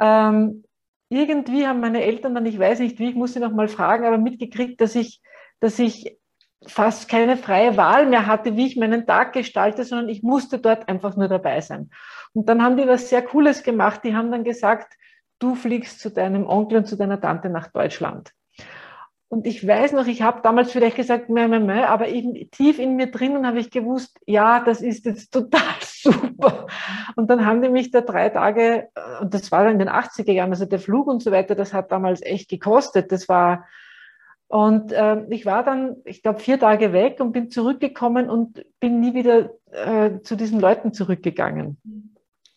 ähm, 0.00 0.64
irgendwie 1.10 1.66
haben 1.66 1.80
meine 1.80 2.02
Eltern 2.02 2.34
dann, 2.34 2.46
ich 2.46 2.58
weiß 2.58 2.80
nicht 2.80 2.98
wie, 2.98 3.10
ich 3.10 3.14
musste 3.16 3.40
noch 3.40 3.52
mal 3.52 3.68
fragen, 3.68 4.04
aber 4.04 4.18
mitgekriegt, 4.18 4.80
dass 4.80 4.94
ich, 4.94 5.20
dass 5.60 5.78
ich 5.78 6.18
fast 6.66 7.08
keine 7.08 7.36
freie 7.36 7.76
Wahl 7.76 8.06
mehr 8.06 8.26
hatte, 8.26 8.56
wie 8.56 8.66
ich 8.66 8.76
meinen 8.76 9.06
Tag 9.06 9.32
gestalte, 9.32 9.84
sondern 9.84 10.08
ich 10.08 10.22
musste 10.22 10.58
dort 10.58 10.88
einfach 10.88 11.16
nur 11.16 11.28
dabei 11.28 11.60
sein. 11.60 11.90
Und 12.32 12.48
dann 12.48 12.62
haben 12.62 12.76
die 12.76 12.86
was 12.86 13.08
sehr 13.08 13.22
Cooles 13.22 13.62
gemacht. 13.62 14.02
Die 14.04 14.14
haben 14.14 14.30
dann 14.30 14.44
gesagt, 14.44 14.94
du 15.38 15.54
fliegst 15.54 16.00
zu 16.00 16.10
deinem 16.10 16.46
Onkel 16.46 16.78
und 16.78 16.86
zu 16.86 16.96
deiner 16.96 17.20
Tante 17.20 17.48
nach 17.48 17.68
Deutschland. 17.68 18.32
Und 19.30 19.46
ich 19.46 19.66
weiß 19.66 19.92
noch, 19.92 20.06
ich 20.06 20.22
habe 20.22 20.40
damals 20.42 20.72
vielleicht 20.72 20.96
gesagt, 20.96 21.28
meh, 21.28 21.48
meh, 21.48 21.58
meh, 21.58 21.84
aber 21.84 22.08
eben 22.08 22.50
tief 22.50 22.78
in 22.78 22.96
mir 22.96 23.10
drinnen 23.10 23.46
habe 23.46 23.58
ich 23.58 23.70
gewusst, 23.70 24.18
ja, 24.26 24.60
das 24.60 24.80
ist 24.80 25.04
jetzt 25.04 25.30
total 25.32 25.60
super. 25.82 26.66
Und 27.14 27.28
dann 27.28 27.44
haben 27.44 27.60
die 27.60 27.68
mich 27.68 27.90
da 27.90 28.00
drei 28.00 28.30
Tage, 28.30 28.88
und 29.20 29.34
das 29.34 29.52
war 29.52 29.64
dann 29.64 29.74
in 29.74 29.78
den 29.80 29.90
80er 29.90 30.32
Jahren, 30.32 30.50
also 30.50 30.64
der 30.64 30.78
Flug 30.78 31.08
und 31.08 31.22
so 31.22 31.30
weiter, 31.30 31.54
das 31.54 31.74
hat 31.74 31.92
damals 31.92 32.22
echt 32.22 32.48
gekostet. 32.48 33.12
Das 33.12 33.28
war, 33.28 33.66
und 34.46 34.92
äh, 34.92 35.22
ich 35.28 35.44
war 35.44 35.62
dann, 35.62 35.96
ich 36.06 36.22
glaube, 36.22 36.40
vier 36.40 36.58
Tage 36.58 36.94
weg 36.94 37.20
und 37.20 37.32
bin 37.32 37.50
zurückgekommen 37.50 38.30
und 38.30 38.64
bin 38.80 38.98
nie 38.98 39.12
wieder 39.12 39.50
äh, 39.72 40.22
zu 40.22 40.36
diesen 40.36 40.58
Leuten 40.58 40.94
zurückgegangen. 40.94 41.76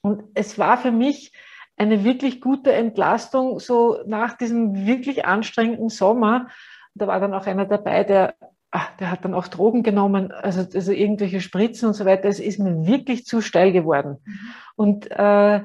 Und 0.01 0.23
es 0.35 0.57
war 0.57 0.77
für 0.77 0.91
mich 0.91 1.33
eine 1.77 2.03
wirklich 2.03 2.41
gute 2.41 2.71
Entlastung, 2.73 3.59
so 3.59 3.99
nach 4.05 4.37
diesem 4.37 4.85
wirklich 4.85 5.25
anstrengenden 5.25 5.89
Sommer. 5.89 6.47
Da 6.93 7.07
war 7.07 7.19
dann 7.19 7.33
auch 7.33 7.47
einer 7.47 7.65
dabei, 7.65 8.03
der, 8.03 8.35
ach, 8.69 8.95
der 8.97 9.11
hat 9.11 9.25
dann 9.25 9.33
auch 9.33 9.47
Drogen 9.47 9.83
genommen, 9.83 10.31
also, 10.31 10.61
also 10.61 10.91
irgendwelche 10.91 11.41
Spritzen 11.41 11.87
und 11.87 11.93
so 11.93 12.05
weiter. 12.05 12.29
Es 12.29 12.39
ist 12.39 12.59
mir 12.59 12.85
wirklich 12.85 13.25
zu 13.25 13.41
steil 13.41 13.71
geworden. 13.71 14.17
Mhm. 14.23 14.39
Und 14.75 15.11
äh, 15.11 15.61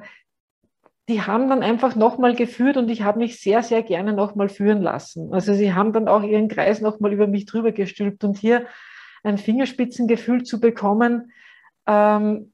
die 1.09 1.23
haben 1.23 1.49
dann 1.49 1.63
einfach 1.63 1.95
nochmal 1.95 2.35
geführt 2.35 2.77
und 2.77 2.91
ich 2.91 3.03
habe 3.03 3.19
mich 3.19 3.41
sehr, 3.41 3.63
sehr 3.63 3.83
gerne 3.83 4.13
nochmal 4.13 4.49
führen 4.49 4.83
lassen. 4.83 5.33
Also 5.33 5.55
sie 5.55 5.73
haben 5.73 5.93
dann 5.93 6.09
auch 6.09 6.23
ihren 6.23 6.49
Kreis 6.49 6.81
nochmal 6.81 7.13
über 7.13 7.29
mich 7.29 7.47
drüber 7.47 7.71
gestülpt 7.71 8.25
und 8.25 8.37
hier 8.37 8.67
ein 9.23 9.39
Fingerspitzengefühl 9.39 10.43
zu 10.43 10.61
bekommen, 10.61 11.31
ähm, 11.87 12.53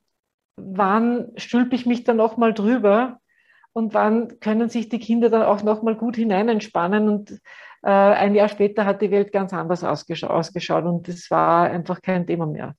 wann 0.56 1.32
stülpe 1.36 1.74
ich 1.74 1.86
mich 1.86 2.04
dann 2.04 2.18
nochmal 2.18 2.52
drüber 2.52 3.20
und 3.72 3.94
wann 3.94 4.40
können 4.40 4.68
sich 4.68 4.88
die 4.88 4.98
Kinder 4.98 5.30
dann 5.30 5.42
auch 5.42 5.62
nochmal 5.62 5.96
gut 5.96 6.16
hineinentspannen 6.16 7.08
und 7.08 7.40
Äh, 7.84 7.90
ein 7.90 8.36
Jahr 8.36 8.48
später 8.48 8.84
hat 8.84 9.02
die 9.02 9.10
Welt 9.10 9.32
ganz 9.32 9.52
anders 9.52 9.82
ausgeschaut 9.82 10.84
und 10.84 11.08
es 11.08 11.30
war 11.32 11.68
einfach 11.68 12.00
kein 12.00 12.26
Thema 12.28 12.46
mehr 12.46 12.76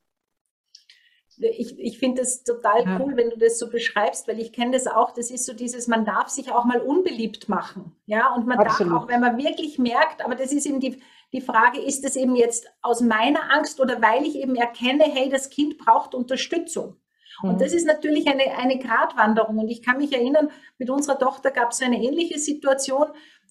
ich, 1.40 1.78
ich 1.80 2.00
finde 2.00 2.22
es 2.22 2.44
total 2.44 2.86
ja. 2.86 3.00
cool, 3.00 3.16
wenn 3.16 3.30
du 3.30 3.38
das 3.38 3.60
so 3.60 3.70
beschreibst, 3.70 4.28
weil 4.28 4.40
ich 4.40 4.54
kenne 4.54 4.72
das 4.72 4.88
auch. 4.88 5.12
Das 5.12 5.32
ist 5.32 5.46
so 5.46 5.54
dieses, 5.54 5.88
man 5.88 6.06
darf 6.06 6.30
sich 6.30 6.52
auch 6.52 6.66
mal 6.66 6.80
unbeliebt 6.80 7.50
machen. 7.50 7.96
Ja, 8.06 8.34
und 8.34 8.48
man 8.48 8.60
Absolut. 8.60 8.94
darf 8.94 9.04
auch, 9.04 9.08
wenn 9.08 9.22
man 9.22 9.38
wirklich 9.38 9.80
merkt, 9.80 10.24
aber 10.24 10.36
das 10.36 10.52
ist 10.52 10.66
eben 10.66 10.80
die, 10.80 11.02
die 11.32 11.42
Frage, 11.42 11.82
ist 11.82 12.06
es 12.06 12.16
eben 12.16 12.36
jetzt 12.36 12.68
aus 12.82 13.02
meiner 13.02 13.52
Angst 13.52 13.80
oder 13.80 14.02
weil 14.02 14.24
ich 14.24 14.36
eben 14.36 14.56
erkenne, 14.56 15.04
hey, 15.06 15.30
das 15.30 15.50
Kind 15.50 15.78
braucht 15.78 16.14
Unterstützung. 16.14 16.98
Und 17.44 17.56
mhm. 17.56 17.60
das 17.60 17.74
ist 17.74 17.86
natürlich 17.86 18.28
eine, 18.28 18.58
eine 18.58 18.80
Gratwanderung. 18.80 19.60
Und 19.60 19.70
ich 19.70 19.84
kann 19.84 19.98
mich 19.98 20.14
erinnern, 20.14 20.50
mit 20.80 20.90
unserer 20.90 21.20
Tochter 21.20 21.52
gab 21.52 21.72
es 21.72 21.82
eine 21.82 22.02
ähnliche 22.02 22.40
Situation 22.40 23.06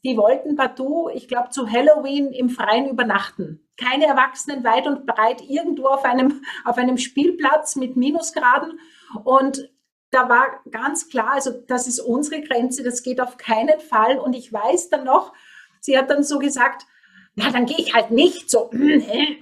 die 0.04 0.16
wollten 0.16 0.56
partout, 0.56 1.10
ich 1.14 1.28
glaube, 1.28 1.50
zu 1.50 1.70
Halloween 1.70 2.32
im 2.32 2.50
Freien 2.50 2.88
übernachten. 2.88 3.60
Keine 3.76 4.06
Erwachsenen 4.06 4.64
weit 4.64 4.86
und 4.86 5.06
breit 5.06 5.42
irgendwo 5.42 5.86
auf 5.86 6.04
einem, 6.04 6.42
auf 6.64 6.76
einem 6.76 6.98
Spielplatz 6.98 7.76
mit 7.76 7.96
Minusgraden. 7.96 8.80
Und 9.24 9.70
da 10.10 10.28
war 10.28 10.60
ganz 10.70 11.08
klar, 11.08 11.32
also 11.34 11.52
das 11.52 11.86
ist 11.86 12.00
unsere 12.00 12.42
Grenze, 12.42 12.82
das 12.82 13.02
geht 13.02 13.20
auf 13.20 13.36
keinen 13.36 13.80
Fall. 13.80 14.18
Und 14.18 14.34
ich 14.34 14.52
weiß 14.52 14.90
dann 14.90 15.04
noch, 15.04 15.32
sie 15.80 15.96
hat 15.96 16.10
dann 16.10 16.24
so 16.24 16.38
gesagt, 16.38 16.86
na, 17.34 17.50
dann 17.50 17.64
gehe 17.64 17.78
ich 17.78 17.94
halt 17.94 18.10
nicht 18.10 18.50
so. 18.50 18.70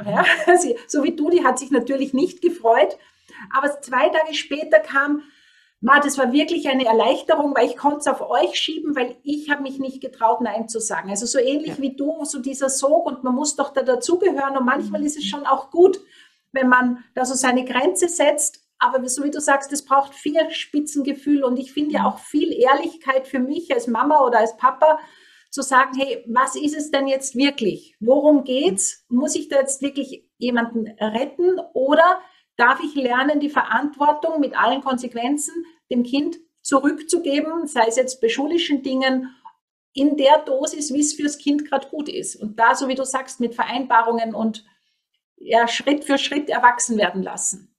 Ja, 0.05 0.25
so 0.87 1.03
wie 1.03 1.17
du, 1.17 1.31
die 1.31 1.45
hat 1.45 1.59
sich 1.59 1.71
natürlich 1.71 2.15
nicht 2.15 2.41
gefreut. 2.43 2.99
Aber 3.55 3.81
zwei 3.81 4.09
Tage 4.09 4.35
später 4.35 4.81
kam, 4.81 5.23
Ma, 5.83 5.99
das 5.99 6.19
war 6.19 6.33
wirklich 6.33 6.69
eine 6.69 6.85
Erleichterung, 6.85 7.55
weil 7.57 7.67
ich 7.67 7.77
konnte 7.77 8.01
es 8.01 8.07
auf 8.07 8.21
euch 8.21 8.55
schieben, 8.55 8.95
weil 8.95 9.17
ich 9.23 9.51
habe 9.51 9.63
mich 9.63 9.79
nicht 9.79 10.03
getraut, 10.03 10.43
Nein 10.43 10.69
zu 10.69 10.79
sagen. 10.79 11.09
Also 11.09 11.25
so 11.25 11.39
ähnlich 11.39 11.77
ja. 11.77 11.79
wie 11.79 11.97
du, 11.97 12.23
so 12.25 12.39
dieser 12.39 12.69
Sog 12.69 13.07
und 13.07 13.25
man 13.25 13.35
muss 13.35 13.57
doch 13.57 13.73
da 13.73 13.83
dazugehören 13.83 14.59
und 14.59 14.67
manchmal 14.67 15.03
ist 15.05 15.17
es 15.17 15.25
schon 15.25 15.47
auch 15.47 15.71
gut, 15.71 15.99
wenn 16.53 16.69
man 16.69 17.03
da 17.15 17.25
so 17.25 17.35
seine 17.35 17.65
Grenze 17.65 18.09
setzt. 18.09 18.61
Aber 18.79 19.07
so 19.09 19.25
wie 19.25 19.31
du 19.31 19.41
sagst, 19.41 19.73
es 19.73 19.85
braucht 19.85 20.15
viel 20.15 20.51
Spitzengefühl 20.51 21.45
und 21.45 21.59
ich 21.59 21.73
finde 21.73 21.95
ja 21.95 22.07
auch 22.07 22.19
viel 22.19 22.53
Ehrlichkeit 22.53 23.27
für 23.27 23.39
mich 23.39 23.73
als 23.73 23.87
Mama 23.87 24.21
oder 24.21 24.39
als 24.39 24.57
Papa, 24.59 24.99
zu 25.51 25.63
sagen, 25.63 25.99
hey, 25.99 26.25
was 26.29 26.55
ist 26.55 26.77
es 26.77 26.91
denn 26.91 27.09
jetzt 27.09 27.35
wirklich? 27.35 27.97
Worum 27.99 28.45
geht's? 28.45 29.05
Muss 29.09 29.35
ich 29.35 29.49
da 29.49 29.57
jetzt 29.57 29.83
wirklich 29.83 30.25
jemanden 30.39 30.87
retten 30.87 31.59
oder 31.75 32.21
darf 32.61 32.81
ich 32.81 32.95
lernen, 32.95 33.41
die 33.41 33.49
Verantwortung 33.49 34.39
mit 34.39 34.59
allen 34.59 34.83
Konsequenzen 34.83 35.65
dem 35.91 36.03
Kind 36.03 36.37
zurückzugeben, 36.63 37.67
sei 37.67 37.87
es 37.89 37.97
jetzt 37.97 38.21
bei 38.21 38.29
schulischen 38.29 38.83
Dingen, 38.83 39.35
in 39.93 40.17
der 40.17 40.39
Dosis, 40.45 40.93
wie 40.93 41.01
es 41.01 41.15
fürs 41.15 41.39
Kind 41.39 41.69
gerade 41.69 41.89
gut 41.89 42.09
ist. 42.09 42.37
Und 42.37 42.61
da, 42.61 42.75
so 42.75 42.87
wie 42.87 42.95
du 42.95 43.05
sagst, 43.05 43.41
mit 43.41 43.55
Vereinbarungen 43.55 44.35
und 44.35 44.65
ja, 45.37 45.67
Schritt 45.67 46.05
für 46.05 46.19
Schritt 46.19 46.49
erwachsen 46.49 46.97
werden 46.99 47.23
lassen. 47.23 47.75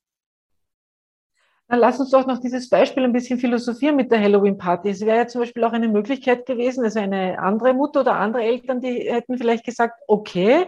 Dann 1.67 1.79
lass 1.79 1.99
uns 1.99 2.09
doch 2.09 2.27
noch 2.27 2.39
dieses 2.39 2.67
Beispiel 2.67 3.05
ein 3.05 3.13
bisschen 3.13 3.39
philosophieren 3.39 3.95
mit 3.95 4.11
der 4.11 4.19
Halloween-Party. 4.19 4.89
Es 4.89 5.01
wäre 5.01 5.19
ja 5.19 5.27
zum 5.27 5.41
Beispiel 5.41 5.63
auch 5.63 5.71
eine 5.71 5.87
Möglichkeit 5.87 6.45
gewesen, 6.45 6.83
also 6.83 6.99
eine 6.99 7.39
andere 7.39 7.73
Mutter 7.73 8.01
oder 8.01 8.15
andere 8.15 8.43
Eltern, 8.43 8.81
die 8.81 9.09
hätten 9.09 9.37
vielleicht 9.37 9.63
gesagt, 9.63 9.97
okay, 10.07 10.65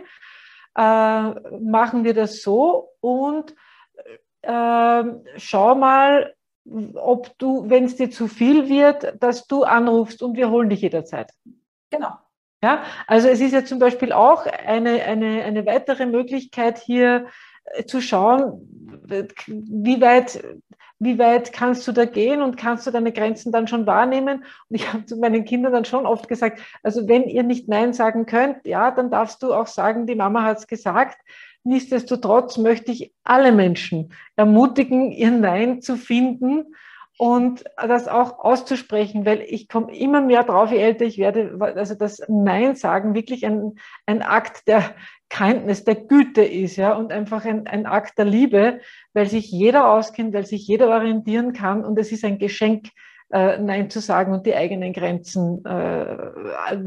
äh, 0.78 1.30
machen 1.60 2.06
wir 2.06 2.13
das 2.13 2.41
so 2.41 2.91
und 3.02 3.54
äh, 4.44 5.04
schau 5.38 5.76
mal, 5.76 6.34
ob 6.96 7.38
du, 7.40 7.70
wenn 7.70 7.86
es 7.86 7.96
dir 7.96 8.10
zu 8.10 8.28
viel 8.28 8.70
wird, 8.70 9.22
dass 9.22 9.48
du 9.48 9.64
anrufst 9.64 10.22
und 10.22 10.38
wir 10.38 10.50
holen 10.50 10.70
dich 10.70 10.82
jederzeit. 10.82 11.32
Genau. 11.90 12.12
Ja, 12.62 12.84
also 13.08 13.28
es 13.28 13.42
ist 13.42 13.52
ja 13.52 13.66
zum 13.66 13.80
Beispiel 13.80 14.14
auch 14.14 14.46
eine, 14.46 15.04
eine, 15.04 15.44
eine 15.44 15.66
weitere 15.66 16.06
Möglichkeit 16.06 16.78
hier 16.78 17.28
äh, 17.66 17.84
zu 17.84 18.00
schauen, 18.00 18.70
wie 19.48 20.00
weit, 20.00 20.42
wie 20.98 21.20
weit 21.20 21.52
kannst 21.52 21.86
du 21.88 21.92
da 21.92 22.06
gehen 22.06 22.42
und 22.42 22.56
kannst 22.56 22.88
du 22.88 22.92
deine 22.92 23.12
Grenzen 23.12 23.52
dann 23.52 23.68
schon 23.68 23.86
wahrnehmen? 23.86 24.46
Und 24.70 24.76
ich 24.76 24.88
habe 24.94 25.06
zu 25.06 25.18
meinen 25.18 25.44
Kindern 25.44 25.74
dann 25.74 25.84
schon 25.84 26.06
oft 26.06 26.30
gesagt, 26.30 26.62
also 26.84 27.06
wenn 27.10 27.24
ihr 27.24 27.44
nicht 27.44 27.68
Nein 27.68 27.92
sagen 27.92 28.26
könnt, 28.26 28.66
ja, 28.66 28.92
dann 28.92 29.12
darfst 29.12 29.44
du 29.44 29.54
auch 29.54 29.68
sagen, 29.68 30.08
die 30.08 30.16
Mama 30.16 30.44
hat 30.44 30.60
es 30.60 30.68
gesagt. 30.68 31.18
Nichtsdestotrotz 31.63 32.58
möchte 32.58 32.91
ich 32.91 33.13
alle 33.23 33.52
Menschen 33.52 34.13
ermutigen, 34.36 35.12
ihr 35.12 35.32
Nein 35.32 35.82
zu 35.82 35.95
finden 35.95 36.76
und 37.17 37.63
das 37.78 38.08
auch 38.08 38.39
auszusprechen, 38.39 39.26
weil 39.26 39.41
ich 39.41 39.69
komme 39.69 39.95
immer 39.95 40.21
mehr 40.21 40.43
drauf, 40.43 40.71
je 40.71 40.78
älter 40.78 41.06
ich 41.06 41.17
werde, 41.17 41.58
also 41.76 41.95
das 41.95 42.21
Nein 42.28 42.76
sagen 42.76 43.13
wirklich 43.13 43.45
ein, 43.45 43.76
ein 44.06 44.21
Akt 44.23 44.67
der 44.67 44.95
Kindness, 45.30 45.84
der 45.84 45.95
Güte 45.95 46.43
ist, 46.43 46.76
ja, 46.76 46.93
und 46.93 47.12
einfach 47.12 47.45
ein, 47.45 47.67
ein 47.67 47.86
Akt 47.86 48.17
der 48.17 48.26
Liebe, 48.26 48.82
weil 49.13 49.28
sich 49.28 49.49
jeder 49.52 49.89
auskennt, 49.89 50.34
weil 50.34 50.45
sich 50.45 50.67
jeder 50.67 50.89
orientieren 50.89 51.54
kann 51.54 51.86
und 51.86 51.97
es 51.97 52.12
ist 52.12 52.26
ein 52.26 52.39
Geschenk, 52.39 52.89
äh, 53.34 53.58
Nein 53.58 53.89
zu 53.89 54.00
sagen 54.00 54.32
und 54.32 54.46
die 54.46 54.56
eigenen 54.56 54.93
Grenzen 54.93 55.65
äh, 55.65 56.17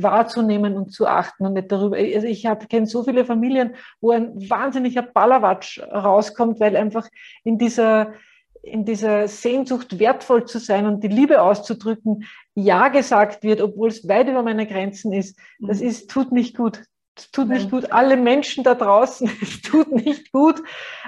wahrzunehmen 0.00 0.76
und 0.76 0.92
zu 0.92 1.08
achten 1.08 1.44
und 1.44 1.54
nicht 1.54 1.72
darüber. 1.72 1.96
Also 1.96 2.28
ich 2.28 2.46
kenne 2.68 2.86
so 2.86 3.02
viele 3.02 3.24
Familien, 3.24 3.74
wo 4.00 4.12
ein 4.12 4.48
wahnsinniger 4.48 5.02
Ballerwatsch 5.02 5.80
rauskommt, 5.80 6.60
weil 6.60 6.76
einfach 6.76 7.08
in 7.42 7.58
dieser 7.58 8.12
in 8.62 8.84
dieser 8.84 9.28
Sehnsucht 9.28 10.00
wertvoll 10.00 10.44
zu 10.44 10.58
sein 10.58 10.86
und 10.86 11.02
die 11.04 11.08
Liebe 11.08 11.40
auszudrücken, 11.40 12.24
ja 12.54 12.88
gesagt 12.88 13.44
wird, 13.44 13.60
obwohl 13.60 13.88
es 13.88 14.08
weit 14.08 14.28
über 14.28 14.42
meine 14.42 14.66
Grenzen 14.66 15.12
ist. 15.12 15.38
Das 15.60 15.80
mhm. 15.80 15.86
ist, 15.86 16.10
tut 16.10 16.32
nicht 16.32 16.56
gut. 16.56 16.82
Es 17.16 17.30
tut 17.30 17.48
nicht 17.48 17.70
gut. 17.70 17.92
Alle 17.92 18.16
Menschen 18.16 18.64
da 18.64 18.74
draußen, 18.74 19.30
es 19.42 19.62
tut 19.62 19.92
nicht 19.92 20.32
gut, 20.32 20.62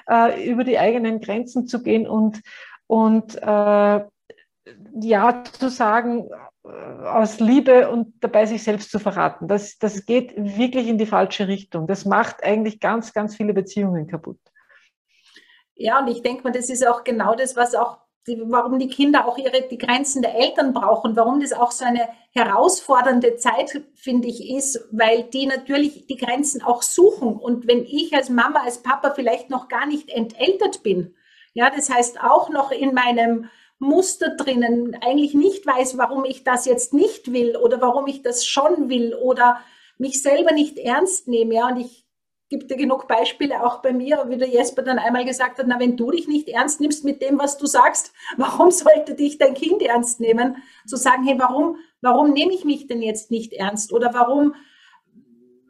äh, 0.08 0.48
über 0.48 0.62
die 0.62 0.78
eigenen 0.78 1.20
Grenzen 1.20 1.66
zu 1.66 1.82
gehen 1.82 2.06
und, 2.06 2.40
und 2.86 3.34
äh, 3.42 4.00
ja 5.00 5.42
zu 5.44 5.70
sagen 5.70 6.28
äh, 6.64 6.68
aus 6.68 7.40
Liebe 7.40 7.90
und 7.90 8.14
dabei 8.20 8.46
sich 8.46 8.62
selbst 8.62 8.90
zu 8.90 8.98
verraten. 8.98 9.48
Das, 9.48 9.78
das 9.78 10.06
geht 10.06 10.34
wirklich 10.36 10.88
in 10.88 10.98
die 10.98 11.06
falsche 11.06 11.48
Richtung. 11.48 11.86
Das 11.86 12.04
macht 12.04 12.42
eigentlich 12.42 12.80
ganz, 12.80 13.12
ganz 13.12 13.36
viele 13.36 13.54
Beziehungen 13.54 14.06
kaputt. 14.06 14.38
Ja, 15.74 16.00
und 16.00 16.08
ich 16.08 16.22
denke 16.22 16.42
mal, 16.42 16.52
das 16.52 16.70
ist 16.70 16.86
auch 16.86 17.04
genau 17.04 17.34
das, 17.34 17.54
was 17.54 17.74
auch 17.74 17.98
die, 18.28 18.42
warum 18.44 18.78
die 18.78 18.88
Kinder 18.88 19.26
auch 19.26 19.38
ihre, 19.38 19.62
die 19.62 19.78
Grenzen 19.78 20.22
der 20.22 20.34
Eltern 20.34 20.72
brauchen, 20.72 21.16
warum 21.16 21.40
das 21.40 21.52
auch 21.52 21.70
so 21.70 21.84
eine 21.84 22.08
herausfordernde 22.32 23.36
Zeit, 23.36 23.82
finde 23.94 24.28
ich, 24.28 24.50
ist, 24.50 24.86
weil 24.92 25.24
die 25.24 25.46
natürlich 25.46 26.06
die 26.06 26.16
Grenzen 26.16 26.62
auch 26.62 26.82
suchen. 26.82 27.36
Und 27.36 27.66
wenn 27.66 27.84
ich 27.84 28.14
als 28.14 28.28
Mama, 28.28 28.60
als 28.64 28.82
Papa 28.82 29.12
vielleicht 29.12 29.50
noch 29.50 29.68
gar 29.68 29.86
nicht 29.86 30.10
enteltert 30.10 30.82
bin, 30.82 31.14
ja, 31.54 31.70
das 31.70 31.90
heißt 31.90 32.20
auch 32.20 32.50
noch 32.50 32.70
in 32.70 32.94
meinem 32.94 33.48
Muster 33.78 34.34
drinnen, 34.36 34.96
eigentlich 35.00 35.34
nicht 35.34 35.66
weiß, 35.66 35.98
warum 35.98 36.24
ich 36.24 36.42
das 36.42 36.66
jetzt 36.66 36.92
nicht 36.92 37.32
will 37.32 37.56
oder 37.56 37.80
warum 37.80 38.06
ich 38.06 38.22
das 38.22 38.44
schon 38.44 38.88
will 38.88 39.14
oder 39.14 39.60
mich 39.98 40.22
selber 40.22 40.52
nicht 40.52 40.78
ernst 40.78 41.28
nehme. 41.28 41.54
Ja, 41.54 41.68
und 41.68 41.78
ich 41.78 42.08
gebe 42.48 42.64
dir 42.64 42.76
genug 42.76 43.06
Beispiele 43.06 43.64
auch 43.64 43.82
bei 43.82 43.92
mir, 43.92 44.24
wie 44.28 44.36
der 44.36 44.48
Jesper 44.48 44.82
dann 44.82 44.98
einmal 44.98 45.24
gesagt 45.24 45.58
hat, 45.58 45.66
na, 45.68 45.78
wenn 45.78 45.96
du 45.96 46.10
dich 46.10 46.26
nicht 46.26 46.48
ernst 46.48 46.80
nimmst 46.80 47.04
mit 47.04 47.20
dem, 47.20 47.38
was 47.38 47.58
du 47.58 47.66
sagst, 47.66 48.12
warum 48.36 48.70
sollte 48.70 49.14
dich 49.14 49.38
dein 49.38 49.54
Kind 49.54 49.82
ernst 49.82 50.20
nehmen? 50.20 50.56
Zu 50.86 50.96
sagen, 50.96 51.24
hey, 51.24 51.38
warum, 51.38 51.76
warum 52.00 52.32
nehme 52.32 52.52
ich 52.52 52.64
mich 52.64 52.86
denn 52.86 53.02
jetzt 53.02 53.30
nicht 53.30 53.52
ernst? 53.52 53.92
Oder 53.92 54.14
warum 54.14 54.54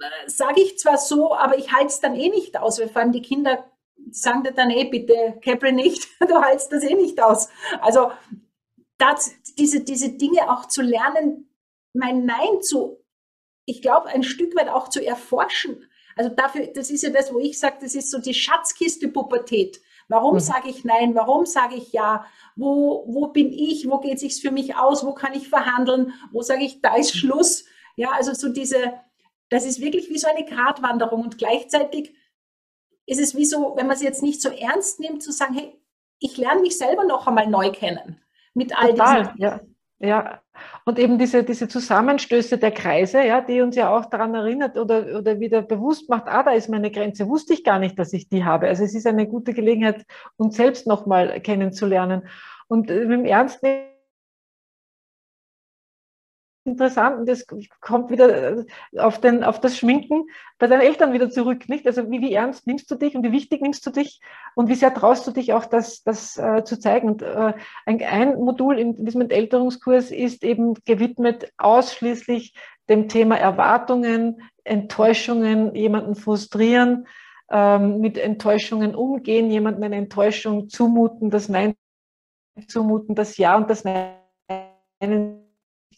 äh, 0.00 0.28
sage 0.28 0.60
ich 0.62 0.78
zwar 0.78 0.98
so, 0.98 1.34
aber 1.34 1.58
ich 1.58 1.72
halte 1.72 1.88
es 1.88 2.00
dann 2.00 2.14
eh 2.14 2.30
nicht 2.30 2.58
aus, 2.58 2.80
weil 2.80 2.88
vor 2.88 3.02
allem 3.02 3.12
die 3.12 3.22
Kinder 3.22 3.64
sagen 4.12 4.42
dir 4.42 4.52
dann 4.52 4.70
eh 4.70 4.84
bitte, 4.84 5.38
Capri 5.42 5.72
nicht, 5.72 6.08
du 6.20 6.42
hältst 6.42 6.72
das 6.72 6.82
eh 6.82 6.94
nicht 6.94 7.20
aus. 7.22 7.48
Also 7.80 8.10
das, 8.98 9.32
diese, 9.56 9.80
diese 9.80 10.10
Dinge 10.10 10.50
auch 10.50 10.66
zu 10.66 10.82
lernen, 10.82 11.48
mein 11.92 12.24
Nein 12.24 12.60
zu, 12.62 13.04
ich 13.64 13.82
glaube, 13.82 14.08
ein 14.08 14.22
Stück 14.22 14.56
weit 14.56 14.68
auch 14.68 14.88
zu 14.88 15.04
erforschen. 15.04 15.88
Also 16.16 16.30
dafür, 16.30 16.66
das 16.68 16.90
ist 16.90 17.02
ja 17.02 17.10
das, 17.10 17.32
wo 17.32 17.38
ich 17.38 17.58
sage, 17.58 17.76
das 17.80 17.94
ist 17.94 18.10
so 18.10 18.18
die 18.18 18.34
Schatzkiste 18.34 19.08
Pubertät. 19.08 19.80
Warum 20.08 20.34
mhm. 20.34 20.40
sage 20.40 20.70
ich 20.70 20.84
Nein? 20.84 21.14
Warum 21.14 21.46
sage 21.46 21.76
ich 21.76 21.92
Ja? 21.92 22.26
Wo, 22.56 23.04
wo 23.06 23.28
bin 23.28 23.52
ich? 23.52 23.88
Wo 23.88 23.98
geht 23.98 24.14
es 24.14 24.20
sich 24.20 24.40
für 24.40 24.50
mich 24.50 24.76
aus? 24.76 25.04
Wo 25.04 25.12
kann 25.12 25.34
ich 25.34 25.48
verhandeln? 25.48 26.12
Wo 26.32 26.42
sage 26.42 26.64
ich, 26.64 26.80
da 26.80 26.96
ist 26.96 27.16
Schluss? 27.16 27.66
Ja, 27.94 28.12
also 28.12 28.32
so 28.32 28.48
diese, 28.48 28.94
das 29.50 29.64
ist 29.64 29.80
wirklich 29.80 30.08
wie 30.08 30.18
so 30.18 30.28
eine 30.28 30.44
Gratwanderung 30.44 31.22
und 31.22 31.38
gleichzeitig 31.38 32.14
ist 33.08 33.20
es 33.20 33.34
wie 33.34 33.46
so, 33.46 33.74
wenn 33.76 33.86
man 33.86 33.96
es 33.96 34.02
jetzt 34.02 34.22
nicht 34.22 34.40
so 34.40 34.50
ernst 34.50 35.00
nimmt, 35.00 35.22
zu 35.22 35.32
sagen, 35.32 35.54
hey, 35.54 35.80
ich 36.20 36.36
lerne 36.36 36.60
mich 36.60 36.76
selber 36.76 37.04
noch 37.04 37.26
einmal 37.26 37.46
neu 37.46 37.72
kennen 37.72 38.20
mit 38.54 38.76
all 38.76 38.90
Total, 38.90 39.22
diesen. 39.22 39.40
Ja. 39.40 39.60
Ja, 40.00 40.40
und 40.84 40.96
eben 41.00 41.18
diese, 41.18 41.42
diese 41.42 41.66
Zusammenstöße 41.66 42.56
der 42.56 42.70
Kreise, 42.70 43.20
ja, 43.24 43.40
die 43.40 43.60
uns 43.60 43.74
ja 43.74 43.90
auch 43.90 44.04
daran 44.04 44.32
erinnert 44.32 44.78
oder, 44.78 45.18
oder 45.18 45.40
wieder 45.40 45.60
bewusst 45.60 46.08
macht, 46.08 46.28
ah, 46.28 46.44
da 46.44 46.52
ist 46.52 46.68
meine 46.68 46.92
Grenze, 46.92 47.28
wusste 47.28 47.54
ich 47.54 47.64
gar 47.64 47.80
nicht, 47.80 47.98
dass 47.98 48.12
ich 48.12 48.28
die 48.28 48.44
habe. 48.44 48.68
Also 48.68 48.84
es 48.84 48.94
ist 48.94 49.08
eine 49.08 49.26
gute 49.26 49.54
Gelegenheit, 49.54 50.06
uns 50.36 50.54
selbst 50.54 50.86
nochmal 50.86 51.40
kennenzulernen. 51.40 52.28
Und 52.68 52.92
äh, 52.92 53.08
dem 53.08 53.24
Ernst 53.24 53.60
interessant 56.68 57.18
und 57.18 57.28
das 57.28 57.46
kommt 57.80 58.10
wieder 58.10 58.58
äh, 58.58 58.64
auf, 58.98 59.20
den, 59.20 59.42
auf 59.42 59.60
das 59.60 59.76
Schminken 59.76 60.24
bei 60.58 60.66
deinen 60.66 60.82
Eltern 60.82 61.12
wieder 61.12 61.30
zurück, 61.30 61.68
nicht? 61.68 61.86
Also 61.86 62.10
wie, 62.10 62.20
wie 62.20 62.34
ernst 62.34 62.66
nimmst 62.66 62.90
du 62.90 62.94
dich 62.94 63.16
und 63.16 63.24
wie 63.24 63.32
wichtig 63.32 63.62
nimmst 63.62 63.84
du 63.86 63.90
dich 63.90 64.20
und 64.54 64.68
wie 64.68 64.74
sehr 64.74 64.94
traust 64.94 65.26
du 65.26 65.30
dich 65.30 65.52
auch, 65.52 65.64
das, 65.64 66.02
das 66.02 66.36
äh, 66.36 66.64
zu 66.64 66.78
zeigen? 66.78 67.08
Und 67.08 67.22
äh, 67.22 67.54
ein, 67.86 68.02
ein 68.02 68.34
Modul 68.36 68.78
in 68.78 69.04
diesem 69.04 69.22
Entelterungskurs 69.22 70.10
ist 70.10 70.44
eben 70.44 70.74
gewidmet 70.84 71.52
ausschließlich 71.56 72.54
dem 72.88 73.08
Thema 73.08 73.36
Erwartungen, 73.36 74.42
Enttäuschungen, 74.64 75.74
jemanden 75.74 76.14
frustrieren, 76.14 77.06
ähm, 77.50 78.00
mit 78.00 78.18
Enttäuschungen 78.18 78.94
umgehen, 78.94 79.50
jemandem 79.50 79.84
eine 79.84 79.96
Enttäuschung 79.96 80.68
zumuten, 80.68 81.30
das 81.30 81.48
Nein 81.48 81.74
zumuten, 82.66 83.14
das 83.14 83.36
Ja 83.38 83.56
und 83.56 83.70
das 83.70 83.84
Nein 83.84 85.47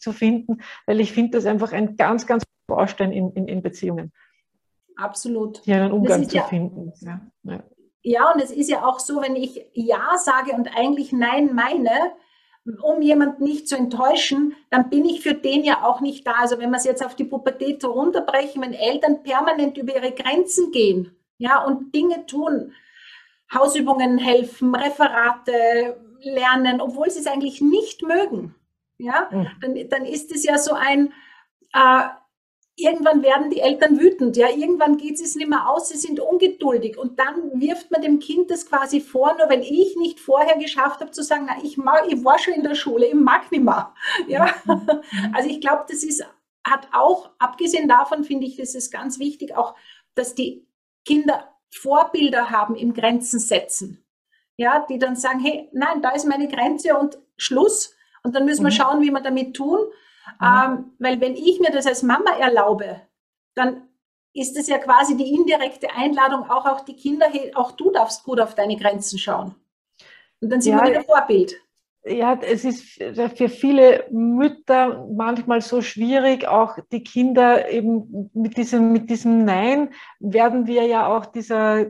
zu 0.01 0.11
finden, 0.11 0.61
weil 0.85 0.99
ich 0.99 1.13
finde 1.13 1.37
das 1.37 1.45
einfach 1.45 1.71
ein 1.71 1.95
ganz, 1.95 2.25
ganz 2.27 2.43
Baustein 2.67 3.11
in, 3.11 3.31
in, 3.33 3.47
in 3.47 3.61
Beziehungen. 3.61 4.11
Absolut. 4.95 5.61
Hier 5.63 5.77
einen 5.77 5.91
Umgang 5.91 6.27
zu 6.27 6.35
ja, 6.35 6.43
finden. 6.43 6.93
Ja, 7.01 7.21
ja. 7.43 7.63
ja, 8.03 8.31
und 8.31 8.41
es 8.41 8.51
ist 8.51 8.69
ja 8.69 8.85
auch 8.85 8.99
so, 8.99 9.21
wenn 9.21 9.35
ich 9.35 9.65
Ja 9.73 10.17
sage 10.17 10.53
und 10.53 10.69
eigentlich 10.75 11.11
Nein 11.11 11.53
meine, 11.53 11.89
um 12.81 13.01
jemanden 13.01 13.43
nicht 13.43 13.67
zu 13.67 13.75
enttäuschen, 13.75 14.55
dann 14.69 14.89
bin 14.89 15.05
ich 15.05 15.21
für 15.21 15.33
den 15.33 15.63
ja 15.63 15.83
auch 15.83 16.01
nicht 16.01 16.27
da. 16.27 16.33
Also 16.39 16.59
wenn 16.59 16.69
wir 16.69 16.77
es 16.77 16.83
jetzt 16.83 17.03
auf 17.03 17.15
die 17.15 17.23
Pubertät 17.23 17.83
runterbrechen, 17.83 18.61
wenn 18.61 18.73
Eltern 18.73 19.23
permanent 19.23 19.77
über 19.77 19.95
ihre 19.95 20.11
Grenzen 20.11 20.71
gehen, 20.71 21.15
ja, 21.37 21.63
und 21.63 21.95
Dinge 21.95 22.27
tun, 22.27 22.73
Hausübungen 23.53 24.19
helfen, 24.19 24.75
Referate 24.75 25.97
lernen, 26.21 26.79
obwohl 26.79 27.09
sie 27.09 27.19
es 27.19 27.27
eigentlich 27.27 27.61
nicht 27.61 28.03
mögen, 28.03 28.55
ja, 29.01 29.29
mhm. 29.31 29.47
dann, 29.61 29.89
dann 29.89 30.05
ist 30.05 30.31
es 30.31 30.43
ja 30.43 30.57
so 30.57 30.73
ein, 30.73 31.13
äh, 31.73 32.03
irgendwann 32.75 33.21
werden 33.21 33.49
die 33.49 33.59
Eltern 33.59 33.99
wütend, 33.99 34.37
ja, 34.37 34.49
irgendwann 34.49 34.97
geht 34.97 35.19
es 35.19 35.35
nicht 35.35 35.49
mehr 35.49 35.69
aus, 35.69 35.89
sie 35.89 35.97
sind 35.97 36.19
ungeduldig. 36.19 36.97
Und 36.97 37.19
dann 37.19 37.59
wirft 37.59 37.91
man 37.91 38.01
dem 38.01 38.19
Kind 38.19 38.49
das 38.49 38.65
quasi 38.65 39.01
vor, 39.01 39.35
nur 39.37 39.49
weil 39.49 39.61
ich 39.61 39.95
nicht 39.97 40.19
vorher 40.19 40.57
geschafft 40.57 41.01
habe 41.01 41.11
zu 41.11 41.23
sagen, 41.23 41.47
na, 41.47 41.63
ich, 41.63 41.77
mag, 41.77 42.05
ich 42.07 42.23
war 42.23 42.39
schon 42.39 42.53
in 42.53 42.63
der 42.63 42.75
Schule, 42.75 43.07
ich 43.07 43.13
mag 43.13 43.51
nicht 43.51 43.63
mehr, 43.63 43.93
ja, 44.27 44.53
mhm. 44.65 44.89
also 45.33 45.49
ich 45.49 45.61
glaube, 45.61 45.85
das 45.89 46.03
ist, 46.03 46.25
hat 46.65 46.87
auch, 46.93 47.31
abgesehen 47.39 47.87
davon 47.87 48.23
finde 48.23 48.47
ich, 48.47 48.57
das 48.57 48.75
ist 48.75 48.91
ganz 48.91 49.19
wichtig, 49.19 49.55
auch, 49.55 49.75
dass 50.15 50.35
die 50.35 50.67
Kinder 51.05 51.47
Vorbilder 51.73 52.49
haben 52.49 52.75
im 52.75 52.93
Grenzen 52.93 53.39
setzen, 53.39 54.03
ja, 54.57 54.85
die 54.89 54.99
dann 54.99 55.15
sagen, 55.15 55.39
hey, 55.39 55.69
nein, 55.71 56.01
da 56.01 56.09
ist 56.09 56.27
meine 56.27 56.47
Grenze 56.47 56.97
und 56.97 57.17
Schluss, 57.37 57.95
und 58.23 58.35
dann 58.35 58.45
müssen 58.45 58.63
wir 58.63 58.71
mhm. 58.71 58.75
schauen, 58.75 59.01
wie 59.01 59.11
wir 59.11 59.21
damit 59.21 59.55
tun. 59.55 59.79
Mhm. 60.39 60.45
Ähm, 60.45 60.91
weil 60.99 61.21
wenn 61.21 61.35
ich 61.35 61.59
mir 61.59 61.71
das 61.71 61.87
als 61.87 62.03
Mama 62.03 62.31
erlaube, 62.39 63.01
dann 63.55 63.87
ist 64.33 64.57
es 64.57 64.67
ja 64.67 64.77
quasi 64.77 65.17
die 65.17 65.33
indirekte 65.33 65.91
Einladung, 65.91 66.49
auch, 66.49 66.65
auch 66.65 66.81
die 66.81 66.95
Kinder, 66.95 67.27
hey, 67.29 67.53
auch 67.53 67.71
du 67.71 67.91
darfst 67.91 68.23
gut 68.23 68.39
auf 68.39 68.55
deine 68.55 68.77
Grenzen 68.77 69.19
schauen. 69.19 69.55
Und 70.39 70.49
dann 70.49 70.61
sind 70.61 70.73
ja, 70.73 70.83
wir 70.83 70.91
wieder 70.91 71.03
Vorbild. 71.03 71.55
Ja, 72.03 72.39
es 72.41 72.65
ist 72.65 72.81
für 73.35 73.49
viele 73.49 74.05
Mütter 74.09 75.07
manchmal 75.13 75.61
so 75.61 75.81
schwierig, 75.81 76.47
auch 76.47 76.77
die 76.91 77.03
Kinder 77.03 77.69
eben 77.69 78.31
mit 78.33 78.57
diesem, 78.57 78.91
mit 78.91 79.09
diesem 79.09 79.45
Nein 79.45 79.93
werden 80.19 80.65
wir 80.65 80.85
ja 80.87 81.07
auch 81.15 81.27
dieser 81.27 81.85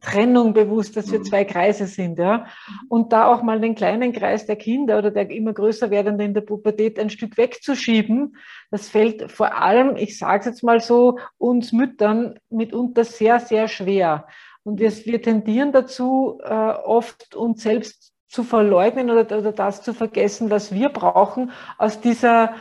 Trennung 0.00 0.54
bewusst, 0.54 0.96
dass 0.96 1.12
wir 1.12 1.18
mhm. 1.18 1.24
zwei 1.24 1.44
Kreise 1.44 1.86
sind, 1.86 2.18
ja. 2.18 2.46
Und 2.88 3.12
da 3.12 3.26
auch 3.26 3.42
mal 3.42 3.60
den 3.60 3.74
kleinen 3.74 4.12
Kreis 4.12 4.46
der 4.46 4.56
Kinder 4.56 4.98
oder 4.98 5.10
der 5.10 5.30
immer 5.30 5.52
größer 5.52 5.90
werdenden 5.90 6.28
in 6.28 6.34
der 6.34 6.40
Pubertät 6.40 6.98
ein 6.98 7.10
Stück 7.10 7.36
wegzuschieben, 7.36 8.36
das 8.70 8.88
fällt 8.88 9.30
vor 9.30 9.56
allem, 9.56 9.96
ich 9.96 10.18
sage 10.18 10.40
es 10.40 10.46
jetzt 10.46 10.62
mal 10.62 10.80
so, 10.80 11.18
uns 11.36 11.72
Müttern 11.72 12.38
mitunter 12.48 13.04
sehr, 13.04 13.40
sehr 13.40 13.68
schwer. 13.68 14.26
Und 14.62 14.80
wir, 14.80 14.90
wir 14.90 15.20
tendieren 15.20 15.72
dazu, 15.72 16.40
äh, 16.42 16.48
oft 16.48 17.34
uns 17.34 17.62
selbst 17.62 18.12
zu 18.28 18.42
verleugnen 18.42 19.10
oder, 19.10 19.38
oder 19.38 19.52
das 19.52 19.82
zu 19.82 19.92
vergessen, 19.92 20.50
was 20.50 20.72
wir 20.72 20.88
brauchen 20.88 21.52
aus 21.76 22.00
dieser, 22.00 22.54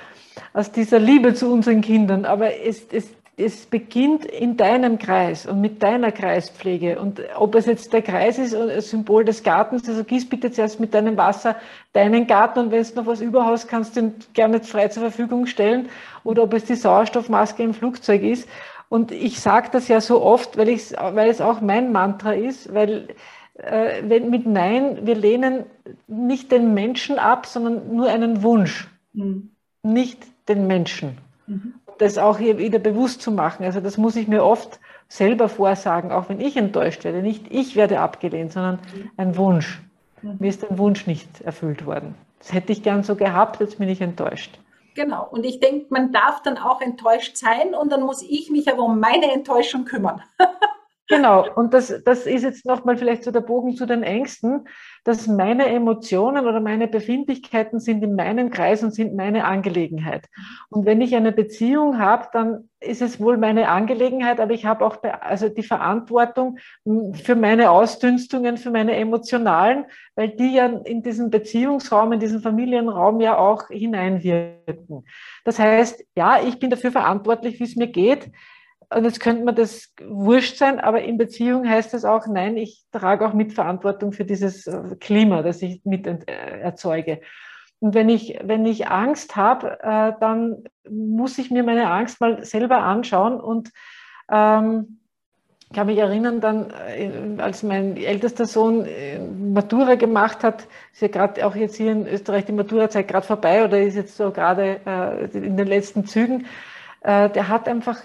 aus 0.53 0.71
dieser 0.71 0.99
Liebe 0.99 1.34
zu 1.34 1.51
unseren 1.51 1.80
Kindern. 1.80 2.26
Aber 2.26 2.53
es, 2.59 2.86
es 2.91 3.09
es 3.36 3.65
beginnt 3.65 4.25
in 4.25 4.57
deinem 4.57 4.99
Kreis 4.99 5.47
und 5.47 5.59
mit 5.59 5.81
deiner 5.81 6.11
Kreispflege. 6.11 6.99
Und 6.99 7.21
ob 7.36 7.55
es 7.55 7.65
jetzt 7.65 7.91
der 7.91 8.03
Kreis 8.03 8.38
ist, 8.38 8.53
ein 8.53 8.79
Symbol 8.81 9.25
des 9.25 9.41
Gartens, 9.41 9.89
also 9.89 10.03
gieß 10.03 10.29
bitte 10.29 10.51
zuerst 10.51 10.79
mit 10.79 10.93
deinem 10.93 11.17
Wasser 11.17 11.55
deinen 11.93 12.27
Garten 12.27 12.59
und 12.59 12.71
wenn 12.71 12.84
du 12.84 12.95
noch 12.95 13.07
was 13.07 13.21
überhaust, 13.21 13.67
kannst 13.67 13.95
du 13.95 14.01
ihn 14.01 14.13
gerne 14.34 14.59
frei 14.59 14.88
zur 14.89 15.01
Verfügung 15.01 15.47
stellen. 15.47 15.89
Oder 16.23 16.43
ob 16.43 16.53
es 16.53 16.65
die 16.65 16.75
Sauerstoffmaske 16.75 17.63
im 17.63 17.73
Flugzeug 17.73 18.21
ist. 18.21 18.47
Und 18.88 19.11
ich 19.11 19.39
sage 19.39 19.69
das 19.71 19.88
ja 19.88 19.99
so 19.99 20.21
oft, 20.21 20.55
weil, 20.57 20.69
ich, 20.69 20.91
weil 20.91 21.29
es 21.29 21.41
auch 21.41 21.59
mein 21.59 21.91
Mantra 21.91 22.34
ist, 22.34 22.71
weil 22.73 23.07
äh, 23.55 24.03
wenn, 24.03 24.29
mit 24.29 24.45
Nein, 24.45 24.99
wir 25.07 25.15
lehnen 25.15 25.65
nicht 26.07 26.51
den 26.51 26.75
Menschen 26.75 27.17
ab, 27.17 27.47
sondern 27.47 27.95
nur 27.95 28.09
einen 28.09 28.43
Wunsch, 28.43 28.88
mhm. 29.13 29.49
nicht 29.81 30.23
den 30.47 30.67
Menschen. 30.67 31.17
Mhm 31.47 31.73
das 32.03 32.17
auch 32.17 32.37
hier 32.37 32.57
wieder 32.57 32.79
bewusst 32.79 33.21
zu 33.21 33.31
machen. 33.31 33.63
Also 33.63 33.79
das 33.79 33.97
muss 33.97 34.15
ich 34.15 34.27
mir 34.27 34.43
oft 34.43 34.79
selber 35.07 35.47
vorsagen, 35.49 36.11
auch 36.11 36.29
wenn 36.29 36.39
ich 36.39 36.57
enttäuscht 36.57 37.03
werde. 37.03 37.21
Nicht 37.21 37.45
ich 37.49 37.75
werde 37.75 37.99
abgelehnt, 37.99 38.51
sondern 38.51 38.79
ein 39.17 39.37
Wunsch. 39.37 39.81
Mhm. 40.21 40.37
Mir 40.39 40.49
ist 40.49 40.69
ein 40.69 40.77
Wunsch 40.77 41.07
nicht 41.07 41.41
erfüllt 41.41 41.85
worden. 41.85 42.15
Das 42.39 42.53
hätte 42.53 42.73
ich 42.73 42.83
gern 42.83 43.03
so 43.03 43.15
gehabt, 43.15 43.59
jetzt 43.61 43.79
bin 43.79 43.87
ich 43.87 44.01
enttäuscht. 44.01 44.59
Genau. 44.95 45.27
Und 45.31 45.45
ich 45.45 45.59
denke, 45.59 45.85
man 45.89 46.11
darf 46.11 46.41
dann 46.43 46.57
auch 46.57 46.81
enttäuscht 46.81 47.37
sein 47.37 47.73
und 47.73 47.91
dann 47.91 48.01
muss 48.01 48.21
ich 48.21 48.51
mich 48.51 48.71
aber 48.71 48.83
um 48.83 48.99
meine 48.99 49.31
Enttäuschung 49.31 49.85
kümmern. 49.85 50.21
Genau, 51.16 51.45
und 51.53 51.74
das, 51.74 52.01
das 52.03 52.26
ist 52.26 52.43
jetzt 52.43 52.66
nochmal 52.66 52.97
vielleicht 52.97 53.24
so 53.24 53.32
der 53.32 53.41
Bogen 53.41 53.76
zu 53.76 53.86
den 53.86 54.01
Ängsten, 54.01 54.68
dass 55.03 55.28
meine 55.28 55.68
Emotionen 55.68 56.47
oder 56.47 56.59
meine 56.59 56.88
Befindlichkeiten 56.88 57.80
sind 57.80 58.03
in 58.03 58.16
meinem 58.16 58.49
Kreis 58.49 58.84
und 58.84 58.95
sind 58.95 59.16
meine 59.16 59.45
Angelegenheit. 59.45 60.26
Und 60.70 60.86
wenn 60.86 61.01
ich 61.01 61.16
eine 61.16 61.32
Beziehung 61.32 61.99
habe, 61.99 62.30
dann 62.34 62.70
ist 62.80 63.01
es 63.01 63.20
wohl 63.20 63.38
meine 63.38 63.70
Angelegenheit, 63.70 64.39
aber 64.39 64.53
ich 64.53 64.66
habe 64.66 64.86
auch 64.86 64.97
also 65.22 65.49
die 65.49 65.64
Verantwortung 65.64 66.57
für 67.14 67.36
meine 67.36 67.70
Ausdünstungen, 67.70 68.57
für 68.57 68.72
meine 68.72 68.95
emotionalen, 68.95 69.86
weil 70.16 70.30
die 70.30 70.55
ja 70.55 70.66
in 70.66 71.03
diesen 71.03 71.30
Beziehungsraum, 71.30 72.14
in 72.14 72.20
diesen 72.20 72.41
Familienraum 72.41 73.22
ja 73.22 73.38
auch 73.38 73.68
hineinwirken. 73.70 75.05
Das 75.45 75.59
heißt, 75.59 76.03
ja, 76.16 76.41
ich 76.41 76.59
bin 76.59 76.70
dafür 76.70 76.91
verantwortlich, 76.91 77.59
wie 77.59 77.66
es 77.66 77.76
mir 77.76 77.88
geht. 77.88 78.32
Und 78.95 79.05
jetzt 79.05 79.19
könnte 79.19 79.43
man 79.43 79.55
das 79.55 79.93
wurscht 80.05 80.57
sein, 80.57 80.79
aber 80.79 81.01
in 81.01 81.17
Beziehung 81.17 81.67
heißt 81.67 81.93
es 81.93 82.05
auch, 82.05 82.27
nein, 82.27 82.57
ich 82.57 82.83
trage 82.91 83.27
auch 83.27 83.33
Mitverantwortung 83.33 84.11
für 84.11 84.25
dieses 84.25 84.67
äh, 84.67 84.95
Klima, 84.99 85.41
das 85.41 85.61
ich 85.61 85.81
mit 85.83 86.05
äh, 86.05 86.59
erzeuge. 86.59 87.21
Und 87.79 87.95
wenn 87.95 88.09
ich, 88.09 88.39
wenn 88.43 88.65
ich 88.65 88.87
Angst 88.87 89.35
habe, 89.35 89.79
äh, 89.81 90.13
dann 90.19 90.63
muss 90.89 91.37
ich 91.37 91.49
mir 91.49 91.63
meine 91.63 91.89
Angst 91.89 92.21
mal 92.21 92.43
selber 92.45 92.83
anschauen 92.83 93.39
und 93.39 93.71
ähm, 94.31 94.99
ich 95.69 95.75
kann 95.75 95.87
mich 95.87 95.97
erinnern, 95.97 96.39
dann, 96.39 96.71
als 97.39 97.63
mein 97.63 97.97
ältester 97.97 98.45
Sohn 98.45 98.87
Matura 99.53 99.95
gemacht 99.95 100.43
hat, 100.43 100.67
ist 100.91 101.01
ja 101.01 101.07
gerade 101.07 101.43
auch 101.43 101.55
jetzt 101.55 101.77
hier 101.77 101.91
in 101.91 102.05
Österreich 102.05 102.45
die 102.45 102.51
Maturazeit 102.51 103.07
gerade 103.07 103.25
vorbei 103.25 103.65
oder 103.65 103.81
ist 103.81 103.95
jetzt 103.95 104.15
so 104.15 104.29
gerade 104.29 104.81
in 105.33 105.57
den 105.57 105.65
letzten 105.65 106.05
Zügen, 106.05 106.45
der 107.03 107.47
hat 107.47 107.67
einfach 107.67 108.03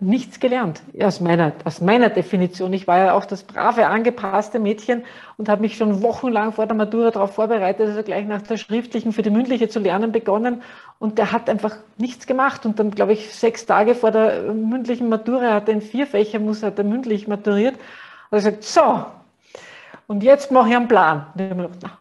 nichts 0.00 0.38
gelernt, 0.38 0.80
aus 1.02 1.20
meiner, 1.20 1.52
aus 1.64 1.80
meiner 1.80 2.08
Definition. 2.08 2.72
Ich 2.72 2.86
war 2.86 2.98
ja 2.98 3.14
auch 3.14 3.24
das 3.24 3.42
brave, 3.42 3.88
angepasste 3.88 4.60
Mädchen 4.60 5.04
und 5.36 5.48
habe 5.48 5.62
mich 5.62 5.76
schon 5.76 6.02
wochenlang 6.02 6.52
vor 6.52 6.66
der 6.66 6.76
Matura 6.76 7.10
darauf 7.10 7.34
vorbereitet, 7.34 7.88
also 7.88 8.02
gleich 8.04 8.24
nach 8.24 8.42
der 8.42 8.58
schriftlichen 8.58 9.12
für 9.12 9.22
die 9.22 9.30
mündliche 9.30 9.68
zu 9.68 9.80
lernen 9.80 10.12
begonnen. 10.12 10.62
Und 11.00 11.18
der 11.18 11.32
hat 11.32 11.50
einfach 11.50 11.76
nichts 11.96 12.28
gemacht. 12.28 12.64
Und 12.64 12.78
dann, 12.78 12.92
glaube 12.92 13.12
ich, 13.12 13.34
sechs 13.34 13.66
Tage 13.66 13.96
vor 13.96 14.12
der 14.12 14.52
mündlichen 14.52 15.08
Matura 15.08 15.52
hat 15.54 15.68
er 15.68 15.74
in 15.74 15.82
vier 15.82 16.06
Fächer, 16.06 16.38
muss 16.38 16.62
er 16.62 16.72
mündlich 16.84 17.26
maturiert. 17.26 17.74
Und 18.30 18.38
er 18.38 18.40
sagt, 18.40 18.62
so, 18.62 19.04
und 20.06 20.22
jetzt 20.22 20.52
mache 20.52 20.68
ich 20.68 20.76
einen 20.76 20.86
Plan. 20.86 21.26
Und 21.34 21.42
ich 21.42 21.50
habe 21.50 21.68
gedacht, 21.68 21.98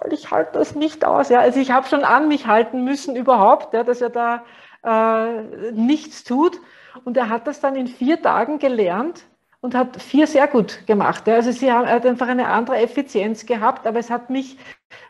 soll 0.00 0.12
ich 0.12 0.30
halte 0.30 0.58
das 0.58 0.76
nicht 0.76 1.04
aus? 1.04 1.30
Ja, 1.30 1.40
also 1.40 1.58
ich 1.58 1.72
habe 1.72 1.88
schon 1.88 2.04
an 2.04 2.28
mich 2.28 2.46
halten 2.46 2.84
müssen 2.84 3.16
überhaupt, 3.16 3.74
ja, 3.74 3.82
dass 3.82 4.00
er 4.00 4.10
da 4.10 4.42
äh, 4.84 5.72
nichts 5.72 6.24
tut. 6.24 6.58
Und 7.04 7.16
er 7.16 7.28
hat 7.28 7.46
das 7.46 7.60
dann 7.60 7.76
in 7.76 7.86
vier 7.86 8.20
Tagen 8.20 8.58
gelernt 8.58 9.24
und 9.62 9.74
hat 9.76 10.02
vier 10.02 10.26
sehr 10.26 10.48
gut 10.48 10.86
gemacht. 10.86 11.26
Also 11.28 11.52
sie 11.52 11.70
haben, 11.72 11.86
er 11.86 11.94
hat 11.94 12.04
einfach 12.04 12.28
eine 12.28 12.48
andere 12.48 12.76
Effizienz 12.78 13.46
gehabt, 13.46 13.86
aber 13.86 14.00
es 14.00 14.10
hat 14.10 14.28
mich 14.28 14.58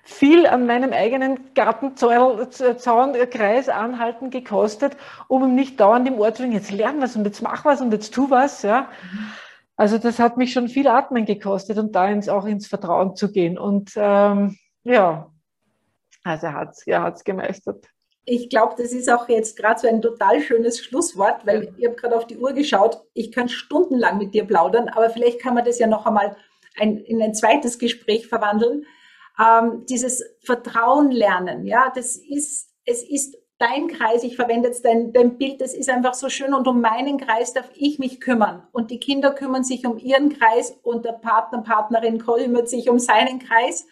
viel 0.04 0.46
an 0.46 0.66
meinem 0.66 0.92
eigenen 0.92 1.54
Gartenzaunkreis 1.54 3.70
anhalten 3.70 4.28
gekostet, 4.30 4.96
um 5.26 5.42
ihm 5.42 5.54
nicht 5.54 5.80
dauernd 5.80 6.06
im 6.06 6.18
Ohr 6.18 6.34
zu 6.34 6.42
sagen, 6.42 6.52
jetzt 6.52 6.70
lern 6.70 7.00
was 7.00 7.16
und 7.16 7.24
jetzt 7.24 7.40
mach 7.42 7.64
was 7.64 7.80
und 7.80 7.92
jetzt 7.92 8.12
tu 8.12 8.28
was. 8.30 8.60
Ja. 8.62 8.88
Also 9.76 9.96
das 9.96 10.18
hat 10.18 10.36
mich 10.36 10.52
schon 10.52 10.68
viel 10.68 10.86
Atmen 10.86 11.24
gekostet 11.24 11.78
und 11.78 11.96
da 11.96 12.06
ins, 12.08 12.28
auch 12.28 12.44
ins 12.44 12.66
Vertrauen 12.66 13.16
zu 13.16 13.32
gehen. 13.32 13.56
Und 13.58 13.92
ähm, 13.96 14.58
ja, 14.84 15.30
also 16.24 16.46
er 16.46 16.52
hat 16.52 16.72
es 16.72 16.86
er 16.86 17.02
hat's 17.02 17.24
gemeistert. 17.24 17.86
Ich 18.24 18.48
glaube, 18.48 18.74
das 18.76 18.92
ist 18.92 19.10
auch 19.10 19.28
jetzt 19.28 19.56
gerade 19.56 19.80
so 19.80 19.88
ein 19.88 20.00
total 20.00 20.40
schönes 20.40 20.78
Schlusswort, 20.78 21.44
weil 21.44 21.64
ja. 21.64 21.70
ich 21.76 21.86
habe 21.86 21.96
gerade 21.96 22.16
auf 22.16 22.26
die 22.26 22.38
Uhr 22.38 22.52
geschaut. 22.52 23.02
Ich 23.14 23.32
kann 23.32 23.48
stundenlang 23.48 24.18
mit 24.18 24.32
dir 24.34 24.44
plaudern, 24.44 24.88
aber 24.88 25.10
vielleicht 25.10 25.40
kann 25.40 25.54
man 25.54 25.64
das 25.64 25.78
ja 25.78 25.86
noch 25.86 26.06
einmal 26.06 26.36
ein, 26.78 26.98
in 26.98 27.20
ein 27.20 27.34
zweites 27.34 27.78
Gespräch 27.78 28.28
verwandeln. 28.28 28.86
Ähm, 29.40 29.86
dieses 29.88 30.22
Vertrauen 30.40 31.10
lernen, 31.10 31.64
ja, 31.64 31.90
das 31.94 32.16
ist, 32.16 32.70
es 32.84 33.02
ist 33.02 33.36
dein 33.62 33.86
Kreis, 33.86 34.24
ich 34.24 34.34
verwende 34.34 34.68
jetzt 34.68 34.84
dein, 34.84 35.12
dein 35.12 35.38
Bild, 35.38 35.60
das 35.60 35.72
ist 35.72 35.88
einfach 35.88 36.14
so 36.14 36.28
schön 36.28 36.52
und 36.52 36.66
um 36.66 36.80
meinen 36.80 37.16
Kreis 37.18 37.52
darf 37.52 37.70
ich 37.74 37.98
mich 37.98 38.20
kümmern. 38.20 38.66
Und 38.72 38.90
die 38.90 38.98
Kinder 38.98 39.32
kümmern 39.32 39.62
sich 39.62 39.86
um 39.86 39.98
ihren 39.98 40.36
Kreis 40.36 40.76
und 40.82 41.04
der 41.04 41.12
Partner, 41.12 41.62
Partnerin 41.62 42.18
kümmert 42.18 42.68
sich 42.68 42.90
um 42.90 42.98
seinen 42.98 43.38
Kreis. 43.38 43.86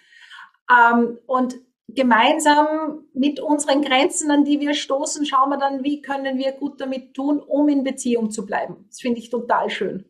Ähm, 0.71 1.19
und 1.27 1.57
gemeinsam 1.95 3.05
mit 3.15 3.41
unseren 3.41 3.83
Grenzen, 3.83 4.31
an 4.31 4.45
die 4.45 4.61
wir 4.61 4.75
stoßen, 4.75 5.27
schauen 5.27 5.51
wir 5.51 5.59
dann, 5.59 5.85
wie 5.85 6.03
können 6.03 6.39
wir 6.39 6.53
gut 6.53 6.81
damit 6.81 7.15
tun, 7.15 7.41
um 7.41 7.69
in 7.69 7.85
Beziehung 7.85 8.31
zu 8.31 8.47
bleiben. 8.47 8.85
Das 8.89 9.01
finde 9.01 9.21
ich 9.21 9.31
total 9.31 9.71
schön. 9.71 10.05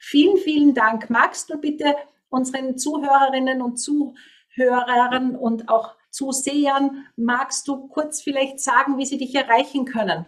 Vielen, 0.00 0.36
vielen 0.36 0.74
Dank. 0.74 1.10
Magst 1.10 1.50
du 1.50 1.58
bitte 1.58 1.96
unseren 2.28 2.76
Zuhörerinnen 2.76 3.62
und 3.62 3.76
Zuhörern 3.76 5.36
und 5.36 5.68
auch 5.68 5.94
Zusehern, 6.10 7.06
magst 7.16 7.68
du 7.68 7.88
kurz 7.88 8.22
vielleicht 8.22 8.60
sagen, 8.60 8.98
wie 8.98 9.04
sie 9.04 9.18
dich 9.18 9.34
erreichen 9.34 9.84
können? 9.84 10.26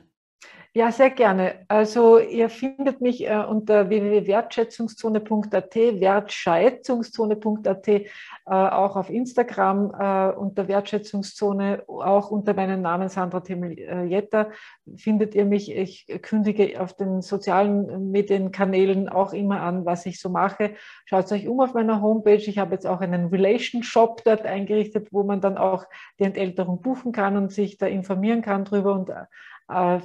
Ja, 0.78 0.92
sehr 0.92 1.10
gerne. 1.10 1.66
Also 1.66 2.20
ihr 2.20 2.48
findet 2.48 3.00
mich 3.00 3.26
äh, 3.26 3.36
unter 3.36 3.88
www.wertschätzungszone.at, 3.88 5.74
wertschätzungszone.at, 5.74 7.88
äh, 7.88 8.06
auch 8.46 8.94
auf 8.94 9.10
Instagram 9.10 9.92
äh, 9.98 10.36
unter 10.36 10.68
Wertschätzungszone, 10.68 11.82
auch 11.88 12.30
unter 12.30 12.54
meinem 12.54 12.80
Namen 12.80 13.08
Sandra 13.08 13.40
Temelietta 13.40 14.50
findet 14.94 15.34
ihr 15.34 15.46
mich. 15.46 15.74
Ich 15.74 16.06
kündige 16.22 16.80
auf 16.80 16.94
den 16.94 17.22
sozialen 17.22 18.12
Medienkanälen 18.12 19.08
auch 19.08 19.32
immer 19.32 19.62
an, 19.62 19.84
was 19.84 20.06
ich 20.06 20.20
so 20.20 20.28
mache. 20.28 20.74
Schaut 21.06 21.32
euch 21.32 21.48
um 21.48 21.58
auf 21.58 21.74
meiner 21.74 22.00
Homepage. 22.00 22.36
Ich 22.36 22.58
habe 22.58 22.74
jetzt 22.74 22.86
auch 22.86 23.00
einen 23.00 23.30
Relation 23.30 23.82
Shop 23.82 24.22
dort 24.24 24.46
eingerichtet, 24.46 25.08
wo 25.10 25.24
man 25.24 25.40
dann 25.40 25.58
auch 25.58 25.86
die 26.20 26.24
Entälterung 26.24 26.82
buchen 26.82 27.10
kann 27.10 27.36
und 27.36 27.50
sich 27.50 27.78
da 27.78 27.86
informieren 27.86 28.42
kann 28.42 28.64
drüber 28.64 28.92
und 28.92 29.10
äh, 29.10 29.24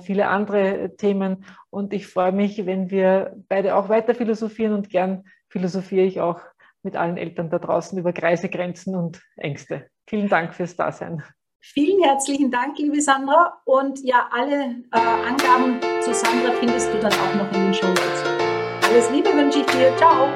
viele 0.03 0.27
andere 0.27 0.95
Themen. 0.97 1.45
Und 1.69 1.93
ich 1.93 2.07
freue 2.07 2.31
mich, 2.31 2.65
wenn 2.65 2.91
wir 2.91 3.35
beide 3.47 3.75
auch 3.75 3.89
weiter 3.89 4.13
philosophieren 4.15 4.73
und 4.73 4.89
gern 4.89 5.23
philosophiere 5.49 6.05
ich 6.05 6.19
auch 6.19 6.41
mit 6.83 6.95
allen 6.95 7.17
Eltern 7.17 7.49
da 7.49 7.59
draußen 7.59 7.97
über 7.97 8.11
Kreise, 8.11 8.49
Grenzen 8.49 8.95
und 8.95 9.21
Ängste. 9.37 9.87
Vielen 10.07 10.27
Dank 10.27 10.53
fürs 10.53 10.75
Dasein. 10.75 11.23
Vielen 11.61 12.03
herzlichen 12.03 12.51
Dank, 12.51 12.77
liebe 12.77 13.01
Sandra. 13.01 13.61
Und 13.63 14.03
ja, 14.03 14.29
alle 14.31 14.83
äh, 14.91 14.99
Angaben 14.99 15.79
zu 16.01 16.13
Sandra 16.13 16.51
findest 16.59 16.93
du 16.93 16.99
dann 16.99 17.13
auch 17.13 17.35
noch 17.35 17.51
in 17.53 17.63
den 17.63 17.73
Show 17.73 17.87
Notes. 17.87 18.23
Alles 18.83 19.09
Liebe 19.11 19.29
wünsche 19.29 19.59
ich 19.59 19.65
dir. 19.67 19.95
Ciao. 19.95 20.27